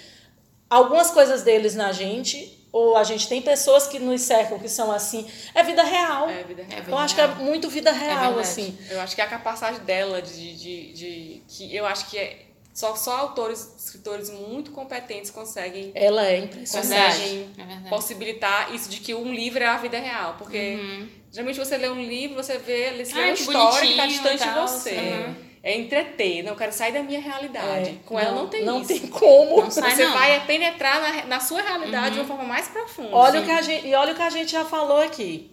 algumas 0.71 1.11
coisas 1.11 1.43
deles 1.43 1.75
na 1.75 1.93
gente. 1.93 2.57
Ou 2.71 2.99
a 2.99 3.03
gente 3.03 3.27
tem 3.27 3.41
pessoas 3.41 3.87
que 3.87 3.99
nos 3.99 4.21
cercam 4.21 4.59
que 4.59 4.69
são 4.69 4.93
assim. 4.93 5.27
É 5.55 5.63
vida 5.63 5.83
real. 5.83 6.29
É 6.29 6.43
vida 6.45 6.63
real. 6.63 6.83
eu 6.87 6.99
acho 6.99 7.15
que 7.15 7.21
é 7.21 7.27
muito 7.27 7.69
vida 7.69 7.91
real, 7.91 8.39
é 8.39 8.43
assim. 8.43 8.79
Eu 8.91 9.01
acho 9.01 9.15
que 9.15 9.23
é 9.23 9.25
a 9.25 9.29
capacidade 9.29 9.81
dela 9.81 10.21
de, 10.21 10.55
de, 10.55 10.93
de, 10.93 11.43
que 11.49 11.75
eu 11.75 11.87
acho 11.87 12.11
que 12.11 12.19
é 12.19 12.48
só, 12.79 12.95
só 12.95 13.17
autores, 13.17 13.75
escritores 13.77 14.31
muito 14.31 14.71
competentes 14.71 15.33
conseguem. 15.33 15.91
Ela 15.97 16.25
é 16.29 16.39
impressionante. 16.39 16.95
Conseguem 16.95 17.51
é 17.59 17.89
possibilitar 17.89 18.73
isso 18.73 18.89
de 18.89 19.01
que 19.01 19.13
um 19.13 19.35
livro 19.35 19.65
é 19.65 19.67
a 19.67 19.77
vida 19.79 19.99
real. 19.99 20.37
Porque 20.39 20.77
uhum. 20.77 21.09
geralmente 21.33 21.59
você 21.59 21.77
lê 21.77 21.89
um 21.89 22.01
livro, 22.01 22.37
você 22.37 22.57
vê, 22.59 23.05
você 23.05 23.15
lê 23.17 23.25
uma 23.25 23.33
história 23.33 23.81
que 23.81 23.91
está 23.91 24.07
distante 24.07 24.45
de 24.45 24.61
você. 24.61 24.95
Uhum. 24.95 25.35
É 25.61 25.77
entreter, 25.77 26.45
não 26.45 26.55
quero 26.55 26.71
sair 26.71 26.93
da 26.93 27.03
minha 27.03 27.21
realidade. 27.21 27.91
É, 27.91 27.95
Com 28.07 28.15
não, 28.15 28.21
ela 28.21 28.33
não 28.33 28.47
tem 28.47 28.65
não 28.65 28.81
isso. 28.81 28.93
Não 28.93 29.01
tem 29.01 29.11
como. 29.11 29.63
Não 29.63 29.71
sai, 29.73 29.97
você 29.97 30.05
não. 30.05 30.13
vai 30.13 30.47
penetrar 30.47 31.01
na, 31.01 31.25
na 31.25 31.41
sua 31.41 31.61
realidade 31.61 32.07
uhum. 32.07 32.13
de 32.13 32.21
uma 32.21 32.27
forma 32.27 32.45
mais 32.45 32.69
profunda. 32.69 33.11
Olha 33.11 33.41
o 33.41 33.45
que 33.45 33.51
a 33.51 33.61
gente, 33.61 33.89
e 33.89 33.95
olha 33.97 34.13
o 34.13 34.15
que 34.15 34.23
a 34.23 34.31
gente 34.31 34.53
já 34.53 34.65
falou 34.65 35.01
aqui. 35.01 35.51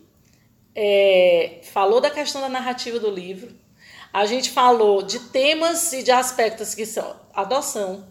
É, 0.76 1.60
falou 1.74 2.00
da 2.00 2.12
questão 2.12 2.40
da 2.40 2.50
narrativa 2.50 3.00
do 3.00 3.10
livro 3.10 3.65
a 4.16 4.26
gente 4.26 4.50
falou 4.50 5.02
de 5.02 5.20
temas 5.20 5.92
e 5.92 6.02
de 6.02 6.10
aspectos 6.10 6.74
que 6.74 6.86
são 6.86 7.18
adoção, 7.34 8.08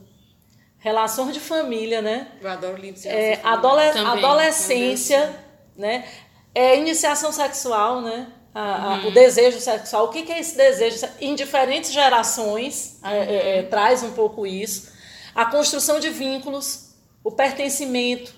relações 0.77 1.33
de 1.33 1.41
família, 1.41 2.03
né? 2.03 2.29
Eu 2.43 2.51
adoro 2.51 2.77
livros 2.77 3.07
é, 3.07 3.41
adole 3.43 3.91
Também, 3.91 4.07
adolescência, 4.07 5.35
né? 5.75 6.07
É, 6.55 6.77
iniciação 6.77 7.33
sexual, 7.33 8.03
né? 8.03 8.31
A, 8.55 9.01
uhum. 9.01 9.09
o 9.09 9.11
desejo 9.13 9.59
sexual. 9.59 10.05
O 10.05 10.09
que, 10.09 10.25
que, 10.25 10.33
é 10.33 10.41
esse 10.41 10.55
desejo? 10.55 11.09
Em 11.23 11.35
diferentes 11.35 11.91
gerações, 11.91 13.01
é, 13.03 13.17
é, 13.17 13.59
é, 13.59 13.63
traz 13.63 14.03
um 14.03 14.13
pouco 14.13 14.47
isso. 14.47 14.93
A 15.35 15.47
construção 15.47 15.99
de 15.99 16.11
vínculos, 16.11 16.97
o 17.25 17.33
pertencimento. 17.33 18.35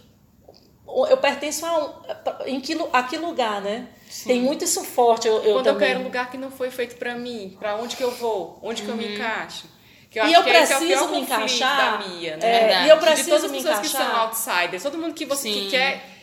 Eu 0.89 1.17
pertenço 1.17 1.67
a, 1.67 1.79
um, 1.79 1.93
em 2.47 2.61
que, 2.61 2.79
a 2.93 3.03
que 3.03 3.17
lugar, 3.17 3.61
né? 3.61 3.89
Sim. 4.09 4.29
Tem 4.29 4.41
muito 4.41 4.65
isso 4.65 4.85
forte. 4.85 5.27
Eu, 5.27 5.43
eu 5.43 5.55
Quando 5.55 5.65
também. 5.65 5.83
eu 5.83 5.89
quero 5.89 6.01
um 6.01 6.05
lugar 6.05 6.31
que 6.31 6.39
não 6.39 6.51
foi 6.51 6.71
feito 6.71 6.97
para 6.97 7.15
mim, 7.15 7.57
para 7.59 7.77
onde 7.77 7.97
que 7.97 8.05
eu 8.05 8.11
vou, 8.11 8.59
onde 8.63 8.83
que 8.83 8.89
eu 8.89 8.97
me 8.97 9.05
uhum. 9.05 9.15
encaixo. 9.15 9.67
Que 10.11 10.21
eu 10.21 10.27
e 10.27 10.33
eu 10.33 10.41
é 10.41 10.45
preciso 10.45 11.05
é 11.05 11.09
me 11.09 11.19
encaixar. 11.21 11.99
Da 11.99 12.09
Mia, 12.09 12.37
né? 12.37 12.73
É, 12.73 12.87
e 12.87 12.89
eu 12.89 12.99
preciso 12.99 13.25
de 13.25 13.31
todas 13.31 13.45
as 13.45 13.51
pessoas 13.51 13.81
que 13.81 13.89
são 13.89 14.17
outsiders, 14.17 14.83
todo 14.83 14.97
mundo 14.97 15.13
que 15.13 15.27
você 15.27 15.51
que 15.51 15.71
quer. 15.71 16.17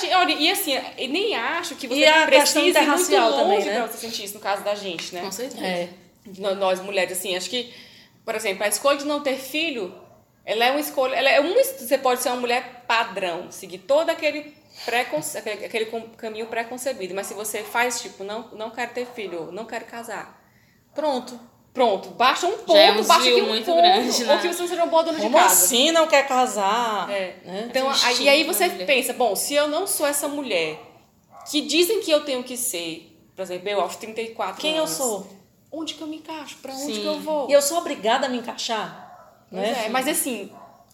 Gente, 0.00 0.14
olha, 0.14 0.32
e 0.32 0.50
assim, 0.50 0.74
eu 0.96 1.08
nem 1.08 1.34
acho 1.34 1.74
que 1.74 1.86
você 1.86 2.00
e 2.00 2.06
a 2.06 2.24
precisa 2.24 2.80
ir 2.80 2.86
muito 2.86 3.10
longe 3.10 3.36
também, 3.36 3.64
né? 3.64 3.74
pra 3.74 3.86
você 3.88 3.98
sentir 3.98 4.24
isso, 4.24 4.34
no 4.34 4.40
caso 4.40 4.62
da 4.62 4.74
gente, 4.74 5.14
né? 5.14 5.20
Com 5.20 5.32
certeza. 5.32 5.64
É. 5.64 5.88
Nós, 6.56 6.80
mulheres, 6.80 7.18
assim, 7.18 7.36
acho 7.36 7.50
que, 7.50 7.72
por 8.24 8.34
exemplo, 8.34 8.64
a 8.64 8.68
escolha 8.68 8.96
de 8.96 9.04
não 9.04 9.20
ter 9.20 9.36
filho, 9.36 9.94
ela 10.44 10.64
é 10.66 10.70
uma 10.70 10.80
escolha. 10.80 11.14
Ela 11.14 11.30
é 11.30 11.40
uma, 11.40 11.62
você 11.62 11.98
pode 11.98 12.22
ser 12.22 12.28
uma 12.28 12.40
mulher 12.40 12.84
padrão, 12.86 13.50
seguir 13.50 13.78
todo 13.78 14.10
aquele 14.10 14.54
preconce... 14.84 15.38
aquele 15.38 15.86
caminho 16.16 16.46
pré-concebido. 16.46 17.14
Mas 17.14 17.26
se 17.28 17.34
você 17.34 17.62
faz, 17.62 18.00
tipo, 18.00 18.24
não, 18.24 18.48
não 18.52 18.70
quero 18.70 18.92
ter 18.92 19.06
filho, 19.06 19.50
não 19.52 19.64
quero 19.64 19.84
casar. 19.86 20.42
Pronto. 20.94 21.38
Pronto, 21.72 22.10
baixa 22.10 22.46
um 22.46 22.58
ponto, 22.58 22.76
é 22.76 22.92
um 22.92 23.02
baixa 23.02 23.28
aqui 23.28 23.42
um 23.42 23.48
muito 23.48 23.64
ponto. 23.64 23.78
Grande, 23.78 24.24
né? 24.24 24.34
Ou 24.34 24.40
que 24.40 24.46
você 24.46 24.68
seja 24.68 24.76
uma 24.76 24.86
boa 24.86 25.02
dona 25.02 25.18
Como 25.18 25.30
de 25.30 25.34
casa. 25.42 25.52
assim 25.52 25.90
não 25.90 26.06
quer 26.06 26.24
casar? 26.28 27.10
É. 27.10 27.34
Né? 27.44 27.66
Então, 27.68 27.90
aí, 27.90 28.22
e 28.22 28.28
aí 28.28 28.44
você 28.44 28.68
pensa, 28.70 29.12
bom, 29.12 29.34
se 29.34 29.54
eu 29.54 29.66
não 29.66 29.84
sou 29.84 30.06
essa 30.06 30.28
mulher 30.28 30.78
que 31.50 31.62
dizem 31.62 32.00
que 32.00 32.12
eu 32.12 32.24
tenho 32.24 32.44
que 32.44 32.56
ser, 32.56 33.18
por 33.34 33.42
exemplo, 33.42 33.68
eu 33.68 33.80
aos 33.80 33.96
34 33.96 34.60
Quem 34.60 34.78
anos. 34.78 34.90
eu 34.90 34.96
sou? 34.96 35.26
Onde 35.72 35.94
que 35.94 36.00
eu 36.02 36.06
me 36.06 36.18
encaixo? 36.18 36.58
Pra 36.62 36.72
onde 36.72 36.94
Sim. 36.94 37.00
que 37.00 37.06
eu 37.06 37.18
vou? 37.18 37.50
E 37.50 37.52
eu 37.52 37.60
sou 37.60 37.78
obrigada 37.78 38.26
a 38.26 38.28
me 38.28 38.38
encaixar? 38.38 39.13
Né? 39.50 39.84
É, 39.86 39.88
mas 39.88 40.08
assim, 40.08 40.50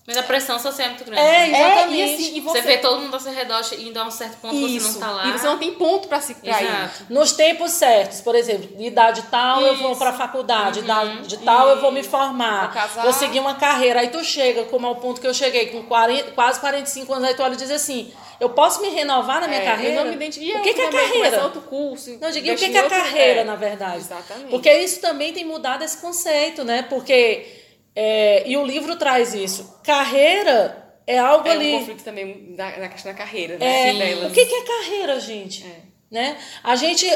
mas 0.06 0.16
a 0.16 0.22
pressão 0.24 0.58
social 0.58 0.86
é 0.86 0.90
muito 0.90 1.04
grande. 1.04 1.20
É, 1.20 1.48
exatamente. 1.48 2.00
É, 2.00 2.06
e 2.06 2.14
assim, 2.14 2.36
e 2.36 2.40
você... 2.40 2.62
você... 2.62 2.66
vê 2.66 2.78
todo 2.78 3.00
mundo 3.00 3.14
ao 3.14 3.20
seu 3.20 3.32
redor 3.32 3.62
indo 3.78 3.96
a 3.96 4.04
um 4.04 4.10
certo 4.10 4.38
ponto 4.38 4.54
Isso. 4.56 4.88
você 4.88 4.98
não 4.98 5.06
tá 5.06 5.12
lá. 5.12 5.26
E 5.28 5.32
você 5.32 5.46
não 5.46 5.58
tem 5.58 5.74
ponto 5.74 6.08
para 6.08 6.20
se 6.20 6.34
pra 6.34 6.62
Exato. 6.62 7.04
ir. 7.08 7.12
Nos 7.12 7.30
tempos 7.32 7.70
certos, 7.70 8.20
por 8.20 8.34
exemplo, 8.34 8.76
de 8.76 8.86
idade 8.86 9.22
tal 9.30 9.60
Isso. 9.60 9.68
eu 9.68 9.76
vou 9.76 9.94
pra 9.94 10.12
faculdade, 10.12 10.80
uhum. 10.80 10.84
idade 10.84 11.28
de 11.28 11.36
tal 11.38 11.68
eu 11.68 11.80
vou 11.80 11.92
me 11.92 12.02
formar, 12.02 12.90
vou, 12.94 13.04
vou, 13.04 13.12
seguir 13.12 13.38
uma 13.38 13.54
carreira. 13.54 14.00
Aí 14.00 14.08
tu 14.08 14.24
chega, 14.24 14.64
como 14.64 14.86
ao 14.86 14.96
ponto 14.96 15.20
que 15.20 15.26
eu 15.28 15.34
cheguei, 15.34 15.66
com 15.66 15.84
40, 15.84 16.32
quase 16.32 16.58
45 16.58 17.12
anos, 17.12 17.28
aí 17.28 17.34
tu 17.34 17.42
olha 17.44 17.54
e 17.54 17.56
diz 17.56 17.70
assim, 17.70 18.12
eu 18.40 18.50
posso 18.50 18.80
me 18.80 18.88
renovar 18.88 19.40
na 19.42 19.46
minha 19.46 19.60
é, 19.60 19.64
carreira? 19.64 19.94
Eu 19.94 20.04
não 20.04 20.10
me 20.10 20.16
identifico. 20.16 20.58
O 20.58 20.62
que, 20.62 20.74
que 20.74 20.80
é 20.80 20.90
carreira? 20.90 21.44
outro 21.44 21.60
curso. 21.60 22.18
Não, 22.20 22.30
diga, 22.32 22.52
o 22.52 22.56
que, 22.56 22.68
que 22.68 22.78
é 22.78 22.88
carreira, 22.88 23.40
é. 23.42 23.44
na 23.44 23.54
verdade? 23.54 23.98
Exatamente. 23.98 24.50
Porque 24.50 24.72
isso 24.72 25.00
também 25.00 25.32
tem 25.32 25.44
mudado 25.44 25.84
esse 25.84 25.98
conceito, 25.98 26.64
né? 26.64 26.82
Porque 26.82 27.59
é, 28.02 28.48
e 28.48 28.56
o 28.56 28.64
livro 28.64 28.96
traz 28.96 29.34
isso. 29.34 29.78
Carreira 29.84 30.90
é 31.06 31.18
algo 31.18 31.46
é 31.46 31.50
ali. 31.50 31.70
É 31.70 31.76
um 31.76 31.78
conflito 31.80 32.02
também 32.02 32.54
na, 32.56 32.78
na 32.78 32.88
questão 32.88 33.12
da 33.12 33.18
carreira, 33.18 33.58
né? 33.58 33.90
É, 33.90 34.26
o 34.26 34.30
que, 34.30 34.46
que 34.46 34.54
é 34.54 34.64
carreira, 34.64 35.20
gente? 35.20 35.66
É. 35.66 35.80
Né? 36.10 36.38
A 36.64 36.76
gente 36.76 37.06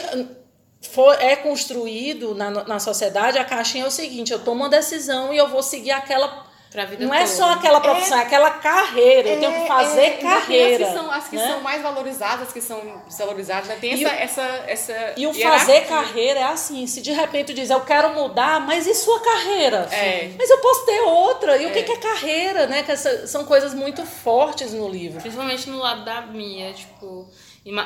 for, 0.82 1.18
é 1.18 1.36
construído 1.36 2.34
na, 2.34 2.50
na 2.50 2.78
sociedade, 2.78 3.38
a 3.38 3.44
caixinha 3.46 3.84
é 3.84 3.86
o 3.86 3.90
seguinte: 3.90 4.30
eu 4.30 4.44
tomo 4.44 4.60
uma 4.60 4.68
decisão 4.68 5.32
e 5.32 5.38
eu 5.38 5.48
vou 5.48 5.62
seguir 5.62 5.92
aquela 5.92 6.46
Pra 6.74 6.86
vida 6.86 7.06
Não 7.06 7.14
é 7.14 7.18
toda. 7.18 7.28
só 7.30 7.52
aquela 7.52 7.80
profissão, 7.80 8.18
é, 8.18 8.22
aquela 8.22 8.50
carreira. 8.50 9.28
Eu 9.28 9.38
tenho 9.38 9.60
que 9.62 9.68
fazer 9.68 10.00
é, 10.00 10.10
carreira. 10.16 10.84
As 10.84 10.90
que, 10.92 10.98
são, 10.98 11.10
as 11.12 11.28
que 11.28 11.36
né? 11.36 11.48
são 11.48 11.60
mais 11.60 11.80
valorizadas, 11.80 12.52
que 12.52 12.60
são 12.60 13.00
desvalorizadas, 13.06 13.68
né? 13.68 13.76
tem 13.80 13.92
essa, 13.92 14.12
essa, 14.16 14.42
essa. 14.66 15.12
E 15.16 15.24
o 15.24 15.32
hierarquia. 15.32 15.58
fazer 15.60 15.80
carreira 15.86 16.40
é 16.40 16.42
assim, 16.42 16.84
se 16.88 17.00
de 17.00 17.12
repente 17.12 17.54
diz, 17.54 17.70
eu 17.70 17.80
quero 17.82 18.12
mudar, 18.14 18.58
mas 18.58 18.88
e 18.88 18.94
sua 18.96 19.20
carreira? 19.20 19.88
É. 19.92 20.32
Mas 20.36 20.50
eu 20.50 20.58
posso 20.58 20.84
ter 20.84 21.00
outra. 21.02 21.56
E 21.58 21.66
o 21.66 21.72
que 21.72 21.84
que 21.84 21.92
é 21.92 21.96
carreira, 21.96 22.66
né? 22.66 22.82
Que 22.82 22.90
essa- 22.90 23.24
são 23.28 23.44
coisas 23.44 23.72
muito 23.72 24.04
fortes 24.04 24.72
no 24.72 24.88
livro. 24.88 25.20
Principalmente 25.20 25.70
no 25.70 25.78
lado 25.78 26.04
da 26.04 26.22
Mia, 26.22 26.72
tipo. 26.72 27.30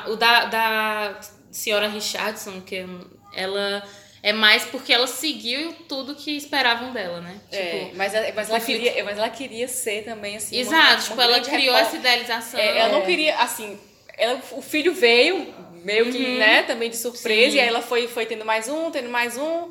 O 0.07 0.15
da, 0.15 0.45
da 0.45 1.19
senhora 1.51 1.87
Richardson, 1.87 2.59
que 2.61 2.83
ela 3.35 3.83
é 4.21 4.33
mais 4.33 4.63
porque 4.65 4.91
ela 4.93 5.07
seguiu 5.07 5.73
tudo 5.87 6.15
que 6.15 6.31
esperavam 6.35 6.91
dela, 6.91 7.21
né? 7.21 7.39
É, 7.51 7.79
Tipo, 7.85 7.95
mas, 7.95 8.13
ela- 8.13 8.31
mas, 8.35 8.49
ela 8.49 8.59
conflito. 8.59 8.81
queria, 8.83 9.03
mas 9.03 9.17
ela 9.17 9.29
queria 9.29 9.67
ser 9.67 10.03
também, 10.03 10.35
assim. 10.37 10.55
uma- 10.55 10.61
Exato, 10.61 10.91
uma 10.93 11.01
tipo, 11.03 11.21
ela 11.21 11.39
criou 11.41 11.77
essa 11.77 11.95
idealização. 11.95 12.59
É, 12.59 12.77
ela 12.79 12.89
não 12.89 13.05
queria, 13.05 13.35
assim. 13.37 13.79
Ela, 14.17 14.41
o 14.51 14.61
filho 14.61 14.93
veio, 14.93 15.53
meio 15.83 16.11
que, 16.11 16.37
né, 16.37 16.63
também 16.63 16.89
de 16.89 16.97
surpresa, 16.97 17.45
Uhum. 17.45 17.51
Sim. 17.51 17.57
e 17.57 17.59
aí 17.61 17.67
ela 17.67 17.81
foi, 17.81 18.07
foi 18.07 18.25
tendo 18.25 18.43
mais 18.43 18.67
um, 18.67 18.91
tendo 18.91 19.09
mais 19.09 19.37
um, 19.37 19.69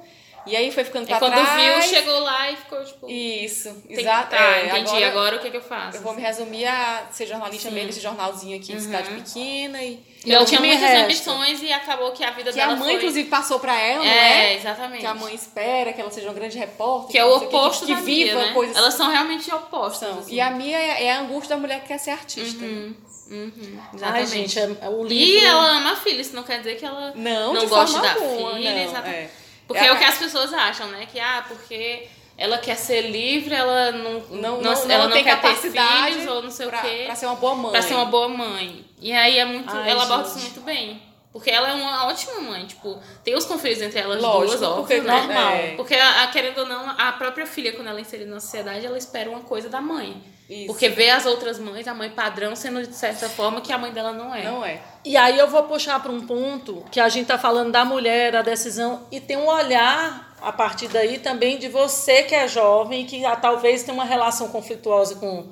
e 0.48 0.56
aí 0.56 0.70
foi 0.72 0.84
ficando 0.84 1.04
E 1.04 1.08
pra 1.08 1.18
quando 1.18 1.32
trás. 1.34 1.60
viu, 1.62 1.82
chegou 1.82 2.18
lá 2.20 2.50
e 2.50 2.56
ficou, 2.56 2.84
tipo. 2.84 3.10
Isso, 3.10 3.82
exato. 3.88 4.30
Tá, 4.30 4.36
é, 4.56 4.66
entendi. 4.66 5.04
Agora, 5.04 5.36
o 5.36 5.38
que, 5.38 5.50
que 5.50 5.56
eu 5.56 5.62
faço? 5.62 5.98
Eu 5.98 6.02
vou 6.02 6.14
me 6.14 6.22
resumir 6.22 6.66
a 6.66 7.04
ser 7.12 7.26
jornalista 7.26 7.68
Sim. 7.68 7.74
mesmo, 7.74 7.90
esse 7.90 8.00
jornalzinho 8.00 8.56
aqui 8.56 8.74
de 8.74 8.80
cidade 8.80 9.10
pequena. 9.10 9.82
E, 9.82 10.02
E 10.24 10.32
ela 10.32 10.42
é 10.42 10.46
tinha 10.46 10.60
que 10.60 10.66
muitas 10.66 10.82
resta. 10.88 11.04
ambições 11.04 11.62
e 11.62 11.72
acabou 11.72 12.10
que 12.12 12.24
a 12.24 12.30
vida 12.32 12.52
que 12.52 12.60
a 12.60 12.66
dela 12.66 12.76
mãe, 12.76 12.88
foi... 12.88 12.96
inclusive, 12.96 13.28
passou 13.28 13.60
pra 13.60 13.78
ela, 13.80 14.04
não 14.04 14.10
É, 14.10 14.52
é? 14.52 14.56
exatamente. 14.56 15.00
Que 15.00 15.06
a 15.06 15.14
mãe 15.14 15.34
espera 15.34 15.92
que 15.92 16.00
ela 16.00 16.10
seja 16.10 16.26
uma 16.28 16.34
grande 16.34 16.58
repórter. 16.58 17.12
Que 17.12 17.18
é 17.18 17.24
o 17.24 17.36
oposto 17.36 17.86
que, 17.86 17.92
da 17.92 17.98
que 18.00 18.04
viva 18.04 18.34
Mia, 18.38 18.46
né? 18.46 18.52
coisas 18.52 18.76
Elas 18.76 18.94
são 18.94 19.10
realmente 19.10 19.52
opostas. 19.54 20.08
são. 20.08 20.18
assim. 20.18 20.34
E 20.34 20.40
a 20.40 20.50
Mia 20.50 20.76
é, 20.76 21.04
é 21.04 21.12
a 21.12 21.20
angústia 21.20 21.54
da 21.54 21.60
mulher 21.60 21.80
que 21.82 21.88
quer 21.88 21.98
ser 21.98 22.10
artista. 22.10 22.64
Uhum, 22.64 22.94
uhum, 23.30 23.78
Ai, 23.80 24.22
exatamente. 24.22 24.30
gente, 24.30 24.58
é, 24.58 24.76
é 24.86 24.88
o 24.88 25.04
livro... 25.04 25.14
E 25.14 25.38
ela 25.44 25.70
ama 25.78 25.92
a 25.92 25.96
filha, 25.96 26.20
isso 26.20 26.34
não 26.34 26.42
quer 26.42 26.58
dizer 26.58 26.76
que 26.76 26.84
ela 26.84 27.12
Não, 27.14 27.54
não 27.54 27.60
de 27.60 27.66
gosta 27.66 27.98
forma 28.00 28.14
da 28.14 28.14
alguma, 28.20 28.54
filha. 28.56 28.72
não, 28.74 28.78
exatamente. 28.82 29.16
é. 29.16 29.30
Porque 29.68 29.84
É 29.84 29.88
é, 29.88 29.92
o 29.92 29.98
que 29.98 30.04
as 30.04 30.18
pessoas 30.18 30.52
acham, 30.52 30.88
né? 30.88 31.06
Que, 31.06 31.20
ah, 31.20 31.44
porque 31.46 32.08
ela 32.36 32.58
quer 32.58 32.74
ser 32.76 33.02
livre, 33.02 33.54
ela 33.54 33.92
não, 33.92 34.20
Não, 34.30 34.60
não, 34.62 34.90
ela 34.90 35.04
não, 35.06 35.12
tem 35.12 35.22
quer 35.22 35.40
ter 35.40 35.54
filhos 35.54 36.26
ou 36.26 36.42
não 36.42 36.50
sei 36.50 36.66
pra, 36.66 36.78
o 36.78 36.82
quê. 36.82 37.02
pra 37.06 37.14
ser 37.14 37.26
uma 37.26 37.36
boa 37.36 37.54
mãe. 37.54 37.70
Pra 37.72 37.82
ser 37.82 37.94
uma 37.94 38.06
boa 38.06 38.28
mãe. 38.28 38.84
E 39.00 39.12
aí 39.12 39.38
é 39.38 39.44
muito. 39.44 39.70
Ai, 39.70 39.90
ela 39.90 40.02
aborda 40.04 40.26
isso 40.28 40.38
muito 40.40 40.60
bem. 40.62 41.02
Porque 41.30 41.50
ela 41.50 41.68
é 41.68 41.74
uma 41.74 42.06
ótima 42.06 42.40
mãe. 42.40 42.66
Tipo, 42.66 42.98
tem 43.22 43.34
os 43.36 43.44
conflitos 43.44 43.82
entre 43.82 44.00
elas 44.00 44.20
Lógico, 44.20 44.56
duas, 44.58 44.74
porque 44.76 44.94
óbvio, 44.94 45.02
né? 45.04 45.20
normal. 45.20 45.52
é. 45.52 45.74
Porque, 45.76 45.94
a- 45.94 46.26
querendo 46.28 46.58
ou 46.60 46.66
não, 46.66 46.90
a 46.98 47.12
própria 47.12 47.46
filha, 47.46 47.72
quando 47.74 47.88
ela 47.88 47.98
é 47.98 48.00
inserida 48.00 48.30
na 48.34 48.40
sociedade, 48.40 48.84
ela 48.86 48.96
espera 48.98 49.28
uma 49.28 49.40
coisa 49.40 49.68
da 49.68 49.80
mãe. 49.80 50.20
Isso. 50.48 50.66
Porque 50.66 50.88
vê 50.88 51.10
as 51.10 51.26
outras 51.26 51.58
mães, 51.58 51.86
a 51.86 51.92
mãe 51.92 52.08
padrão, 52.08 52.56
sendo 52.56 52.86
de 52.86 52.94
certa 52.94 53.28
forma 53.28 53.60
que 53.60 53.70
a 53.70 53.76
mãe 53.76 53.92
dela 53.92 54.12
não 54.12 54.34
é. 54.34 54.44
Não 54.44 54.64
é. 54.64 54.80
E 55.04 55.14
aí 55.14 55.38
eu 55.38 55.46
vou 55.46 55.64
puxar 55.64 56.00
para 56.02 56.10
um 56.10 56.26
ponto 56.26 56.84
que 56.90 56.98
a 56.98 57.08
gente 57.08 57.22
está 57.22 57.36
falando 57.36 57.70
da 57.70 57.84
mulher, 57.84 58.32
da 58.32 58.40
decisão, 58.40 59.06
e 59.12 59.20
tem 59.20 59.36
um 59.36 59.46
olhar 59.46 60.36
a 60.40 60.50
partir 60.50 60.88
daí 60.88 61.18
também 61.18 61.58
de 61.58 61.68
você 61.68 62.22
que 62.22 62.34
é 62.34 62.48
jovem, 62.48 63.04
que 63.04 63.24
ah, 63.26 63.36
talvez 63.36 63.82
tenha 63.82 63.94
uma 63.94 64.04
relação 64.04 64.48
conflituosa 64.48 65.16
com, 65.16 65.48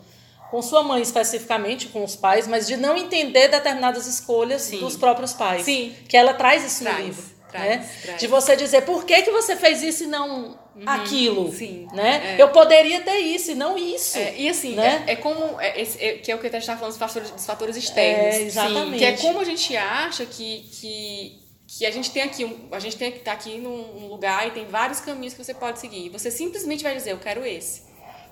com 0.50 0.62
sua 0.62 0.82
mãe 0.82 1.02
especificamente, 1.02 1.88
com 1.88 2.02
os 2.02 2.16
pais, 2.16 2.46
mas 2.46 2.66
de 2.66 2.76
não 2.78 2.96
entender 2.96 3.48
determinadas 3.48 4.06
escolhas 4.06 4.62
Sim. 4.62 4.78
dos 4.78 4.96
próprios 4.96 5.34
pais. 5.34 5.62
Sim. 5.62 5.94
Que 6.08 6.16
ela 6.16 6.32
traz 6.32 6.64
isso 6.64 6.82
Traz, 6.82 6.98
no 6.98 7.04
livro. 7.04 7.35
Traz, 7.50 7.66
né? 7.68 7.90
traz. 8.02 8.20
De 8.20 8.26
você 8.26 8.56
dizer 8.56 8.82
por 8.82 9.04
que, 9.04 9.22
que 9.22 9.30
você 9.30 9.56
fez 9.56 9.82
isso 9.82 10.04
e 10.04 10.06
não 10.06 10.58
aquilo. 10.84 11.52
Sim. 11.52 11.88
Né? 11.92 12.36
É. 12.38 12.42
Eu 12.42 12.48
poderia 12.50 13.00
ter 13.00 13.18
isso 13.18 13.52
e 13.52 13.54
não 13.54 13.78
isso. 13.78 14.18
É, 14.18 14.34
e 14.36 14.48
assim, 14.48 14.74
Né? 14.74 15.04
é, 15.06 15.12
é 15.12 15.16
como. 15.16 15.60
É, 15.60 15.80
é- 15.80 16.12
que 16.18 16.30
é 16.30 16.34
o 16.34 16.38
que 16.38 16.46
a 16.46 16.50
gente 16.50 16.60
estava 16.60 16.78
falando 16.78 16.92
dos 16.92 16.98
fatores, 16.98 17.30
dos 17.30 17.46
fatores 17.46 17.76
externos. 17.76 18.34
É, 18.36 18.42
exatamente. 18.42 18.98
Que 18.98 19.04
é 19.04 19.12
como 19.16 19.40
a 19.40 19.44
gente 19.44 19.76
acha 19.76 20.26
que, 20.26 20.68
que, 20.72 21.40
que 21.66 21.86
a 21.86 21.90
gente 21.90 22.10
tem 22.10 22.22
aqui. 22.22 22.44
um- 22.44 22.68
A 22.72 22.78
gente 22.78 22.96
tem 22.96 23.10
que 23.10 23.18
estar 23.18 23.32
aqui 23.32 23.56
num, 23.58 24.00
num 24.00 24.08
lugar 24.08 24.46
e 24.46 24.50
tem 24.50 24.66
vários 24.66 25.00
caminhos 25.00 25.32
que 25.34 25.42
você 25.42 25.54
pode 25.54 25.78
seguir. 25.80 26.10
Você 26.10 26.30
simplesmente 26.30 26.82
vai 26.82 26.94
dizer, 26.94 27.12
eu 27.12 27.18
quero 27.18 27.44
esse. 27.46 27.82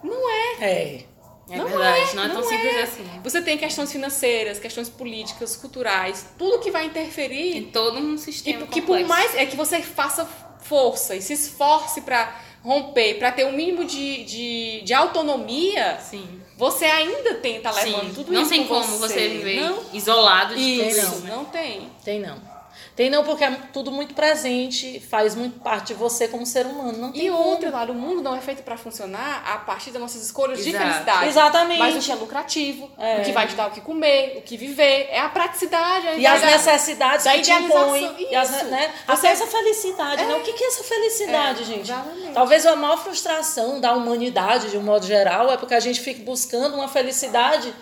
Não 0.03 0.31
é. 0.31 0.65
É. 0.71 1.05
É 1.49 1.59
Não 1.59 1.66
verdade, 1.66 2.11
é, 2.11 2.14
não 2.14 2.24
é 2.24 2.28
tão 2.28 2.40
não 2.40 2.49
simples 2.49 2.74
é. 2.74 2.82
assim. 2.82 3.05
Você 3.22 3.42
tem 3.42 3.59
questões 3.59 3.92
financeiras, 3.92 4.59
questões 4.59 4.88
políticas, 4.88 5.57
culturais, 5.57 6.26
tudo 6.38 6.59
que 6.59 6.70
vai 6.70 6.86
interferir 6.86 7.53
Tem 7.53 7.62
todo 7.64 7.99
um 7.99 8.14
E 8.14 8.18
sistema 8.18 8.66
que 8.66 8.80
por 8.80 8.99
mais 9.05 9.34
é 9.34 9.45
que 9.45 9.57
você 9.57 9.82
faça 9.82 10.26
força 10.61 11.14
e 11.14 11.20
se 11.20 11.34
esforce 11.34 12.01
para 12.01 12.34
romper, 12.62 13.18
para 13.18 13.30
ter 13.30 13.45
um 13.45 13.53
mínimo 13.53 13.84
de, 13.84 14.24
de, 14.24 14.80
de 14.82 14.95
autonomia, 14.95 15.99
Sim. 16.01 16.40
você 16.57 16.86
ainda 16.86 17.34
tenta 17.34 17.70
levando 17.70 18.07
Sim. 18.09 18.14
tudo 18.14 18.32
não 18.32 18.40
isso 18.40 18.51
tem 18.51 18.66
com 18.66 18.80
como 18.80 18.97
você 18.99 19.28
viver 19.28 19.61
Não, 19.61 19.82
isolado 19.92 20.55
de 20.57 20.61
tudo 20.78 20.88
isso, 20.88 20.99
isso. 21.01 21.16
né? 21.20 21.30
não 21.30 21.45
tem. 21.45 21.90
Tem 22.03 22.20
não. 22.20 22.54
Tem 22.97 23.11
não, 23.11 23.25
porque 23.25 23.45
é 23.45 23.51
tudo 23.72 23.91
muito 23.91 24.14
presente, 24.14 25.01
faz 25.01 25.35
muito 25.35 25.59
parte 25.61 25.89
de 25.89 25.95
você 25.95 26.29
como 26.29 26.45
ser 26.47 26.66
humano. 26.66 26.97
Não 26.99 27.12
tem 27.12 27.27
E 27.27 27.31
outro 27.31 27.70
lado, 27.70 27.93
o 27.93 27.95
mundo 27.95 28.22
não 28.22 28.35
é 28.37 28.41
feito 28.41 28.62
para 28.62 28.77
funcionar 28.77 29.43
a 29.47 29.59
partir 29.59 29.91
das 29.91 30.01
nossas 30.01 30.22
escolhas 30.25 30.62
de 30.62 30.70
Exato. 30.70 30.85
felicidade. 30.85 31.29
Exatamente. 31.29 31.79
Mas 31.79 31.97
o 31.97 31.99
que 32.01 32.12
é 32.12 32.14
lucrativo, 32.14 32.91
É. 32.99 33.18
o 33.20 33.25
que 33.25 33.33
vai 33.33 33.47
te 33.47 33.55
dar 33.55 33.68
o 33.68 33.70
que 33.70 33.81
comer, 33.81 34.37
o 34.39 34.43
que 34.43 34.57
viver, 34.57 35.09
é 35.11 35.18
a 35.20 35.29
praticidade. 35.29 36.09
a 36.09 36.14
E 36.16 36.27
as 36.27 36.43
necessidades 36.43 37.25
da 37.25 37.33
que 37.33 37.43
te 37.43 37.53
impõem. 37.53 38.16
E 38.31 38.35
as, 38.35 38.51
né? 38.64 38.93
Até 39.07 39.29
essa 39.29 39.47
felicidade, 39.47 40.25
né? 40.25 40.35
O 40.37 40.41
que 40.43 40.53
que 40.53 40.64
é 40.64 40.66
essa 40.68 40.85
felicidade, 40.85 41.62
É, 41.62 41.64
gente? 41.64 41.81
exatamente. 41.91 42.33
Talvez 42.33 42.66
a 42.66 42.77
maior 42.77 42.97
frustração 42.99 43.81
da 43.81 43.93
humanidade, 43.95 44.70
de 44.70 44.77
um 44.79 44.83
modo 44.83 45.07
geral, 45.07 45.51
é 45.51 45.57
porque 45.57 45.75
a 45.75 45.81
gente 45.81 46.01
fica 46.01 46.22
buscando 46.22 46.75
uma 46.75 46.89
felicidade 46.89 47.75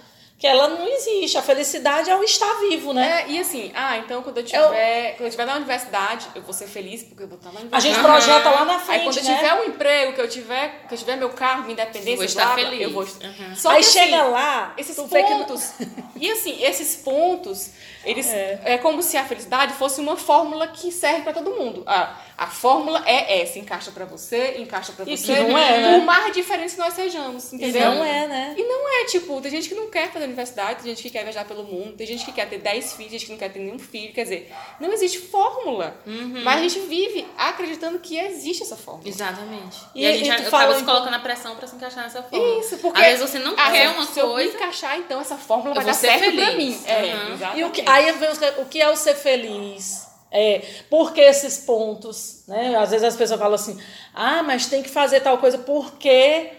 que 0.42 0.46
ela 0.48 0.66
não 0.66 0.88
existe. 0.88 1.38
A 1.38 1.42
felicidade 1.42 2.10
é 2.10 2.16
o 2.16 2.24
estar 2.24 2.52
vivo, 2.68 2.92
né? 2.92 3.22
É, 3.28 3.30
e 3.30 3.38
assim, 3.38 3.70
ah, 3.76 3.96
então 3.98 4.24
quando 4.24 4.38
eu 4.38 4.44
tiver, 4.44 5.12
quando 5.12 5.20
eu 5.20 5.26
estiver 5.28 5.46
na 5.46 5.54
universidade, 5.54 6.26
eu 6.34 6.42
vou 6.42 6.52
ser 6.52 6.66
feliz 6.66 7.04
porque 7.04 7.22
eu 7.22 7.28
vou 7.28 7.38
estar 7.38 7.52
na 7.52 7.60
A 7.60 7.62
universidade. 7.62 7.94
gente 7.94 8.04
projeta 8.04 8.50
lá 8.50 8.64
na 8.64 8.72
Aí 8.74 8.80
frente, 8.80 9.04
quando 9.04 9.18
eu 9.18 9.22
né? 9.22 9.36
tiver 9.36 9.54
um 9.54 9.64
emprego, 9.66 10.12
que 10.14 10.20
eu 10.20 10.28
tiver, 10.28 10.84
que 10.88 10.94
eu 10.94 10.98
tiver 10.98 11.14
meu 11.14 11.30
carro, 11.30 11.60
minha 11.62 11.74
independência, 11.74 12.16
Vou 12.16 12.24
estar 12.24 12.44
blá, 12.46 12.54
feliz. 12.56 12.80
eu 12.80 12.90
vou. 12.90 13.04
Uhum. 13.04 13.54
Só 13.54 13.70
Aí 13.70 13.76
que, 13.76 13.84
chega 13.84 14.20
assim, 14.20 14.30
lá, 14.32 14.74
esses 14.76 14.96
tu 14.96 15.06
vê 15.06 15.22
que 15.22 15.28
pontos. 15.32 15.72
E 16.16 16.28
assim, 16.32 16.60
esses 16.60 16.96
pontos, 16.96 17.70
eles 18.04 18.26
é. 18.28 18.78
como 18.82 19.00
se 19.00 19.16
a 19.16 19.24
felicidade 19.24 19.74
fosse 19.74 20.00
uma 20.00 20.16
fórmula 20.16 20.66
que 20.66 20.90
serve 20.90 21.22
pra 21.22 21.32
todo 21.32 21.50
mundo. 21.52 21.84
Ah, 21.86 22.16
a 22.36 22.48
fórmula 22.48 23.00
é 23.06 23.42
essa, 23.42 23.60
encaixa 23.60 23.92
pra 23.92 24.04
você, 24.04 24.56
encaixa 24.58 24.92
pra 24.92 25.04
E 25.08 25.16
você. 25.16 25.38
não 25.40 25.56
é, 25.56 25.78
né? 25.78 25.98
Por 25.98 26.04
mais 26.04 26.32
diferentes 26.34 26.74
que 26.74 26.80
nós 26.80 26.94
sejamos, 26.94 27.52
E 27.52 27.56
entendeu? 27.56 27.94
não 27.94 28.04
é, 28.04 28.26
né? 28.26 28.54
E 28.58 28.62
não 28.64 28.88
é, 29.00 29.04
tipo, 29.04 29.40
tem 29.40 29.50
gente 29.52 29.68
que 29.68 29.74
não 29.76 29.88
quer 29.88 30.10
fazer 30.10 30.31
universidade, 30.32 30.82
tem 30.82 30.90
gente 30.94 31.02
que 31.02 31.10
quer 31.10 31.22
viajar 31.22 31.44
pelo 31.44 31.64
mundo, 31.64 31.92
tem 31.96 32.06
gente 32.06 32.24
que 32.24 32.32
quer 32.32 32.48
ter 32.48 32.58
10 32.58 32.92
filhos, 32.94 33.10
tem 33.10 33.18
gente 33.18 33.26
que 33.26 33.32
não 33.32 33.38
quer 33.38 33.52
ter 33.52 33.58
nenhum 33.60 33.78
filho. 33.78 34.12
Quer 34.12 34.24
dizer, 34.24 34.52
não 34.80 34.92
existe 34.92 35.18
fórmula. 35.18 35.96
Uhum. 36.06 36.42
Mas 36.44 36.58
a 36.58 36.62
gente 36.62 36.80
vive 36.80 37.26
acreditando 37.38 37.98
que 37.98 38.18
existe 38.18 38.62
essa 38.62 38.76
fórmula. 38.76 39.08
Exatamente. 39.08 39.76
E- 39.94 40.02
E, 40.02 40.06
a 40.06 40.12
gente 40.12 40.26
e 40.28 40.30
acaba 40.30 40.74
se 40.76 40.84
colocando 40.84 41.14
a 41.14 41.18
pressão 41.20 41.54
pra 41.56 41.66
se 41.66 41.76
encaixar 41.76 42.04
nessa 42.04 42.22
forma. 42.22 42.60
Isso, 42.60 42.76
porque. 42.78 43.00
Às 43.00 43.06
vezes 43.18 43.30
você 43.30 43.38
não 43.38 43.52
ah, 43.56 43.70
quer 43.70 43.88
se- 43.88 43.94
uma 43.94 44.06
se 44.06 44.18
eu 44.20 44.26
me 44.28 44.32
coisa. 44.32 44.56
encaixar, 44.56 44.98
então 44.98 45.20
essa 45.20 45.36
fórmula 45.36 45.70
Eu 45.70 45.74
vai 45.76 45.84
dar 45.84 45.94
ser 45.94 46.06
certo 46.08 46.20
pra 46.20 46.30
feliz. 46.46 46.56
mim. 46.56 46.80
É, 46.86 47.14
Uhum. 47.14 47.34
exatamente. 47.34 47.58
E 47.60 47.64
o 47.64 47.70
que, 47.70 47.82
aí 47.88 48.12
vem 48.12 48.30
os- 48.30 48.38
o 48.58 48.64
que 48.66 48.80
é 48.80 48.88
o 48.90 48.96
ser 48.96 49.14
feliz? 49.14 50.08
É, 50.34 50.62
por 50.88 51.12
que 51.12 51.20
esses 51.20 51.58
pontos? 51.58 52.44
Né? 52.48 52.74
Às 52.76 52.90
vezes 52.90 53.04
as 53.06 53.16
pessoas 53.16 53.38
falam 53.38 53.54
assim, 53.54 53.78
ah, 54.14 54.42
mas 54.42 54.64
tem 54.66 54.82
que 54.82 54.88
fazer 54.88 55.20
tal 55.20 55.36
coisa 55.36 55.58
porque 55.58 56.50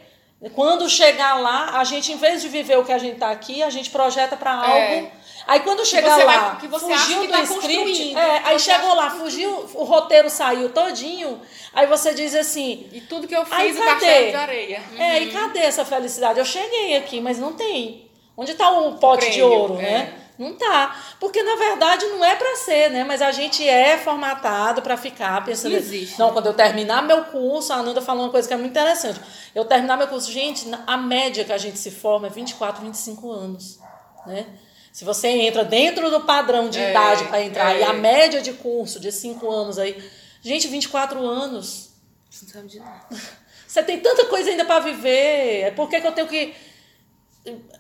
quando 0.49 0.89
chegar 0.89 1.35
lá, 1.39 1.79
a 1.79 1.83
gente, 1.83 2.11
em 2.11 2.17
vez 2.17 2.41
de 2.41 2.49
viver 2.49 2.77
o 2.77 2.83
que 2.83 2.91
a 2.91 2.97
gente 2.97 3.13
está 3.13 3.31
aqui, 3.31 3.63
a 3.63 3.69
gente 3.69 3.89
projeta 3.89 4.35
para 4.35 4.53
algo. 4.53 4.67
É. 4.77 5.11
Aí 5.45 5.59
quando 5.59 5.85
chegar 5.85 6.17
vai- 6.17 6.25
lá, 6.25 6.57
fugiu 6.79 7.21
do 7.25 7.31
tá 7.31 7.41
script, 7.41 8.15
é, 8.15 8.41
aí 8.45 8.59
chegou 8.59 8.93
lá, 8.93 9.09
fugiu, 9.09 9.69
o 9.73 9.83
roteiro 9.83 10.29
saiu 10.29 10.69
todinho, 10.69 11.41
aí 11.73 11.85
você 11.85 12.13
diz 12.13 12.33
assim, 12.33 12.87
E 12.93 13.01
tudo 13.01 13.27
que 13.27 13.35
eu 13.35 13.43
fiz, 13.45 13.53
Aí, 13.53 13.71
o 13.73 13.83
cadê? 13.83 14.29
de 14.31 14.35
areia. 14.37 14.81
é, 14.97 15.19
e 15.19 15.31
cadê 15.31 15.59
essa 15.59 15.83
felicidade? 15.83 16.39
Eu 16.39 16.45
cheguei 16.45 16.95
aqui, 16.95 17.19
mas 17.19 17.37
não 17.39 17.53
tem. 17.53 18.09
Onde 18.37 18.51
está 18.53 18.69
o 18.69 18.93
pote 18.95 19.25
de 19.25 19.31
prêmio, 19.39 19.47
ouro, 19.51 19.79
é. 19.79 19.81
né? 19.81 20.13
Não 20.37 20.53
tá. 20.55 20.95
Porque 21.19 21.41
na 21.43 21.55
verdade 21.55 22.05
não 22.07 22.25
é 22.25 22.35
para 22.35 22.55
ser, 22.55 22.89
né? 22.89 23.03
Mas 23.03 23.21
a 23.21 23.31
gente 23.31 23.67
é 23.67 23.97
formatado 23.97 24.81
para 24.81 24.97
ficar 24.97 25.43
pensando. 25.45 25.73
Não 25.73 25.77
existe. 25.79 26.19
Não, 26.19 26.31
quando 26.31 26.47
eu 26.47 26.53
terminar 26.53 27.03
meu 27.03 27.25
curso, 27.25 27.71
a 27.71 27.77
Ananda 27.77 28.01
falou 28.01 28.23
uma 28.23 28.31
coisa 28.31 28.47
que 28.47 28.53
é 28.53 28.57
muito 28.57 28.71
interessante. 28.71 29.19
Eu 29.53 29.65
terminar 29.65 29.97
meu 29.97 30.07
curso, 30.07 30.31
gente, 30.31 30.65
a 30.87 30.97
média 30.97 31.43
que 31.45 31.53
a 31.53 31.57
gente 31.57 31.77
se 31.77 31.91
forma 31.91 32.27
é 32.27 32.29
24, 32.29 32.83
25 32.83 33.31
anos, 33.31 33.79
né? 34.25 34.45
Se 34.91 35.03
você 35.05 35.27
entra 35.27 35.63
dentro 35.63 36.09
do 36.11 36.21
padrão 36.21 36.69
de 36.69 36.79
É, 36.79 36.91
idade 36.91 37.23
para 37.25 37.41
entrar 37.41 37.75
é. 37.75 37.79
e 37.79 37.83
a 37.83 37.93
média 37.93 38.41
de 38.41 38.53
curso 38.53 38.99
de 38.99 39.11
5 39.11 39.49
anos 39.49 39.79
aí, 39.79 39.97
gente, 40.41 40.67
24 40.67 41.25
anos, 41.25 41.89
Você 42.29 42.45
não 42.45 42.53
sabe 42.53 42.67
de 42.67 42.79
nada. 42.79 43.05
você 43.67 43.81
tem 43.83 43.99
tanta 43.99 44.25
coisa 44.25 44.49
ainda 44.49 44.65
para 44.65 44.79
viver. 44.79 45.73
Por 45.75 45.89
que, 45.89 45.99
que 46.01 46.07
eu 46.07 46.11
tenho 46.11 46.27
que 46.27 46.53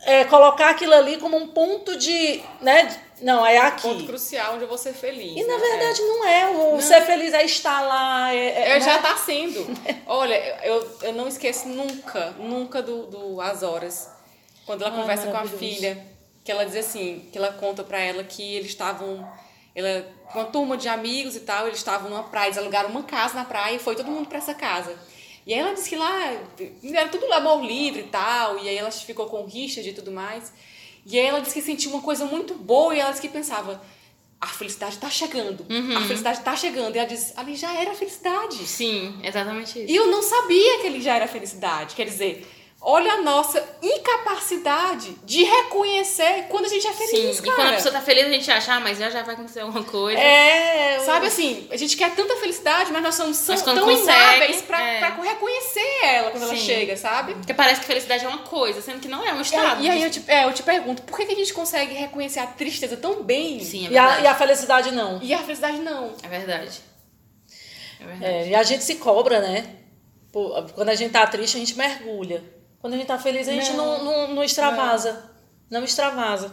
é, 0.05 0.25
colocar 0.25 0.71
aquilo 0.71 0.93
ali 0.93 1.17
como 1.17 1.37
um 1.37 1.47
ponto 1.47 1.97
de. 1.97 2.43
Né, 2.61 2.95
não, 3.21 3.45
é 3.45 3.57
aqui. 3.57 3.83
Ponto 3.83 4.05
crucial 4.05 4.55
onde 4.55 4.63
eu 4.63 4.67
vou 4.67 4.77
ser 4.77 4.93
feliz. 4.93 5.37
E 5.37 5.47
na 5.47 5.57
né? 5.57 5.59
verdade 5.59 6.01
não 6.01 6.27
é. 6.27 6.49
O 6.49 6.71
não. 6.73 6.81
ser 6.81 7.01
feliz 7.01 7.33
é 7.33 7.45
estar 7.45 7.79
lá. 7.81 8.33
É, 8.33 8.71
é, 8.71 8.81
já 8.81 8.99
tá 8.99 9.15
sendo. 9.15 9.65
Olha, 10.05 10.35
eu, 10.65 10.97
eu 11.03 11.13
não 11.13 11.27
esqueço 11.27 11.69
nunca, 11.69 12.31
nunca 12.31 12.81
do, 12.81 13.07
do 13.07 13.41
As 13.41 13.63
Horas. 13.63 14.09
Quando 14.65 14.81
ela 14.81 14.91
conversa 14.95 15.27
com 15.27 15.37
a 15.37 15.45
filha, 15.45 16.05
que 16.43 16.51
ela 16.51 16.65
diz 16.65 16.75
assim, 16.75 17.27
que 17.31 17.37
ela 17.37 17.53
conta 17.53 17.83
para 17.83 17.99
ela 17.99 18.23
que 18.23 18.55
eles 18.55 18.69
estavam. 18.69 19.25
Ela, 19.73 20.05
uma 20.35 20.45
turma 20.45 20.77
de 20.77 20.87
amigos 20.87 21.35
e 21.35 21.39
tal, 21.39 21.67
eles 21.67 21.79
estavam 21.79 22.09
numa 22.09 22.23
praia, 22.23 22.47
eles 22.47 22.57
alugaram 22.57 22.89
uma 22.89 23.03
casa 23.03 23.35
na 23.35 23.45
praia 23.45 23.75
e 23.75 23.79
foi 23.79 23.95
todo 23.95 24.11
mundo 24.11 24.27
para 24.27 24.37
essa 24.37 24.53
casa. 24.53 24.95
E 25.45 25.53
aí 25.53 25.59
ela 25.59 25.73
disse 25.73 25.89
que 25.89 25.95
lá 25.95 26.33
era 26.93 27.09
tudo 27.09 27.31
amor 27.33 27.63
livre 27.63 28.01
e 28.01 28.07
tal, 28.07 28.57
e 28.59 28.69
aí 28.69 28.77
ela 28.77 28.91
ficou 28.91 29.25
com 29.27 29.41
o 29.41 29.45
Richard 29.45 29.87
e 29.87 29.93
tudo 29.93 30.11
mais. 30.11 30.53
E 31.05 31.19
aí 31.19 31.25
ela 31.25 31.39
disse 31.41 31.53
que 31.53 31.61
sentiu 31.61 31.91
uma 31.91 32.01
coisa 32.01 32.25
muito 32.25 32.53
boa 32.53 32.95
e 32.95 32.99
ela 32.99 33.09
disse 33.09 33.21
que 33.21 33.27
pensava, 33.27 33.81
a 34.39 34.47
felicidade 34.47 34.95
está 34.95 35.09
chegando, 35.09 35.65
uhum. 35.69 35.97
a 35.97 36.01
felicidade 36.01 36.39
está 36.39 36.55
chegando. 36.55 36.95
E 36.95 36.99
ela 36.99 37.07
disse, 37.07 37.33
ali 37.35 37.55
já 37.55 37.73
era 37.73 37.93
felicidade. 37.93 38.57
Sim, 38.65 39.19
exatamente 39.23 39.79
isso. 39.79 39.91
E 39.91 39.95
eu 39.95 40.07
não 40.07 40.21
sabia 40.21 40.79
que 40.79 40.87
ele 40.87 41.01
já 41.01 41.15
era 41.15 41.27
felicidade. 41.27 41.95
Quer 41.95 42.05
dizer, 42.05 42.47
olha 42.83 43.13
a 43.13 43.21
nossa 43.21 43.63
incapacidade 43.81 45.15
de 45.23 45.43
reconhecer 45.43 46.47
quando 46.49 46.65
a 46.65 46.67
gente 46.67 46.85
é 46.85 46.91
feliz, 46.91 47.37
Sim, 47.37 47.43
cara. 47.43 47.47
e 47.47 47.55
quando 47.55 47.67
a 47.67 47.73
pessoa 47.73 47.93
tá 47.93 48.01
feliz, 48.01 48.25
a 48.25 48.29
gente 48.29 48.51
acha, 48.51 48.73
ah, 48.73 48.79
mas 48.81 48.97
já 48.97 49.09
já 49.09 49.23
vai 49.23 49.35
acontecer 49.35 49.61
alguma 49.61 49.83
coisa. 49.83 50.19
É, 50.19 50.99
sabe 50.99 51.27
assim, 51.27 51.67
a 51.71 51.77
gente 51.77 51.95
quer 51.95 52.13
tanta 52.13 52.35
felicidade, 52.35 52.91
mas 52.91 53.01
nós 53.01 53.15
somos 53.15 53.47
mas 53.47 53.61
tão 53.61 53.79
consegue, 53.79 54.03
inábeis 54.03 54.61
pra, 54.61 54.81
é. 54.81 54.99
pra 54.99 55.09
reconhecer 55.23 55.99
ela 56.03 56.31
quando 56.31 56.43
Sim. 56.43 56.49
ela 56.49 56.57
chega, 56.57 56.97
sabe? 56.97 57.35
Porque 57.35 57.53
parece 57.53 57.79
que 57.79 57.87
felicidade 57.87 58.25
é 58.25 58.27
uma 58.27 58.39
coisa, 58.39 58.81
sendo 58.81 58.99
que 58.99 59.07
não 59.07 59.25
é 59.25 59.33
um 59.33 59.41
estado. 59.41 59.81
E, 59.81 59.85
e 59.85 59.89
aí 59.89 60.03
eu 60.03 60.11
te, 60.11 60.23
é, 60.27 60.43
eu 60.43 60.53
te 60.53 60.63
pergunto, 60.63 61.03
por 61.03 61.17
que, 61.17 61.25
que 61.25 61.31
a 61.31 61.37
gente 61.37 61.53
consegue 61.53 61.93
reconhecer 61.93 62.39
a 62.39 62.47
tristeza 62.47 62.97
tão 62.97 63.23
bem? 63.23 63.61
Sim, 63.61 63.87
é 63.87 63.91
e, 63.91 63.97
a, 63.97 64.19
e 64.19 64.27
a 64.27 64.35
felicidade 64.35 64.91
não? 64.91 65.19
E 65.21 65.33
a 65.33 65.39
felicidade 65.39 65.79
não. 65.79 66.13
É 66.21 66.27
verdade. 66.27 66.81
É 68.01 68.05
verdade. 68.05 68.25
É, 68.25 68.47
e 68.49 68.55
a 68.55 68.63
gente 68.63 68.83
se 68.83 68.95
cobra, 68.95 69.39
né? 69.39 69.77
Quando 70.33 70.89
a 70.89 70.95
gente 70.95 71.11
tá 71.11 71.25
triste, 71.27 71.55
a 71.55 71.59
gente 71.59 71.77
mergulha. 71.77 72.43
Quando 72.83 72.95
a 72.95 72.97
gente 72.97 73.07
tá 73.07 73.17
feliz, 73.17 73.47
a 73.47 73.53
gente 73.53 73.71
não, 73.71 74.03
não, 74.03 74.27
não 74.35 74.43
extravasa. 74.43 75.13
Não. 75.71 75.79
não 75.79 75.85
extravasa. 75.85 76.51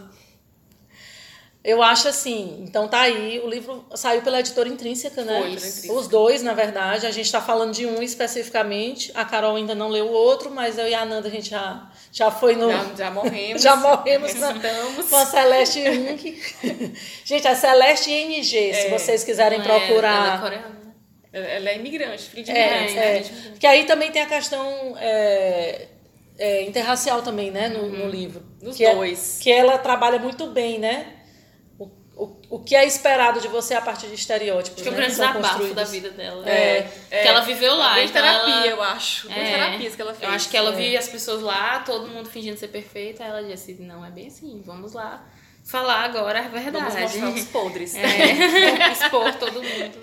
Eu 1.64 1.83
acho 1.83 2.07
assim, 2.07 2.64
então 2.68 2.87
tá 2.87 3.01
aí, 3.01 3.41
o 3.41 3.49
livro 3.49 3.85
saiu 3.97 4.22
pela 4.22 4.39
editora 4.39 4.68
intrínseca, 4.68 5.24
né? 5.24 5.41
Foi, 5.41 5.51
intrínseca. 5.51 5.93
Os 5.93 6.07
dois, 6.07 6.41
na 6.41 6.55
verdade. 6.55 7.05
A 7.05 7.11
gente 7.11 7.26
está 7.26 7.41
falando 7.41 7.74
de 7.74 7.85
um 7.85 8.01
especificamente. 8.01 9.11
A 9.12 9.24
Carol 9.24 9.57
ainda 9.57 9.74
não 9.74 9.89
leu 9.89 10.07
o 10.07 10.12
outro, 10.12 10.53
mas 10.53 10.78
eu 10.78 10.87
e 10.87 10.95
a 10.95 11.01
Ananda 11.01 11.26
a 11.26 11.31
gente 11.33 11.51
já, 11.51 11.91
já 12.12 12.31
foi 12.31 12.55
no. 12.55 12.70
Já, 12.70 12.95
já 12.97 13.11
morremos. 13.11 13.61
já 13.62 13.74
morremos 13.74 14.35
na, 14.35 14.55
com 15.11 15.16
a 15.16 15.26
Celeste 15.26 15.81
Inc. 15.81 16.95
gente, 17.26 17.49
a 17.49 17.57
Celeste 17.57 18.09
NG, 18.12 18.70
é, 18.70 18.72
se 18.72 18.89
vocês 18.89 19.24
quiserem 19.24 19.59
é, 19.59 19.64
procurar. 19.64 20.14
Ela 20.14 20.35
é 20.35 20.39
coreana. 20.39 20.81
Ela 21.33 21.70
é 21.70 21.76
imigrante, 21.76 22.22
filha 22.22 22.45
de 22.45 22.51
imigrante. 22.53 22.99
É, 22.99 23.16
é. 23.16 23.22
Porque 23.51 23.66
aí 23.66 23.85
também 23.85 24.12
tem 24.12 24.22
a 24.22 24.26
questão. 24.26 24.97
É, 24.97 25.89
é, 26.41 26.62
interracial 26.62 27.20
também, 27.20 27.51
né, 27.51 27.68
no, 27.68 27.86
no 27.86 28.05
uhum. 28.05 28.11
livro. 28.11 28.43
Nos 28.62 28.74
que 28.74 28.84
é 28.84 28.95
dois. 28.95 29.38
É, 29.38 29.43
que 29.43 29.53
ela 29.53 29.76
trabalha 29.76 30.18
muito 30.18 30.47
bem, 30.47 30.78
né? 30.78 31.18
O, 31.78 31.84
o, 32.16 32.36
o 32.49 32.59
que 32.59 32.74
é 32.74 32.86
esperado 32.86 33.41
de 33.41 33.49
você 33.49 33.74
a 33.74 33.80
partir 33.82 34.07
de 34.07 34.14
estereótipos. 34.14 34.80
Acho 34.80 34.84
que 34.84 34.91
né, 34.91 34.95
o 34.95 34.97
grande 34.97 35.12
desabafo 35.12 35.74
da 35.74 35.84
vida 35.84 36.09
dela. 36.11 36.49
É, 36.49 36.91
é, 37.11 37.22
que 37.22 37.28
ela 37.28 37.41
viveu 37.41 37.74
lá. 37.76 37.95
Bem 37.95 38.07
então 38.07 38.22
terapia, 38.22 38.55
ela, 38.55 38.66
eu 38.66 38.82
acho. 38.82 39.28
Bem 39.28 39.38
é, 39.38 39.53
terapias 39.53 39.95
que 39.95 40.03
ela 40.03 40.14
fez. 40.14 40.22
Eu 40.22 40.34
acho 40.34 40.49
que 40.49 40.57
ela 40.57 40.72
é. 40.72 40.76
via 40.76 40.99
as 40.99 41.09
pessoas 41.09 41.43
lá, 41.43 41.80
todo 41.80 42.09
mundo 42.09 42.30
fingindo 42.30 42.59
ser 42.59 42.68
perfeita. 42.68 43.22
Aí 43.22 43.28
ela 43.28 43.43
disse: 43.43 43.74
não 43.74 44.05
é 44.05 44.11
bem 44.11 44.28
assim, 44.28 44.62
vamos 44.64 44.95
lá 44.95 45.22
falar 45.62 46.05
agora 46.05 46.41
a 46.41 46.49
verdade. 46.49 46.80
Vamos 46.80 46.95
mostrar 46.95 47.28
os 47.28 47.45
podres. 47.45 47.95
É, 47.95 48.93
expor 48.93 49.34
todo 49.34 49.62
mundo. 49.62 49.99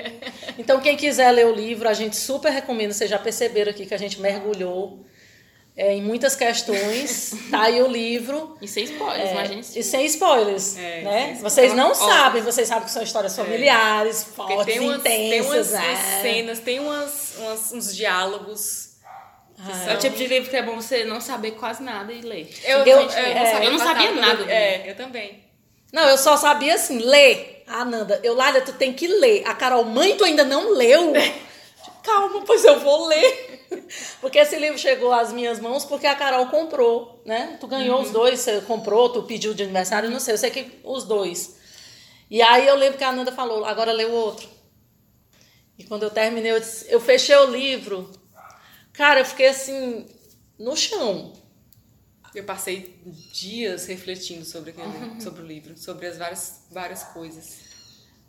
Então, 0.56 0.80
quem 0.80 0.96
quiser 0.96 1.32
ler 1.32 1.48
o 1.48 1.52
livro, 1.52 1.90
a 1.90 1.94
gente 1.94 2.16
super 2.16 2.52
recomenda. 2.52 2.94
Vocês 2.94 3.10
já 3.10 3.18
perceberam 3.18 3.72
aqui 3.72 3.88
que 3.88 3.94
a 3.96 3.98
gente 3.98 4.22
mergulhou 4.22 5.04
é, 5.78 5.94
em 5.94 6.02
muitas 6.02 6.36
questões. 6.36 7.36
tá 7.52 7.62
aí 7.62 7.82
o 7.82 7.88
livro. 7.88 8.58
E 8.60 8.68
sem 8.68 8.84
spoilers, 8.86 9.30
é, 9.30 9.32
imagina 9.32 9.62
E 9.76 9.84
sem 9.84 10.06
spoilers, 10.08 10.78
é, 10.78 11.02
né? 11.02 11.26
Sem 11.36 11.44
vocês 11.44 11.74
não 11.74 11.94
sabem, 11.94 12.42
vocês 12.42 12.68
sabem 12.68 12.86
que 12.86 12.92
são 12.92 13.04
histórias 13.04 13.38
é. 13.38 13.44
familiares, 13.44 14.24
fortes, 14.24 14.66
tem 14.66 14.80
umas, 14.80 15.00
intensas. 15.00 15.10
Tem 15.10 15.42
umas, 15.42 15.72
umas 15.72 16.22
cenas, 16.22 16.60
tem 16.60 16.80
umas, 16.80 17.36
umas, 17.38 17.72
uns 17.72 17.96
diálogos. 17.96 18.88
Ah, 19.60 19.92
é 19.92 19.96
o 19.96 19.98
tipo 19.98 20.16
de 20.16 20.28
livro 20.28 20.50
que 20.50 20.56
é 20.56 20.62
bom 20.62 20.76
você 20.76 21.04
não 21.04 21.20
saber 21.20 21.52
quase 21.52 21.82
nada 21.82 22.12
e 22.12 22.22
ler. 22.22 22.50
Eu, 22.64 22.80
eu, 22.80 23.02
eu, 23.02 23.10
é, 23.12 23.66
eu 23.66 23.72
não 23.72 23.80
sabia 23.80 24.12
nada. 24.12 24.52
É, 24.52 24.90
eu 24.90 24.96
também. 24.96 25.44
Não, 25.92 26.08
eu 26.10 26.18
só 26.18 26.36
sabia 26.38 26.76
assim, 26.76 27.00
ler. 27.00 27.64
Ah, 27.68 27.84
Nanda, 27.84 28.20
eu, 28.24 28.36
Lália, 28.36 28.62
tu 28.62 28.74
tem 28.74 28.94
que 28.94 29.08
ler. 29.08 29.44
A 29.48 29.54
Carol, 29.54 29.84
mãe, 29.84 30.16
tu 30.16 30.24
ainda 30.24 30.44
não 30.44 30.72
leu? 30.74 31.14
Calma, 32.04 32.44
pois 32.46 32.64
eu 32.64 32.80
vou 32.80 33.08
ler. 33.08 33.68
Porque 34.38 34.50
esse 34.50 34.60
livro 34.60 34.78
chegou 34.78 35.12
às 35.12 35.34
minhas 35.34 35.60
mãos 35.60 35.84
porque 35.84 36.06
a 36.06 36.14
Carol 36.14 36.46
comprou, 36.46 37.24
né? 37.26 37.58
Tu 37.60 37.66
ganhou 37.66 37.98
uhum. 37.98 38.04
os 38.04 38.12
dois, 38.12 38.40
você 38.40 38.62
comprou, 38.62 39.10
tu 39.10 39.24
pediu 39.24 39.52
de 39.52 39.64
aniversário, 39.64 40.12
não 40.12 40.20
sei, 40.20 40.36
eu 40.36 40.38
sei 40.38 40.52
que 40.52 40.80
os 40.84 41.06
dois. 41.06 41.58
E 42.30 42.40
aí 42.40 42.68
eu 42.68 42.76
lembro 42.76 43.00
que 43.00 43.04
a 43.04 43.12
Nanda 43.12 43.32
falou, 43.32 43.66
agora 43.66 43.92
lê 43.92 44.06
o 44.06 44.12
outro. 44.12 44.48
E 45.76 45.84
quando 45.84 46.04
eu 46.04 46.12
terminei, 46.12 46.52
eu, 46.52 46.60
disse, 46.60 46.86
eu 46.88 47.00
fechei 47.02 47.36
o 47.36 47.50
livro. 47.50 48.12
Cara, 48.94 49.22
eu 49.22 49.26
fiquei 49.26 49.48
assim, 49.48 50.06
no 50.60 50.78
chão. 50.78 51.34
Eu 52.36 52.44
passei 52.44 53.02
dias 53.34 53.88
refletindo 53.88 54.46
sobre, 54.46 54.70
aquele, 54.70 54.86
uhum. 54.86 55.20
sobre 55.20 55.42
o 55.42 55.48
livro, 55.48 55.76
sobre 55.76 56.06
as 56.06 56.16
várias, 56.16 56.62
várias 56.70 57.04
coisas. 57.06 57.58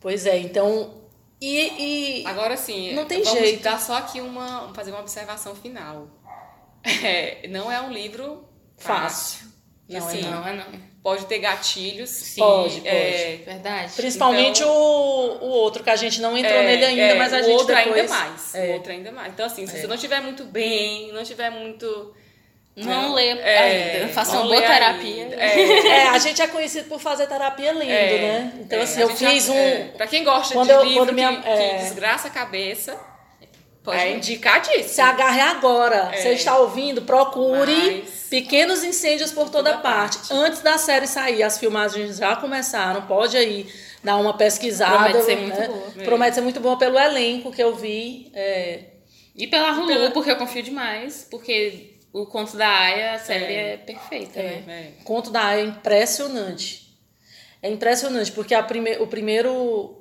Pois 0.00 0.24
é, 0.24 0.38
então 0.38 1.02
e, 1.40 2.22
e 2.22 2.26
agora 2.26 2.56
sim, 2.56 2.94
não 2.94 3.06
tem 3.06 3.22
vamos 3.22 3.40
jeito. 3.40 3.62
dar 3.62 3.80
só 3.80 3.96
aqui 3.96 4.20
uma 4.20 4.72
fazer 4.74 4.90
uma 4.90 5.00
observação 5.00 5.54
final. 5.54 6.08
É, 7.02 7.46
não 7.48 7.70
é 7.70 7.80
um 7.80 7.90
livro 7.90 8.48
fácil. 8.78 9.46
Não, 9.88 9.96
é 9.96 9.98
assim, 9.98 10.20
é 10.20 10.30
não, 10.30 10.46
é 10.46 10.54
não. 10.54 10.64
Pode 11.02 11.26
ter 11.26 11.38
gatilhos. 11.38 12.08
Sim, 12.08 12.40
pode, 12.40 12.76
pode. 12.76 12.88
É, 12.88 13.42
verdade. 13.44 13.92
Principalmente 13.94 14.62
então, 14.62 14.72
o, 14.72 15.44
o 15.44 15.48
outro, 15.48 15.82
que 15.82 15.90
a 15.90 15.96
gente 15.96 16.20
não 16.20 16.38
entrou 16.38 16.58
é, 16.58 16.66
nele 16.66 16.84
ainda, 16.84 17.02
é, 17.02 17.14
mas 17.14 17.32
a 17.32 17.42
gente 17.42 17.52
outro 17.52 17.74
depois... 17.74 17.96
ainda 17.96 18.08
mais. 18.08 18.54
O 18.54 18.72
outro 18.72 18.92
ainda 18.92 19.12
mais. 19.12 19.32
Então, 19.32 19.44
assim, 19.44 19.66
se 19.66 19.76
você 19.76 19.86
não 19.86 19.96
estiver 19.96 20.20
muito 20.20 20.44
bem, 20.44 21.12
não 21.12 21.20
estiver 21.20 21.50
muito 21.50 22.14
não, 22.84 23.02
não 23.02 23.14
lê 23.14 23.30
é, 23.30 23.98
ainda. 23.98 24.12
Faça 24.12 24.36
uma 24.36 24.44
boa 24.44 24.62
terapia. 24.62 25.28
É. 25.36 25.60
é. 25.88 26.08
a 26.08 26.18
gente 26.18 26.40
é 26.40 26.46
conhecido 26.46 26.88
por 26.88 27.00
fazer 27.00 27.26
terapia 27.26 27.72
lendo, 27.72 27.90
é, 27.90 28.18
né? 28.18 28.52
Então, 28.60 28.78
é, 28.78 28.82
assim, 28.82 29.00
eu 29.00 29.08
fiz 29.08 29.46
já, 29.46 29.52
um. 29.52 29.56
É, 29.56 29.90
pra 29.96 30.06
quem 30.06 30.22
gosta 30.22 30.54
quando 30.54 30.68
de 30.68 30.72
eu, 30.72 30.84
livro 30.84 31.12
minha, 31.12 31.36
que, 31.36 31.42
que, 31.42 31.78
desgraça 31.78 32.28
a 32.28 32.30
cabeça, 32.30 32.96
pode 33.82 33.98
é 33.98 34.12
indicadíssimo. 34.12 34.88
Se 34.88 35.00
agarre 35.00 35.40
agora. 35.40 36.10
Você 36.14 36.30
está 36.30 36.58
ouvindo? 36.58 37.02
Procure 37.02 38.02
Mas... 38.04 38.26
Pequenos 38.30 38.84
Incêndios 38.84 39.32
por 39.32 39.50
toda, 39.50 39.70
toda 39.70 39.82
parte. 39.82 40.18
parte. 40.18 40.34
Antes 40.34 40.60
da 40.60 40.78
série 40.78 41.06
sair, 41.06 41.42
as 41.42 41.58
filmagens 41.58 42.18
já 42.18 42.36
começaram. 42.36 43.02
Pode 43.02 43.36
aí 43.36 43.66
dar 44.04 44.16
uma 44.16 44.36
pesquisada. 44.36 45.10
Promete 45.10 45.24
ser 45.24 45.36
né? 45.36 45.42
muito 45.42 45.72
boa. 45.72 46.04
Promete 46.04 46.34
ser 46.34 46.40
muito 46.42 46.60
boa 46.60 46.78
pelo 46.78 46.98
elenco 46.98 47.50
que 47.50 47.62
eu 47.62 47.74
vi. 47.74 48.30
E 49.38 49.46
pela 49.46 49.70
Hulu, 49.70 49.86
pela... 49.86 50.10
porque 50.10 50.30
eu 50.32 50.36
confio 50.36 50.64
demais. 50.64 51.26
Porque 51.30 51.87
o 52.22 52.26
Conto 52.26 52.56
da 52.56 52.68
Aya, 52.68 53.14
a 53.14 53.18
série 53.18 53.54
é, 53.54 53.72
é 53.74 53.76
perfeita, 53.76 54.40
é, 54.40 54.62
né? 54.66 54.92
É. 54.98 55.04
Conto 55.04 55.30
da 55.30 55.44
Aya 55.44 55.62
é 55.62 55.64
impressionante. 55.66 56.88
É 57.62 57.70
impressionante, 57.70 58.32
porque 58.32 58.54
a 58.54 58.62
prime 58.62 58.96
o 58.98 59.06
primeiro. 59.06 59.94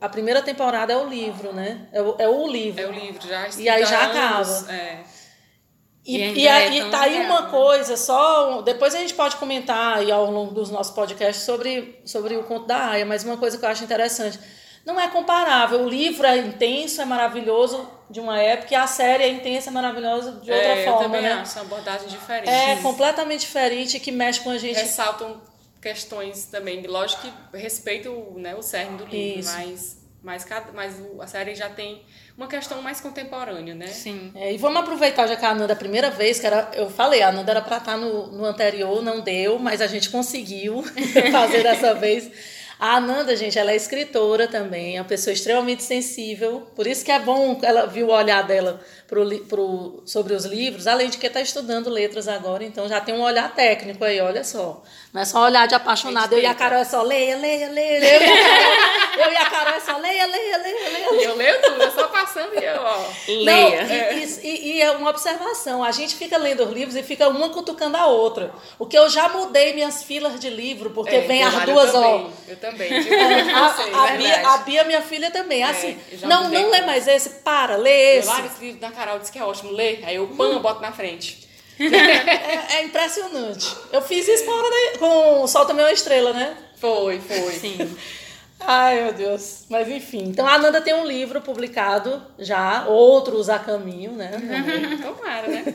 A 0.00 0.08
primeira 0.08 0.42
temporada 0.42 0.92
é 0.92 0.96
o 0.96 1.08
livro, 1.08 1.52
né? 1.52 1.88
É 1.92 2.02
o, 2.02 2.16
é 2.18 2.28
o 2.28 2.46
livro. 2.46 2.82
É 2.82 2.86
o 2.86 2.92
livro, 2.92 3.26
já 3.26 3.48
E 3.56 3.68
aí 3.68 3.86
já 3.86 4.04
acaba. 4.04 4.72
É. 4.72 4.98
E, 6.04 6.18
e, 6.18 6.38
e, 6.40 6.48
é 6.48 6.74
e 6.74 6.90
tá 6.90 7.02
aí 7.02 7.24
uma 7.24 7.44
coisa, 7.44 7.96
só. 7.96 8.60
Depois 8.60 8.94
a 8.94 8.98
gente 8.98 9.14
pode 9.14 9.36
comentar 9.36 9.98
aí 9.98 10.12
ao 10.12 10.30
longo 10.30 10.52
dos 10.52 10.68
nossos 10.68 10.92
podcasts 10.92 11.44
sobre, 11.44 12.00
sobre 12.04 12.36
o 12.36 12.42
conto 12.42 12.66
da 12.66 12.90
Aya, 12.90 13.06
mas 13.06 13.24
uma 13.24 13.36
coisa 13.36 13.56
que 13.56 13.64
eu 13.64 13.68
acho 13.68 13.84
interessante 13.84 14.38
não 14.84 15.00
é 15.00 15.08
comparável. 15.08 15.82
O 15.82 15.88
livro 15.88 16.26
é 16.26 16.38
intenso, 16.38 17.00
é 17.00 17.04
maravilhoso 17.04 17.88
de 18.10 18.20
uma 18.20 18.38
época, 18.38 18.74
e 18.74 18.76
a 18.76 18.86
série 18.86 19.22
é 19.24 19.28
intensa, 19.28 19.70
é 19.70 19.72
maravilhosa 19.72 20.32
de 20.32 20.50
outra 20.50 20.56
é, 20.56 20.84
forma. 20.84 21.00
Eu 21.00 21.04
também 21.04 21.22
né? 21.22 21.32
acho, 21.32 21.54
uma 21.54 21.64
abordagem 21.64 22.08
diferente. 22.08 22.50
É 22.50 22.76
completamente 22.76 23.40
diferente 23.40 23.98
que 23.98 24.12
mexe 24.12 24.40
com 24.40 24.50
a 24.50 24.58
gente. 24.58 24.76
Ressaltam 24.76 25.40
questões 25.80 26.46
também, 26.46 26.82
lógico 26.86 27.22
que 27.22 27.58
respeito 27.58 28.34
né, 28.36 28.54
o 28.54 28.62
cerne 28.62 28.98
do 28.98 29.04
livro, 29.06 29.40
Isso. 29.40 29.52
mas. 29.52 30.02
Mas, 30.22 30.46
mas 30.72 31.02
a 31.18 31.26
série 31.26 31.52
já 31.52 31.68
tem 31.68 32.00
uma 32.38 32.46
questão 32.46 32.80
mais 32.80 33.00
contemporânea, 33.00 33.74
né? 33.74 33.88
Sim. 33.88 34.30
É, 34.36 34.52
e 34.52 34.56
vamos 34.56 34.80
aproveitar, 34.80 35.26
já 35.26 35.34
que 35.34 35.44
a 35.44 35.52
Nanda, 35.52 35.72
a 35.72 35.76
primeira 35.76 36.10
vez, 36.10 36.38
que 36.38 36.46
era, 36.46 36.70
eu 36.74 36.88
falei, 36.88 37.22
a 37.22 37.32
Nanda 37.32 37.50
era 37.50 37.60
para 37.60 37.78
estar 37.78 37.96
no, 37.96 38.28
no 38.28 38.44
anterior, 38.44 39.02
não 39.02 39.20
deu, 39.20 39.58
mas 39.58 39.80
a 39.80 39.88
gente 39.88 40.10
conseguiu 40.10 40.84
fazer 41.32 41.64
dessa 41.64 41.92
vez. 41.94 42.30
A 42.82 42.96
Ananda, 42.96 43.36
gente, 43.36 43.56
ela 43.56 43.70
é 43.70 43.76
escritora 43.76 44.48
também, 44.48 44.96
é 44.96 45.00
uma 45.00 45.06
pessoa 45.06 45.32
extremamente 45.32 45.84
sensível. 45.84 46.66
Por 46.74 46.84
isso 46.84 47.04
que 47.04 47.12
é 47.12 47.20
bom 47.20 47.60
ela 47.62 47.86
viu 47.86 48.08
o 48.08 48.10
olhar 48.12 48.42
dela 48.42 48.80
pro, 49.06 49.38
pro, 49.44 50.02
sobre 50.04 50.34
os 50.34 50.46
livros, 50.46 50.88
além 50.88 51.08
de 51.08 51.16
que 51.16 51.26
está 51.26 51.40
estudando 51.40 51.88
letras 51.88 52.26
agora, 52.26 52.64
então 52.64 52.88
já 52.88 52.98
tem 52.98 53.14
um 53.14 53.20
olhar 53.20 53.54
técnico 53.54 54.02
aí, 54.02 54.20
olha 54.20 54.42
só. 54.42 54.82
Não 55.12 55.20
é 55.20 55.24
só 55.26 55.44
olhar 55.44 55.68
de 55.68 55.74
apaixonado. 55.74 56.32
Eu 56.32 56.40
e 56.40 56.46
a 56.46 56.54
Carol 56.54 56.78
é 56.78 56.84
só 56.84 57.02
leia, 57.02 57.36
leia, 57.36 57.68
leia, 57.70 58.00
leia. 58.00 58.20
Eu 59.12 59.30
e 59.30 59.36
a 59.36 59.50
Carol 59.50 59.74
é 59.74 59.80
só 59.80 59.98
leia, 59.98 60.26
leia, 60.26 60.56
leia, 60.56 60.88
leia. 60.88 61.24
Eu 61.24 61.36
leio 61.36 61.60
tudo, 61.60 61.82
eu 61.82 61.90
só 61.92 62.08
passando 62.08 62.54
e 62.54 62.64
eu, 62.64 62.80
ó. 62.80 63.06
Leia. 63.28 63.84
Não, 63.84 63.94
e, 63.94 64.24
e, 64.42 64.72
e, 64.72 64.82
é 64.82 64.90
uma 64.92 65.10
observação. 65.10 65.84
A 65.84 65.92
gente 65.92 66.16
fica 66.16 66.38
lendo 66.38 66.64
os 66.64 66.72
livros 66.72 66.96
e 66.96 67.02
fica 67.02 67.28
uma 67.28 67.50
cutucando 67.50 67.98
a 67.98 68.06
outra. 68.06 68.50
O 68.78 68.86
que 68.86 68.96
eu 68.96 69.10
já 69.10 69.28
mudei 69.28 69.74
minhas 69.74 70.02
filas 70.02 70.40
de 70.40 70.48
livro, 70.48 70.88
porque 70.90 71.16
é, 71.16 71.20
vem 71.20 71.42
as 71.44 71.62
duas, 71.66 71.92
eu 71.92 72.00
ó. 72.00 72.30
Também. 72.72 72.92
a, 73.54 73.74
sei, 73.74 73.94
a, 73.94 74.06
Bia, 74.16 74.48
a 74.48 74.58
Bia, 74.58 74.84
minha 74.84 75.02
filha, 75.02 75.30
também. 75.30 75.62
É, 75.62 75.66
assim, 75.66 75.98
não, 76.22 76.48
não 76.48 76.70
lê 76.70 76.80
mais 76.82 77.06
esse, 77.06 77.30
para, 77.30 77.76
lê 77.76 78.18
esse. 78.18 78.28
Eu 78.28 78.46
esse 78.46 78.64
livro 78.64 78.80
da 78.80 78.90
Carol, 78.90 79.18
disse 79.18 79.30
que 79.30 79.38
é 79.38 79.44
ótimo, 79.44 79.72
lê. 79.72 79.98
Aí 80.02 80.16
eu, 80.16 80.26
pam, 80.28 80.58
boto 80.60 80.80
na 80.80 80.92
frente. 80.92 81.48
é, 81.78 82.76
é, 82.76 82.84
impressionante. 82.84 83.74
Eu 83.92 84.02
fiz 84.02 84.26
isso 84.28 84.44
com, 84.44 84.52
da, 84.52 84.98
com 84.98 85.46
Solta 85.46 85.74
Meu 85.74 85.88
Estrela, 85.88 86.32
né? 86.32 86.56
Foi, 86.76 87.20
foi. 87.20 87.52
Sim. 87.52 87.96
Ai, 88.66 89.02
meu 89.02 89.12
Deus. 89.12 89.64
Mas 89.68 89.88
enfim. 89.88 90.24
Então 90.28 90.46
a 90.46 90.54
Ananda 90.54 90.80
tem 90.80 90.94
um 90.94 91.06
livro 91.06 91.40
publicado 91.40 92.22
já, 92.38 92.86
Outros 92.86 93.48
a 93.48 93.58
Caminho, 93.58 94.12
né? 94.12 94.30
Tomara, 95.02 95.48
né? 95.48 95.74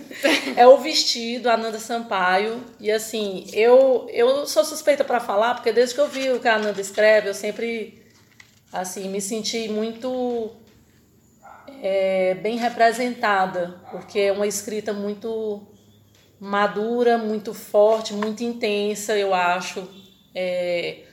É 0.55 0.67
o 0.67 0.77
Vestido, 0.77 1.49
Ananda 1.49 1.79
Sampaio. 1.79 2.63
E 2.79 2.91
assim, 2.91 3.45
eu, 3.53 4.07
eu 4.11 4.45
sou 4.45 4.63
suspeita 4.63 5.03
para 5.03 5.19
falar, 5.19 5.55
porque 5.55 5.71
desde 5.71 5.95
que 5.95 6.01
eu 6.01 6.07
vi 6.07 6.31
o 6.31 6.39
que 6.39 6.47
a 6.47 6.55
Ananda 6.55 6.79
escreve, 6.79 7.29
eu 7.29 7.33
sempre 7.33 8.05
assim, 8.71 9.09
me 9.09 9.21
senti 9.21 9.67
muito 9.69 10.51
é, 11.81 12.35
bem 12.35 12.57
representada, 12.57 13.81
porque 13.91 14.19
é 14.19 14.31
uma 14.31 14.47
escrita 14.47 14.93
muito 14.93 15.67
madura, 16.39 17.17
muito 17.17 17.53
forte, 17.53 18.13
muito 18.13 18.43
intensa, 18.43 19.17
eu 19.17 19.33
acho. 19.33 19.87
É, 20.33 21.03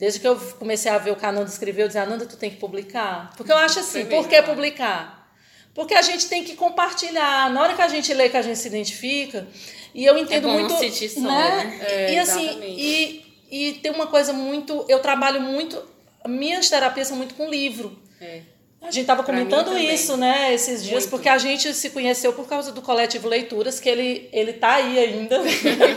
desde 0.00 0.18
que 0.18 0.26
eu 0.26 0.34
comecei 0.58 0.90
a 0.90 0.96
ver 0.96 1.10
o 1.10 1.16
canal 1.16 1.44
escrever, 1.44 1.82
eu 1.82 1.86
dizia, 1.86 2.02
Ananda, 2.02 2.24
tu 2.24 2.38
tem 2.38 2.50
que 2.50 2.56
publicar. 2.56 3.32
Porque 3.36 3.52
eu 3.52 3.56
acho 3.58 3.80
assim, 3.80 4.06
por 4.06 4.26
que 4.26 4.40
publicar? 4.40 5.30
Porque 5.74 5.94
a 5.94 6.00
gente 6.00 6.26
tem 6.26 6.42
que 6.42 6.56
compartilhar. 6.56 7.50
Na 7.50 7.60
hora 7.60 7.74
que 7.74 7.82
a 7.82 7.86
gente 7.86 8.12
lê, 8.14 8.30
que 8.30 8.36
a 8.38 8.42
gente 8.42 8.58
se 8.58 8.66
identifica, 8.66 9.46
e 9.94 10.06
eu 10.06 10.16
entendo 10.16 10.48
é 10.48 10.52
muito. 10.52 10.72
Só, 10.72 11.20
né? 11.20 11.64
né? 11.64 11.80
É, 11.82 12.14
e 12.14 12.18
assim, 12.18 12.60
e, 12.62 13.24
e 13.50 13.72
tem 13.74 13.92
uma 13.92 14.06
coisa 14.06 14.32
muito. 14.32 14.86
Eu 14.88 15.00
trabalho 15.00 15.42
muito. 15.42 15.80
Minhas 16.26 16.70
terapias 16.70 17.06
são 17.06 17.16
muito 17.18 17.34
com 17.34 17.50
livro. 17.50 18.00
É. 18.18 18.40
A 18.82 18.86
gente 18.86 19.02
estava 19.02 19.22
comentando 19.22 19.76
isso, 19.76 20.16
né, 20.16 20.54
esses 20.54 20.82
dias, 20.82 21.02
Muito. 21.02 21.10
porque 21.10 21.28
a 21.28 21.36
gente 21.36 21.72
se 21.74 21.90
conheceu 21.90 22.32
por 22.32 22.48
causa 22.48 22.72
do 22.72 22.80
coletivo 22.80 23.28
Leituras, 23.28 23.78
que 23.78 23.88
ele, 23.88 24.28
ele 24.32 24.54
tá 24.54 24.76
aí 24.76 24.98
ainda. 24.98 25.38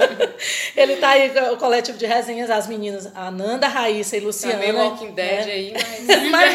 ele 0.75 0.97
tá 0.97 1.09
aí, 1.09 1.31
o 1.53 1.57
coletivo 1.57 1.97
de 1.97 2.05
resenhas, 2.05 2.49
as 2.49 2.67
meninas, 2.67 3.09
a 3.15 3.31
Nanda, 3.31 3.67
a 3.67 3.69
Raíssa 3.69 4.17
e 4.17 4.19
a 4.19 4.23
Luciana. 4.23 4.55
Tá 4.55 4.59
meio 4.59 4.77
Walking 4.77 5.11
Dead 5.11 5.45
né? 5.45 5.53
aí, 5.53 5.73
mas... 5.73 6.29
mas 6.29 6.53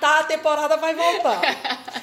tá, 0.00 0.20
a 0.20 0.24
temporada 0.24 0.76
vai 0.76 0.94
voltar. 0.94 1.40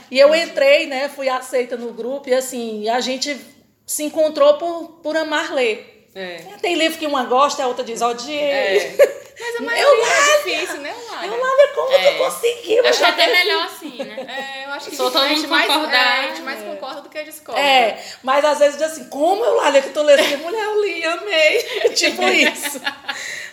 E 0.09 0.17
eu 0.17 0.33
entrei, 0.33 0.87
né, 0.87 1.09
fui 1.09 1.27
aceita 1.27 1.75
no 1.75 1.91
grupo, 1.91 2.29
e 2.29 2.33
assim, 2.33 2.87
a 2.87 3.01
gente 3.01 3.37
se 3.85 4.03
encontrou 4.03 4.53
por, 4.57 4.99
por 5.03 5.17
amar 5.17 5.53
ler. 5.53 6.07
É. 6.15 6.37
Tem 6.61 6.75
livro 6.75 6.97
que 6.97 7.05
uma 7.05 7.25
gosta, 7.25 7.63
a 7.63 7.67
outra 7.67 7.83
diz, 7.83 8.01
odiei. 8.01 8.39
É. 8.39 9.22
Mas 9.39 9.55
a 9.55 9.61
maioria 9.61 10.05
é 10.05 10.37
difícil, 10.37 10.81
né? 10.81 10.93
Eu, 11.23 11.39
Lália, 11.39 11.67
como 11.73 11.91
é. 11.91 12.11
tu 12.11 12.17
conseguiu? 12.17 12.87
Acho 12.87 13.05
até 13.05 13.27
melhor 13.27 13.65
assim, 13.65 13.97
né? 13.97 14.25
É, 14.27 14.65
eu 14.65 14.71
acho 14.71 14.89
que 14.89 14.95
Sou 14.95 15.07
a 15.07 15.27
gente 15.27 15.47
mais, 15.47 15.69
é, 15.69 15.97
a 15.97 16.21
gente 16.27 16.41
mais 16.41 16.61
concorda 16.63 17.01
do 17.01 17.09
que 17.09 17.23
discorda. 17.23 17.59
É, 17.59 18.03
mas 18.21 18.45
às 18.45 18.59
vezes 18.59 18.77
diz 18.77 18.91
assim, 18.91 19.05
como 19.05 19.43
eu, 19.43 19.55
Lália, 19.55 19.81
que 19.81 19.89
tô 19.89 20.03
lendo? 20.03 20.37
Mulher, 20.39 20.63
eu 20.63 20.81
li, 20.81 21.05
amei. 21.05 21.63
tipo 21.95 22.23
isso. 22.23 22.81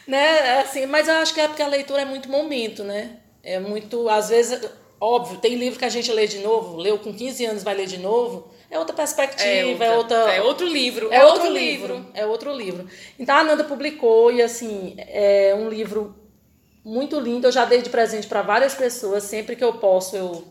né? 0.07 0.61
Assim, 0.61 0.87
mas 0.87 1.09
eu 1.09 1.14
acho 1.14 1.33
que 1.33 1.41
é 1.41 1.49
porque 1.49 1.62
a 1.62 1.68
leitura 1.68 2.03
é 2.03 2.05
muito 2.05 2.28
momento, 2.28 2.85
né? 2.85 3.16
É 3.43 3.59
muito, 3.59 4.09
às 4.09 4.28
vezes, 4.28 4.61
óbvio, 5.01 5.39
tem 5.39 5.55
livro 5.55 5.78
que 5.78 5.85
a 5.85 5.91
gente 5.91 6.12
lê 6.12 6.26
de 6.26 6.39
novo, 6.41 6.76
leu 6.76 6.99
com 6.99 7.12
15 7.12 7.45
anos, 7.47 7.62
vai 7.62 7.74
ler 7.74 7.87
de 7.87 7.99
novo 7.99 8.51
é 8.70 8.78
outra 8.78 8.94
perspectiva, 8.94 9.84
é, 9.84 9.96
outra, 9.96 10.16
é 10.16 10.20
outra. 10.20 10.34
É 10.34 10.42
outro 10.42 10.66
livro. 10.66 11.12
É, 11.12 11.16
é 11.16 11.24
outro, 11.24 11.42
outro 11.42 11.58
livro, 11.58 11.94
livro. 11.94 12.10
É 12.14 12.26
outro 12.26 12.56
livro. 12.56 12.86
Então 13.18 13.34
a 13.34 13.40
Ananda 13.40 13.64
publicou 13.64 14.32
e 14.32 14.40
assim, 14.40 14.94
é 14.98 15.54
um 15.58 15.68
livro 15.68 16.14
muito 16.84 17.18
lindo. 17.18 17.46
Eu 17.46 17.52
já 17.52 17.64
dei 17.64 17.82
de 17.82 17.90
presente 17.90 18.26
para 18.26 18.42
várias 18.42 18.74
pessoas, 18.74 19.24
sempre 19.24 19.56
que 19.56 19.64
eu 19.64 19.74
posso 19.74 20.16
eu 20.16 20.44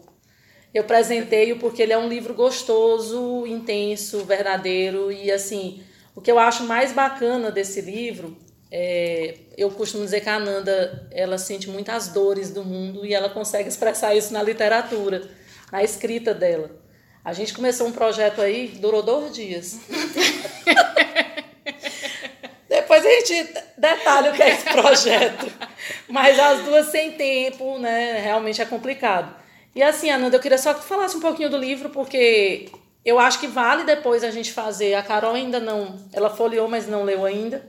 eu 0.72 0.84
presenteio 0.84 1.58
porque 1.58 1.82
ele 1.82 1.94
é 1.94 1.98
um 1.98 2.08
livro 2.08 2.34
gostoso, 2.36 3.44
intenso, 3.48 4.24
verdadeiro 4.24 5.12
e 5.12 5.32
assim, 5.32 5.82
o 6.16 6.22
que 6.22 6.32
eu 6.32 6.38
acho 6.38 6.64
mais 6.64 6.92
bacana 6.92 7.50
desse 7.50 7.82
livro 7.82 8.38
é, 8.72 9.36
eu 9.58 9.72
costumo 9.72 10.04
dizer 10.04 10.22
que 10.22 10.30
a 10.30 10.36
Ananda 10.36 11.08
ela 11.12 11.38
sente 11.38 11.70
muitas 11.70 12.10
dores 12.10 12.52
do 12.52 12.64
mundo 12.64 13.06
e 13.06 13.14
ela 13.14 13.30
consegue 13.30 13.68
expressar 13.70 14.16
isso 14.16 14.32
na 14.32 14.44
literatura, 14.44 15.28
na 15.72 15.84
escrita 15.84 16.34
dela. 16.34 16.70
A 17.24 17.34
gente 17.34 17.54
começou 17.54 17.88
um 17.88 17.92
projeto 17.92 18.42
aí, 18.42 18.68
durou 18.68 19.04
dois 19.04 19.34
dias. 19.34 19.80
Depois 22.68 23.06
a 23.06 23.10
gente 23.10 23.54
detalha 23.78 24.32
o 24.32 24.34
que 24.34 24.42
é 24.42 24.50
esse 24.50 24.66
projeto. 24.66 25.52
Mas 26.08 26.40
as 26.40 26.64
duas 26.64 26.88
sem 26.88 27.12
tempo, 27.12 27.78
né? 27.78 28.20
Realmente 28.20 28.62
é 28.62 28.66
complicado. 28.66 29.36
E 29.76 29.84
assim, 29.84 30.10
Ananda, 30.10 30.38
eu 30.38 30.40
queria 30.40 30.58
só 30.58 30.74
que 30.74 30.82
tu 30.82 30.88
falasse 30.88 31.16
um 31.18 31.20
pouquinho 31.20 31.50
do 31.50 31.58
livro, 31.58 31.90
porque 31.90 32.70
eu 33.04 33.20
acho 33.20 33.40
que 33.40 33.48
vale 33.48 33.84
depois 33.84 34.24
a 34.24 34.32
gente 34.32 34.52
fazer. 34.52 34.94
A 34.96 35.04
Carol 35.04 35.34
ainda 35.34 35.60
não. 35.60 36.00
Ela 36.14 36.30
folheou, 36.30 36.68
mas 36.68 36.88
não 36.88 37.04
leu 37.04 37.26
ainda. 37.26 37.68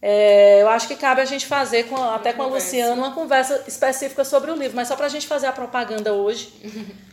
É, 0.00 0.62
eu 0.62 0.68
acho 0.68 0.86
que 0.86 0.94
cabe 0.94 1.20
a 1.20 1.24
gente 1.24 1.44
fazer, 1.46 1.84
com, 1.88 1.96
até 1.96 2.32
com 2.32 2.42
a 2.42 2.46
Luciana, 2.46 2.94
uma 2.94 3.12
conversa 3.12 3.64
específica 3.66 4.24
sobre 4.24 4.50
o 4.50 4.54
livro, 4.54 4.76
mas 4.76 4.86
só 4.86 4.94
para 4.94 5.06
a 5.06 5.08
gente 5.08 5.26
fazer 5.26 5.46
a 5.48 5.52
propaganda 5.52 6.12
hoje. 6.12 6.52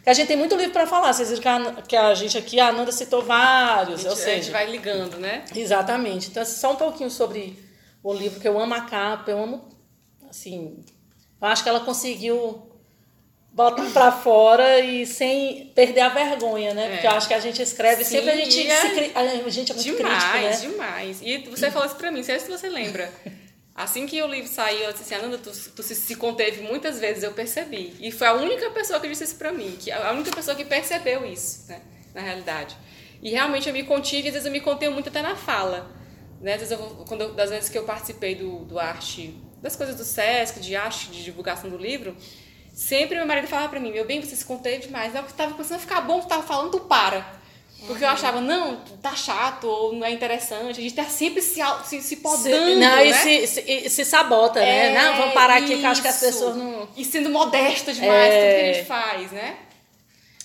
que 0.04 0.10
a 0.10 0.14
gente 0.14 0.28
tem 0.28 0.38
muito 0.38 0.56
livro 0.56 0.72
para 0.72 0.86
falar. 0.86 1.12
Vocês 1.12 1.30
viram 1.30 1.42
que 1.42 1.48
a, 1.48 1.82
que 1.82 1.96
a, 1.96 2.14
gente 2.14 2.38
aqui, 2.38 2.60
a 2.60 2.68
Ananda 2.68 2.92
citou 2.92 3.24
vários. 3.24 4.02
A 4.02 4.04
gente, 4.04 4.10
ou 4.10 4.16
seja, 4.16 4.32
a 4.32 4.36
gente 4.36 4.52
vai 4.52 4.70
ligando, 4.70 5.18
né? 5.18 5.46
Exatamente. 5.56 6.30
Então, 6.30 6.46
só 6.46 6.74
um 6.74 6.76
pouquinho 6.76 7.10
sobre 7.10 7.58
o 8.04 8.14
livro, 8.14 8.40
que 8.40 8.48
eu 8.48 8.60
amo 8.60 8.76
a 8.76 8.82
capa, 8.82 9.32
eu 9.32 9.42
amo. 9.42 9.68
Assim, 10.30 10.84
eu 11.42 11.48
acho 11.48 11.64
que 11.64 11.70
ela 11.70 11.80
conseguiu 11.80 12.74
botar 13.56 13.89
para 13.91 14.12
fora 14.12 14.80
e 14.82 15.06
sem 15.06 15.72
perder 15.74 16.01
a 16.01 16.10
vergonha, 16.10 16.74
né? 16.74 16.88
É. 16.88 16.89
Porque 16.91 17.08
eu 17.08 17.12
acho 17.12 17.28
que 17.28 17.34
a 17.34 17.39
gente 17.39 17.62
escreve, 17.62 18.03
Sim, 18.03 18.18
sempre 18.18 18.32
a 18.32 18.36
gente, 18.36 18.68
é... 18.68 19.12
a 19.16 19.49
gente 19.49 19.72
é 19.72 19.76
muito 19.76 19.95
demais, 19.95 20.24
crítico, 20.24 20.41
né? 20.43 20.58
Demais, 20.58 21.22
E 21.22 21.38
você 21.49 21.72
falou 21.72 21.88
isso 21.88 21.95
para 21.95 22.12
mim, 22.12 22.18
não 22.18 22.26
sei 22.26 22.38
se 22.38 22.51
você 22.51 22.68
lembra. 22.68 23.10
Assim 23.74 24.06
que 24.06 24.22
o 24.22 24.28
livro 24.28 24.49
saiu, 24.49 24.80
eu 24.80 24.91
disse 24.91 25.03
assim, 25.03 25.16
Ananda, 25.16 25.38
tu, 25.38 25.51
tu 25.51 25.84
se, 25.84 25.95
se, 25.95 26.16
conteve 26.16 26.62
muitas 26.62 26.99
vezes, 26.99 27.24
eu 27.24 27.34
percebi. 27.34 27.93
E 27.99 28.12
foi 28.12 28.28
a 28.28 28.34
única 28.34 28.70
pessoa 28.72 28.99
que 28.99 29.08
disse 29.08 29.24
isso 29.24 29.36
para 29.36 29.51
mim, 29.51 29.76
que 29.80 29.91
a 29.91 30.12
única 30.12 30.32
pessoa 30.32 30.56
que 30.56 30.64
percebeu 30.64 31.26
isso, 31.26 31.66
né? 31.68 31.82
Na 32.14 32.22
realidade. 32.22 32.78
E 33.22 33.32
realmente 33.32 33.68
eu 33.68 33.74
me 33.74 33.84
contive, 33.84 34.28
às 34.28 34.34
vezes 34.34 34.45
eu 34.45 34.51
me 34.51 34.62
contenho 34.62 34.91
muito 34.91 35.10
até 35.10 35.22
na 35.22 35.36
fala. 35.36 35.91
Né? 36.39 36.53
Às 36.53 36.60
vezes 36.60 36.72
eu, 36.72 36.78
quando 37.08 37.34
das 37.34 37.49
vezes 37.49 37.70
que 37.70 37.78
eu 37.78 37.84
participei 37.84 38.36
do, 38.36 38.60
do 38.66 38.80
arte, 38.80 39.36
das 39.62 39.76
coisas 39.76 39.95
do 39.95 40.06
SESC, 40.06 40.60
de 40.60 40.76
arte, 40.76 41.10
de 41.10 41.24
divulgação 41.24 41.70
do 41.70 41.78
livro, 41.78 42.16
Sempre 42.76 43.15
meu 43.15 43.26
marido 43.26 43.47
falava 43.47 43.69
pra 43.69 43.80
mim, 43.80 43.91
meu 43.91 44.03
bem, 44.03 44.21
você 44.21 44.36
se 44.36 44.43
conteve 44.43 44.86
demais. 44.86 45.13
Que 45.13 45.34
tava 45.34 45.53
começando 45.53 45.78
a 45.78 45.80
ficar 45.80 46.01
bom, 46.01 46.19
tu 46.19 46.28
tava 46.28 46.43
falando, 46.43 46.71
tu 46.71 46.82
para. 46.82 47.26
Porque 47.88 48.03
eu 48.03 48.07
achava, 48.09 48.41
não, 48.41 48.78
tá 49.01 49.15
chato, 49.15 49.65
ou 49.65 49.93
não 49.93 50.05
é 50.05 50.11
interessante. 50.11 50.80
A 50.80 50.84
gente 50.84 50.93
tá 50.93 51.05
sempre 51.05 51.41
se, 51.41 51.61
se, 51.86 52.01
se 52.01 52.15
podando, 52.17 52.43
se, 52.43 52.76
não, 52.76 52.95
né? 52.95 53.07
E 53.07 53.13
se, 53.13 53.47
se, 53.47 53.89
se 53.89 54.05
sabota, 54.05 54.59
né? 54.59 54.88
é, 54.88 54.91
né? 54.91 55.03
Não, 55.03 55.17
vamos 55.17 55.34
parar 55.34 55.57
aqui 55.57 55.78
que 55.78 55.86
acho 55.86 56.01
que 56.01 56.07
as 56.07 56.19
pessoas 56.19 56.57
não... 56.57 56.89
E 56.97 57.05
sendo 57.05 57.30
modesta 57.30 57.93
demais 57.93 58.34
é... 58.34 58.41
tudo 58.41 58.59
que 58.59 58.69
a 58.69 58.73
gente 58.73 58.88
faz, 58.88 59.32
né? 59.32 59.57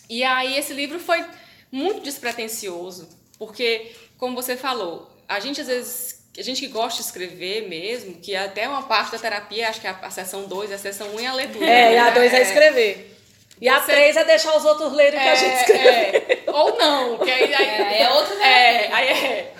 E 0.08 0.22
aí 0.22 0.56
esse 0.56 0.72
livro 0.72 1.00
foi 1.00 1.24
muito 1.72 2.00
despretensioso. 2.00 3.08
Porque, 3.38 3.92
como 4.18 4.36
você 4.36 4.56
falou, 4.56 5.10
a 5.26 5.40
gente 5.40 5.60
às 5.60 5.66
vezes 5.66 6.19
a 6.38 6.42
gente 6.42 6.60
que 6.60 6.68
gosta 6.68 7.02
de 7.02 7.08
escrever 7.08 7.68
mesmo, 7.68 8.14
que 8.14 8.34
é 8.34 8.44
até 8.44 8.68
uma 8.68 8.82
parte 8.84 9.12
da 9.12 9.18
terapia, 9.18 9.68
acho 9.68 9.80
que 9.80 9.86
a, 9.86 9.98
a 10.00 10.10
sessão 10.10 10.44
2, 10.44 10.72
a 10.72 10.78
sessão 10.78 11.08
1 11.08 11.14
um 11.14 11.20
é 11.20 11.26
a 11.26 11.34
leitura. 11.34 11.66
É, 11.66 11.94
e 11.94 11.98
a 11.98 12.10
2 12.10 12.32
é, 12.32 12.36
é 12.36 12.42
escrever. 12.42 13.16
E 13.60 13.68
a 13.68 13.80
3 13.80 14.16
é 14.16 14.24
deixar 14.24 14.56
os 14.56 14.64
outros 14.64 14.92
lerem 14.92 15.18
o 15.18 15.22
que 15.22 15.28
a 15.28 15.34
gente 15.34 15.52
é, 15.52 15.60
escreve. 15.60 16.16
É. 16.16 16.44
Ou 16.50 16.78
não, 16.78 17.18
que 17.18 17.30
aí, 17.30 17.54
aí 17.54 17.66
é, 17.66 18.02
é 18.02 18.10
outro 18.10 18.34
É, 18.40 18.92
aí 18.92 19.08
é. 19.08 19.54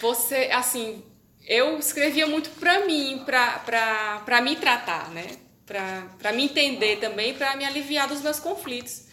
Você, 0.00 0.50
assim, 0.52 1.02
eu 1.46 1.78
escrevia 1.78 2.26
muito 2.26 2.50
pra 2.50 2.80
mim, 2.86 3.22
pra, 3.24 3.58
pra, 3.60 4.22
pra 4.24 4.40
me 4.40 4.54
tratar, 4.56 5.10
né? 5.10 5.26
Pra, 5.66 6.06
pra 6.18 6.32
me 6.32 6.44
entender 6.44 6.96
também, 6.96 7.34
pra 7.34 7.56
me 7.56 7.64
aliviar 7.64 8.06
dos 8.06 8.20
meus 8.20 8.38
conflitos. 8.38 9.04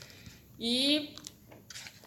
E, 0.60 1.16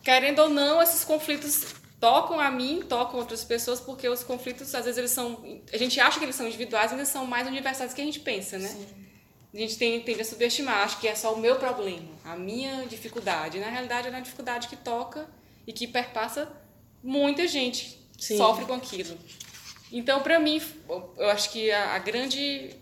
querendo 0.05 0.41
ou 0.41 0.49
não, 0.49 0.81
esses 0.83 1.05
conflitos 1.05 1.78
tocam 2.01 2.39
a 2.39 2.51
mim, 2.51 2.83
tocam 2.89 3.19
outras 3.19 3.45
pessoas, 3.45 3.81
porque 3.81 4.09
os 4.09 4.23
conflitos, 4.23 4.75
às 4.75 4.85
vezes, 4.85 4.99
eles 4.99 5.11
são. 5.11 5.61
A 5.73 5.77
gente 5.77 5.99
acha 6.01 6.19
que 6.19 6.25
eles 6.25 6.37
são 6.37 6.47
individuais, 6.47 6.91
mas 6.91 7.01
eles 7.01 7.09
são 7.09 7.27
mais 7.27 7.47
universais 7.47 7.91
do 7.93 7.97
que 7.97 8.03
a 8.03 8.05
gente 8.05 8.21
pensa, 8.21 8.59
né? 8.59 8.69
Sim. 8.69 8.87
A 9.53 9.57
gente 9.57 9.79
tem, 9.79 10.01
tende 10.03 10.21
a 10.21 10.25
subestimar, 10.25 10.85
acho 10.85 11.01
que 11.01 11.09
é 11.09 11.15
só 11.15 11.35
o 11.35 11.39
meu 11.39 11.57
problema, 11.57 12.09
a 12.25 12.37
minha 12.37 12.87
dificuldade. 12.87 13.59
Na 13.59 13.71
realidade, 13.71 14.07
é 14.07 14.11
uma 14.11 14.21
dificuldade 14.21 14.69
que 14.69 14.77
toca 14.77 15.29
e 15.67 15.73
que 15.73 15.87
perpassa 15.87 16.51
muita 17.03 17.49
gente, 17.49 17.99
Sim. 18.19 18.37
sofre 18.37 18.67
com 18.67 18.75
aquilo. 18.75 19.17
Então, 19.91 20.23
para 20.23 20.39
mim, 20.39 20.61
eu 21.17 21.31
acho 21.31 21.51
que 21.51 21.71
a, 21.71 21.95
a, 21.95 21.99
grande 21.99 22.77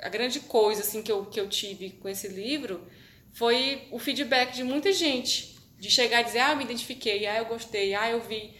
a 0.00 0.08
grande 0.08 0.40
coisa 0.40 0.80
assim 0.80 1.02
que 1.02 1.12
eu, 1.12 1.24
que 1.26 1.38
eu 1.38 1.48
tive 1.48 1.90
com 1.90 2.08
esse 2.08 2.26
livro 2.26 2.84
foi 3.32 3.86
o 3.92 3.98
feedback 3.98 4.52
de 4.52 4.64
muita 4.64 4.92
gente 4.92 5.51
de 5.82 5.90
chegar 5.90 6.20
e 6.20 6.24
dizer, 6.24 6.38
ah, 6.38 6.52
eu 6.52 6.56
me 6.56 6.62
identifiquei, 6.62 7.26
ah, 7.26 7.38
eu 7.38 7.44
gostei, 7.46 7.92
ah, 7.92 8.08
eu 8.08 8.20
vi. 8.20 8.54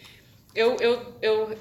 Eu, 0.53 0.75
eu, 0.81 1.15
eu 1.21 1.57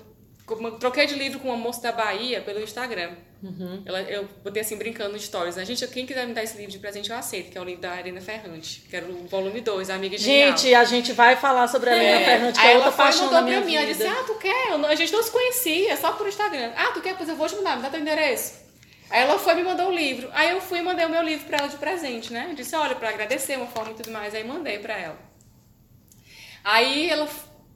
troquei 0.81 1.07
de 1.07 1.15
livro 1.15 1.39
com 1.39 1.49
uma 1.49 1.57
moça 1.57 1.81
da 1.81 1.93
Bahia 1.93 2.41
pelo 2.41 2.61
Instagram. 2.61 3.13
Uhum. 3.41 3.81
Ela, 3.87 4.03
eu 4.03 4.29
botei 4.43 4.61
assim, 4.61 4.77
brincando 4.77 5.17
stories. 5.21 5.57
A 5.57 5.61
né? 5.61 5.65
gente, 5.65 5.87
quem 5.87 6.05
quiser 6.05 6.27
me 6.27 6.35
dar 6.35 6.43
esse 6.43 6.57
livro 6.57 6.73
de 6.73 6.81
presente, 6.81 7.11
eu 7.11 7.17
aceito, 7.17 7.53
que 7.53 7.57
é 7.57 7.61
o 7.61 7.65
livro 7.65 7.81
da 7.81 7.93
Arena 7.93 8.21
Ferrante, 8.21 8.83
que 8.91 8.97
era 8.97 9.07
o 9.07 9.29
volume 9.29 9.61
2, 9.61 9.89
a 9.89 9.95
Amiga 9.95 10.19
Genial. 10.19 10.49
Gente, 10.49 10.75
a 10.75 10.83
gente 10.83 11.13
vai 11.13 11.37
falar 11.37 11.69
sobre 11.69 11.91
a 11.91 11.93
Arena 11.93 12.21
é. 12.21 12.25
Ferrante, 12.25 12.61
que 12.61 12.67
é 12.67 12.75
outra 12.75 12.91
paixão 12.91 13.31
da 13.31 13.41
minha 13.41 13.59
pra 13.59 13.67
mim, 13.67 13.73
vida. 13.73 13.85
Ela 13.85 13.93
disse, 13.93 14.05
ah, 14.05 14.25
tu 14.27 14.35
quer? 14.41 14.73
A 14.73 14.95
gente 14.97 15.13
não 15.13 15.23
se 15.23 15.31
conhecia, 15.31 15.97
só 15.97 16.11
por 16.11 16.27
Instagram. 16.27 16.73
Ah, 16.77 16.91
tu 16.93 17.01
quer? 17.01 17.17
Pois 17.17 17.29
eu 17.29 17.37
vou 17.37 17.47
te 17.47 17.55
mandar, 17.55 17.77
me 17.77 17.83
dá 17.83 17.89
teu 17.89 18.01
endereço. 18.01 18.63
Aí 19.09 19.23
ela 19.23 19.39
foi 19.39 19.53
e 19.53 19.57
me 19.57 19.63
mandou 19.63 19.91
o 19.91 19.93
livro. 19.93 20.29
Aí 20.33 20.51
eu 20.51 20.61
fui 20.61 20.81
e 20.81 20.83
mandei 20.83 21.07
o 21.07 21.11
meu 21.11 21.23
livro 21.23 21.47
para 21.47 21.59
ela 21.59 21.69
de 21.69 21.77
presente, 21.77 22.33
né? 22.33 22.49
Eu 22.51 22.55
disse, 22.57 22.75
olha, 22.75 22.97
para 22.97 23.11
agradecer 23.11 23.57
uma 23.57 23.69
forma 23.69 23.93
e 23.93 23.95
tudo 23.95 24.11
mais. 24.11 24.35
Aí 24.35 24.43
mandei 24.43 24.81
para 24.81 24.99
ela. 24.99 25.32
Aí 26.65 27.11
ela 27.11 27.29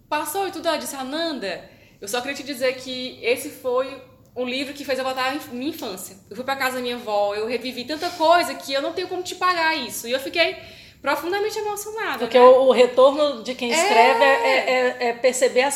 passou 0.08 0.46
e 0.46 0.50
tudo, 0.50 0.68
ela 0.68 0.76
disse, 0.76 0.94
Ananda, 0.96 1.68
eu 2.00 2.08
só 2.08 2.20
queria 2.20 2.36
te 2.36 2.42
dizer 2.42 2.76
que 2.76 3.18
esse 3.22 3.50
foi 3.50 4.02
um 4.36 4.44
livro 4.44 4.74
que 4.74 4.84
fez 4.84 4.98
eu 4.98 5.04
voltar 5.04 5.30
à 5.32 5.54
minha 5.54 5.70
infância. 5.70 6.16
Eu 6.28 6.36
fui 6.36 6.44
para 6.44 6.56
casa 6.56 6.76
da 6.76 6.82
minha 6.82 6.96
avó, 6.96 7.34
eu 7.34 7.46
revivi 7.46 7.84
tanta 7.84 8.10
coisa 8.10 8.54
que 8.54 8.72
eu 8.72 8.82
não 8.82 8.92
tenho 8.92 9.08
como 9.08 9.22
te 9.22 9.34
pagar 9.34 9.76
isso. 9.76 10.06
E 10.06 10.12
eu 10.12 10.20
fiquei 10.20 10.56
profundamente 11.00 11.58
emocionada. 11.58 12.18
Porque 12.18 12.38
né? 12.38 12.44
o, 12.44 12.66
o, 12.66 12.72
retorno 12.72 13.42
de 13.42 13.54
quem 13.54 13.70
escreve 13.70 14.22
é, 14.22 14.26
é, 14.26 14.70
é, 14.70 15.08
é 15.08 15.12
perceber 15.14 15.62
a, 15.62 15.70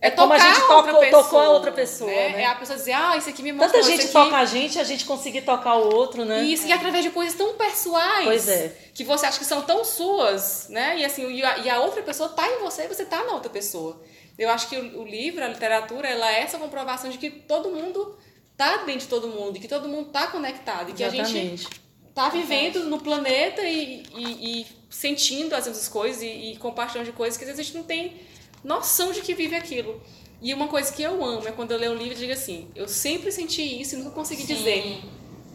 é, 0.00 0.08
é 0.08 0.10
como 0.12 0.32
a 0.32 0.38
gente 0.38 0.60
tocou, 0.60 1.00
pessoa, 1.00 1.22
tocou 1.22 1.40
a 1.40 1.50
outra 1.50 1.72
pessoa. 1.72 2.10
Né? 2.10 2.28
né? 2.30 2.42
É 2.42 2.46
a 2.46 2.54
pessoa 2.54 2.78
dizer, 2.78 2.92
ah, 2.92 3.16
isso 3.16 3.28
aqui 3.28 3.42
me 3.42 3.52
mostrou. 3.52 3.82
Tanta 3.82 3.96
gente 3.96 4.12
toca 4.12 4.36
a 4.36 4.44
gente, 4.44 4.78
a 4.78 4.84
gente 4.84 5.04
conseguir 5.04 5.42
tocar 5.42 5.74
o 5.74 5.94
outro, 5.94 6.24
né? 6.24 6.42
Isso, 6.44 6.66
é. 6.66 6.68
e 6.68 6.72
através 6.72 7.04
de 7.04 7.10
coisas 7.10 7.34
tão 7.36 7.54
pessoais. 7.54 8.24
Pois 8.24 8.48
é. 8.48 8.76
Que 8.94 9.02
você 9.02 9.26
acha 9.26 9.38
que 9.38 9.44
são 9.44 9.62
tão 9.62 9.84
suas, 9.84 10.68
né? 10.68 10.98
E 10.98 11.04
assim, 11.04 11.28
e 11.30 11.44
a, 11.44 11.58
e 11.58 11.70
a 11.70 11.80
outra 11.80 12.02
pessoa 12.02 12.28
tá 12.28 12.48
em 12.48 12.60
você 12.60 12.84
e 12.84 12.88
você 12.88 13.04
tá 13.04 13.24
na 13.24 13.32
outra 13.32 13.50
pessoa. 13.50 14.00
Eu 14.38 14.48
acho 14.50 14.68
que 14.68 14.76
o, 14.76 15.00
o, 15.00 15.04
livro, 15.04 15.44
a 15.44 15.48
literatura, 15.48 16.08
ela 16.08 16.30
é 16.32 16.42
essa 16.42 16.58
comprovação 16.58 17.10
de 17.10 17.18
que 17.18 17.28
todo 17.28 17.70
mundo 17.70 18.16
tá 18.56 18.78
dentro 18.78 19.00
de 19.00 19.08
todo 19.08 19.28
mundo, 19.28 19.56
e 19.56 19.60
que 19.60 19.68
todo 19.68 19.88
mundo 19.88 20.10
tá 20.10 20.28
conectado, 20.28 20.90
e 20.90 20.92
que 20.92 21.02
Exatamente. 21.02 21.36
a 21.36 21.40
gente 21.40 21.68
tá 22.14 22.28
vivendo 22.28 22.84
no 22.84 23.00
planeta 23.00 23.62
e, 23.62 24.02
e, 24.16 24.60
e 24.60 24.66
sentindo 24.90 25.54
às 25.54 25.66
vezes 25.66 25.88
coisas 25.88 26.22
e, 26.22 26.26
e 26.26 26.56
compartilhando 26.56 27.06
de 27.06 27.12
coisas 27.12 27.36
que 27.36 27.44
às 27.44 27.50
vezes 27.50 27.60
a 27.60 27.62
gente 27.62 27.76
não 27.76 27.84
tem 27.84 28.20
noção 28.68 29.12
de 29.12 29.22
que 29.22 29.34
vive 29.34 29.56
aquilo. 29.56 30.00
E 30.40 30.52
uma 30.52 30.68
coisa 30.68 30.92
que 30.92 31.02
eu 31.02 31.24
amo 31.24 31.48
é 31.48 31.52
quando 31.52 31.72
eu 31.72 31.78
leio 31.78 31.92
um 31.92 31.96
livro 31.96 32.12
e 32.12 32.16
digo 32.16 32.32
assim, 32.32 32.68
eu 32.76 32.86
sempre 32.86 33.32
senti 33.32 33.62
isso 33.80 33.94
e 33.94 33.98
nunca 33.98 34.10
consegui 34.10 34.42
Sim. 34.42 34.54
dizer. 34.54 35.00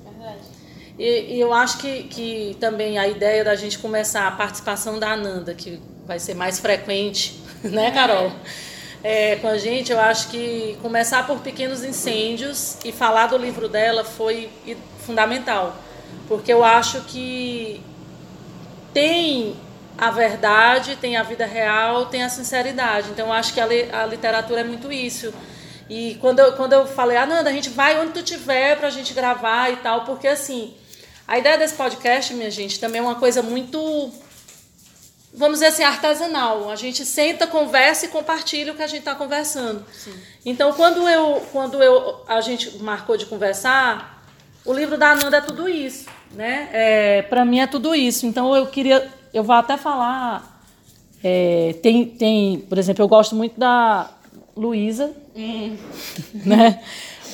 Verdade. 0.03 0.41
E, 0.97 1.36
e, 1.36 1.39
eu 1.39 1.53
acho 1.53 1.78
que, 1.78 2.03
que 2.03 2.57
também 2.59 2.97
a 2.97 3.07
ideia 3.07 3.43
da 3.43 3.55
gente 3.55 3.80
começar 3.80 4.28
a 4.28 4.32
participação 4.32 4.99
da 4.99 5.14
Ananda, 5.14 5.53
que 5.53 5.80
vai 6.05 6.20
ser 6.20 6.34
mais 6.34 6.59
frequente, 6.59 7.39
né, 7.64 7.91
Carol? 7.91 8.32
É, 9.03 9.36
com 9.38 9.47
a 9.47 9.57
gente, 9.57 9.91
eu 9.91 9.99
acho 9.99 10.30
que 10.30 10.78
começar 10.82 11.26
por 11.28 11.39
pequenos 11.39 11.84
incêndios 11.84 12.78
e 12.84 12.91
falar 12.91 13.28
do 13.28 13.38
livro 13.38 13.70
dela 13.70 14.03
foi 14.03 14.49
fundamental. 14.99 15.76
Porque 16.28 16.51
eu 16.51 16.64
acho 16.64 17.01
que 17.01 17.82
tem 18.93 19.55
a 19.98 20.12
verdade, 20.12 20.96
tem 20.96 21.18
a 21.18 21.24
vida 21.24 21.46
real, 21.46 22.08
tem 22.08 22.24
a 22.24 22.30
sinceridade. 22.30 23.10
Então, 23.12 23.28
eu 23.28 23.34
acho 23.34 23.54
que 23.54 23.60
a, 23.60 23.66
li, 23.66 23.89
a 23.91 24.06
literatura 24.06 24.62
é 24.62 24.64
muito 24.64 24.91
isso. 24.91 25.34
E 25.89 26.16
quando 26.22 26.39
eu, 26.39 26.54
quando 26.54 26.74
eu 26.74 26.88
falei, 26.88 27.18
ah, 27.18 27.26
Nanda, 27.26 27.50
a 27.50 27.54
gente 27.54 27.70
vai 27.70 28.00
onde 28.00 28.14
tu 28.14 28.24
tiver 28.24 28.78
pra 28.78 28.89
gente 28.89 29.14
gravar 29.14 29.72
e 29.72 29.76
tal, 29.78 30.06
porque 30.06 30.28
assim, 30.28 30.74
a 31.28 31.38
ideia 31.38 31.58
desse 31.58 31.76
podcast, 31.76 32.34
minha 32.34 32.50
gente, 32.50 32.80
também 32.80 33.00
é 33.00 33.02
uma 33.02 33.16
coisa 33.16 33.41
muito, 33.41 34.12
vamos 35.34 35.60
dizer 35.60 35.68
assim, 35.68 35.84
artesanal. 35.84 36.70
A 36.70 36.76
gente 36.76 37.06
senta, 37.06 37.46
conversa 37.46 38.06
e 38.06 38.10
compartilha 38.10 38.74
o 38.74 38.76
que 38.76 38.82
a 38.82 38.88
gente 38.88 39.00
está 39.00 39.16
conversando. 39.16 39.86
Sim. 39.91 40.14
Então, 40.46 40.74
quando 40.74 41.08
eu, 41.08 41.46
quando 41.52 41.82
eu, 41.82 42.24
a 42.28 42.41
gente 42.41 42.78
marcou 42.80 43.16
de 43.18 43.26
conversar, 43.26 44.26
o 44.66 44.74
livro 44.74 44.98
da 44.98 45.16
Nanda 45.16 45.38
é 45.38 45.41
tudo 45.41 45.68
isso, 45.70 46.08
né? 46.32 46.70
É, 46.72 47.22
para 47.24 47.46
mim 47.46 47.60
é 47.60 47.68
tudo 47.68 47.94
isso. 47.94 48.26
Então, 48.26 48.56
eu 48.56 48.68
queria 48.68 49.10
eu 49.34 49.44
vou 49.44 49.56
até 49.56 49.78
falar. 49.78 50.62
É, 51.24 51.76
tem, 51.82 52.06
tem, 52.06 52.60
por 52.60 52.78
exemplo, 52.78 53.04
eu 53.04 53.08
gosto 53.08 53.36
muito 53.36 53.60
da 53.60 54.10
Luísa, 54.56 55.12
hum. 55.36 55.76
né? 56.46 56.82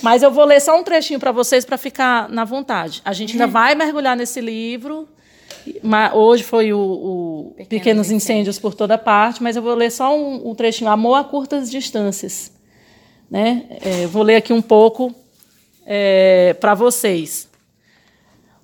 Mas 0.02 0.24
eu 0.24 0.32
vou 0.32 0.46
ler 0.46 0.62
só 0.62 0.80
um 0.80 0.84
trechinho 0.84 1.20
para 1.20 1.32
vocês 1.32 1.66
para 1.66 1.78
ficar 1.78 2.30
na 2.30 2.46
vontade. 2.46 3.02
A 3.04 3.12
gente 3.12 3.34
ainda 3.34 3.46
uhum. 3.46 3.52
vai 3.52 3.76
mergulhar 3.76 4.16
nesse 4.16 4.40
livro. 4.40 5.08
Hoje 6.14 6.44
foi 6.44 6.72
o, 6.72 6.80
o 6.80 7.54
Pequenos, 7.58 7.68
Pequenos 7.68 8.06
incêndios. 8.06 8.24
incêndios. 8.24 8.60
por 8.60 8.74
toda 8.74 8.98
parte, 8.98 9.44
mas 9.44 9.56
eu 9.56 9.62
vou 9.62 9.76
ler 9.76 9.92
só 9.92 10.18
um, 10.18 10.50
um 10.50 10.56
trechinho. 10.56 10.90
Amor 10.90 11.16
a 11.16 11.24
curtas 11.24 11.70
distâncias. 11.70 12.52
Né? 13.30 13.66
É, 13.82 14.08
vou 14.08 14.24
ler 14.24 14.38
aqui 14.38 14.54
um 14.54 14.62
pouco 14.62 15.14
é, 15.86 16.56
para 16.60 16.74
vocês. 16.74 17.50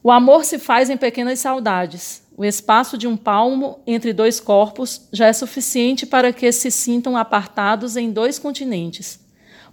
O 0.02 0.12
amor 0.12 0.46
se 0.46 0.58
faz 0.58 0.90
em 0.90 0.98
pequenas 0.98 1.40
saudades. 1.40 2.25
O 2.38 2.44
espaço 2.44 2.98
de 2.98 3.08
um 3.08 3.16
palmo 3.16 3.80
entre 3.88 4.12
dois 4.12 4.42
corpos 4.42 5.08
já 5.12 5.28
é 5.28 5.34
suficiente 5.34 6.06
para 6.06 6.34
que 6.34 6.52
se 6.52 6.70
sintam 6.70 7.16
apartados 7.16 7.96
em 7.96 8.12
dois 8.12 8.38
continentes. 8.38 9.20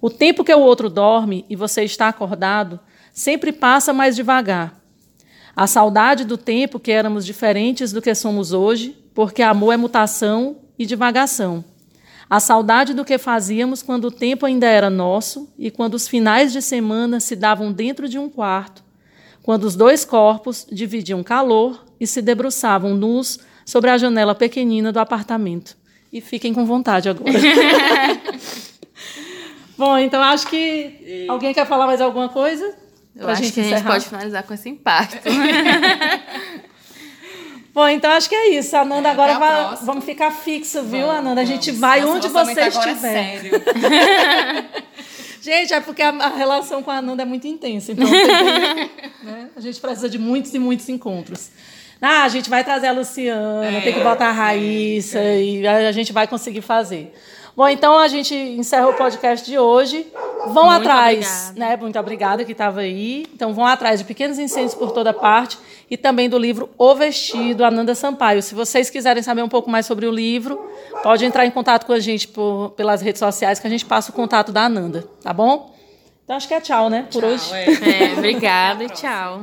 O 0.01 0.09
tempo 0.09 0.45
que 0.45 0.55
o 0.55 0.61
outro 0.61 0.89
dorme 0.89 1.45
e 1.51 1.57
você 1.57 1.83
está 1.83 2.07
acordado 2.09 2.79
sempre 3.13 3.51
passa 3.51 3.93
mais 3.93 4.15
devagar. 4.15 4.81
A 5.57 5.67
saudade 5.67 6.25
do 6.25 6.39
tempo 6.39 6.79
que 6.79 6.93
éramos 6.93 7.27
diferentes 7.27 7.93
do 7.93 8.01
que 8.01 8.15
somos 8.15 8.53
hoje, 8.53 8.97
porque 9.13 9.43
amor 9.43 9.75
é 9.75 9.77
mutação 9.77 10.59
e 10.79 10.87
divagação. 10.87 11.65
A 12.31 12.39
saudade 12.39 12.95
do 12.95 13.05
que 13.05 13.19
fazíamos 13.19 13.83
quando 13.83 14.07
o 14.07 14.11
tempo 14.11 14.47
ainda 14.47 14.67
era 14.67 14.89
nosso 14.89 15.53
e 15.59 15.69
quando 15.71 15.95
os 15.95 16.07
finais 16.07 16.53
de 16.53 16.63
semana 16.63 17.19
se 17.19 17.35
davam 17.35 17.73
dentro 17.73 18.09
de 18.09 18.19
um 18.19 18.29
quarto, 18.29 18.83
quando 19.43 19.65
os 19.65 19.75
dois 19.75 20.05
corpos 20.05 20.65
dividiam 20.71 21.23
calor 21.23 21.85
e 22.03 22.07
se 22.07 22.21
debruçavam 22.21 22.97
nus 22.97 23.39
sobre 23.65 23.89
a 23.89 23.97
janela 23.97 24.35
pequenina 24.35 24.91
do 24.91 24.99
apartamento. 24.99 25.77
E 26.13 26.21
fiquem 26.21 26.53
com 26.53 26.67
vontade 26.67 27.09
agora. 27.09 27.31
Bom, 29.79 29.97
então 29.97 30.21
acho 30.21 30.49
que. 30.49 31.27
Alguém 31.29 31.55
quer 31.55 31.65
falar 31.65 31.87
mais 31.87 32.01
alguma 32.01 32.29
coisa? 32.29 32.75
Eu 33.15 33.29
acho 33.29 33.45
gente 33.45 33.53
que 33.55 33.61
a 33.61 33.65
gente 33.65 33.85
pode 33.85 34.05
finalizar 34.07 34.43
com 34.43 34.53
esse 34.53 34.69
impacto. 34.69 35.29
Bom, 37.73 37.87
então 37.89 38.11
acho 38.11 38.29
que 38.29 38.35
é 38.35 38.49
isso. 38.59 38.77
Ananda, 38.77 39.09
agora 39.09 39.39
vai, 39.39 39.77
vamos 39.83 40.05
ficar 40.05 40.33
fixo, 40.33 40.83
viu, 40.83 41.07
vamos, 41.07 41.21
Ananda? 41.21 41.41
A 41.41 41.45
gente 41.45 41.71
vamos. 41.71 41.81
vai 41.81 42.01
Nossa, 42.01 42.15
onde 42.15 42.29
você 42.29 42.61
é 42.61 42.69
estiver. 42.69 43.17
É 43.17 43.41
sério. 43.41 43.63
gente, 45.41 45.73
é 45.73 45.81
porque 45.81 46.03
a, 46.03 46.09
a, 46.09 46.29
relação 46.31 46.83
com 46.83 46.91
a 46.91 46.97
Ananda 46.97 47.23
é 47.23 47.27
muito 47.27 47.47
intensa. 47.47 47.93
Então, 47.93 48.11
né? 48.11 49.51
a 49.55 49.61
gente 49.61 49.81
precisa 49.81 50.09
de 50.09 50.19
muitos 50.19 50.53
e 50.53 50.59
muitos 50.59 50.89
encontros. 50.89 51.49
Ah, 52.03 52.25
a 52.25 52.29
gente 52.29 52.51
vai 52.51 52.65
trazer 52.65 52.89
a 52.89 52.93
Luciana, 52.93 53.65
é, 53.65 53.81
tem 53.81 53.93
que 53.93 54.01
botar 54.01 54.29
a 54.29 54.33
Raíssa 54.33 55.21
é, 55.21 55.41
e 55.41 55.67
a 55.67 55.93
gente 55.93 56.13
vai 56.13 56.27
conseguir 56.27 56.61
fazer. 56.61 57.15
Bom, 57.55 57.69
então 57.69 57.99
a 57.99 58.09
gente 58.09 58.35
encerra 58.35 58.89
o 58.89 58.95
podcast 58.95 59.49
de 59.49 59.59
hoje. 59.59 60.11
Vão 60.47 60.65
Muito 60.65 60.81
atrás, 60.81 61.51
obrigada. 61.51 61.71
né? 61.71 61.77
Muito 61.77 61.99
obrigada 61.99 62.45
que 62.45 62.53
estava 62.53 62.81
aí. 62.81 63.27
Então 63.33 63.53
vão 63.53 63.65
atrás 63.65 64.01
de 64.01 64.07
Pequenos 64.07 64.39
Incêndios 64.39 64.75
por 64.75 64.91
toda 64.91 65.13
parte 65.13 65.59
e 65.91 65.97
também 65.97 66.29
do 66.29 66.39
livro 66.39 66.71
O 66.79 66.95
Vestido, 66.95 67.65
Ananda 67.65 67.95
Sampaio. 67.95 68.43
Se 68.43 68.55
vocês 68.55 68.89
quiserem 68.89 69.23
saber 69.23 69.43
um 69.43 69.49
pouco 69.49 69.71
mais 69.71 69.85
sobre 69.85 70.07
o 70.07 70.11
livro, 70.11 70.59
pode 71.03 71.25
entrar 71.25 71.45
em 71.45 71.51
contato 71.51 71.85
com 71.85 71.93
a 71.93 72.01
gente 72.01 72.27
por, 72.27 72.71
pelas 72.71 73.03
redes 73.03 73.21
sociais 73.21 73.61
que 73.61 73.67
a 73.67 73.71
gente 73.71 73.85
passa 73.85 74.11
o 74.11 74.15
contato 74.15 74.51
da 74.51 74.65
Ananda, 74.65 75.07
tá 75.23 75.33
bom? 75.33 75.73
Então 76.25 76.35
acho 76.35 76.49
que 76.49 76.55
é 76.55 76.61
tchau, 76.61 76.89
né? 76.89 77.07
Por 77.13 77.21
tchau, 77.21 77.31
hoje. 77.31 77.55
É. 77.55 78.05
é 78.11 78.13
obrigada 78.15 78.83
e 78.83 78.89
tchau. 78.89 79.43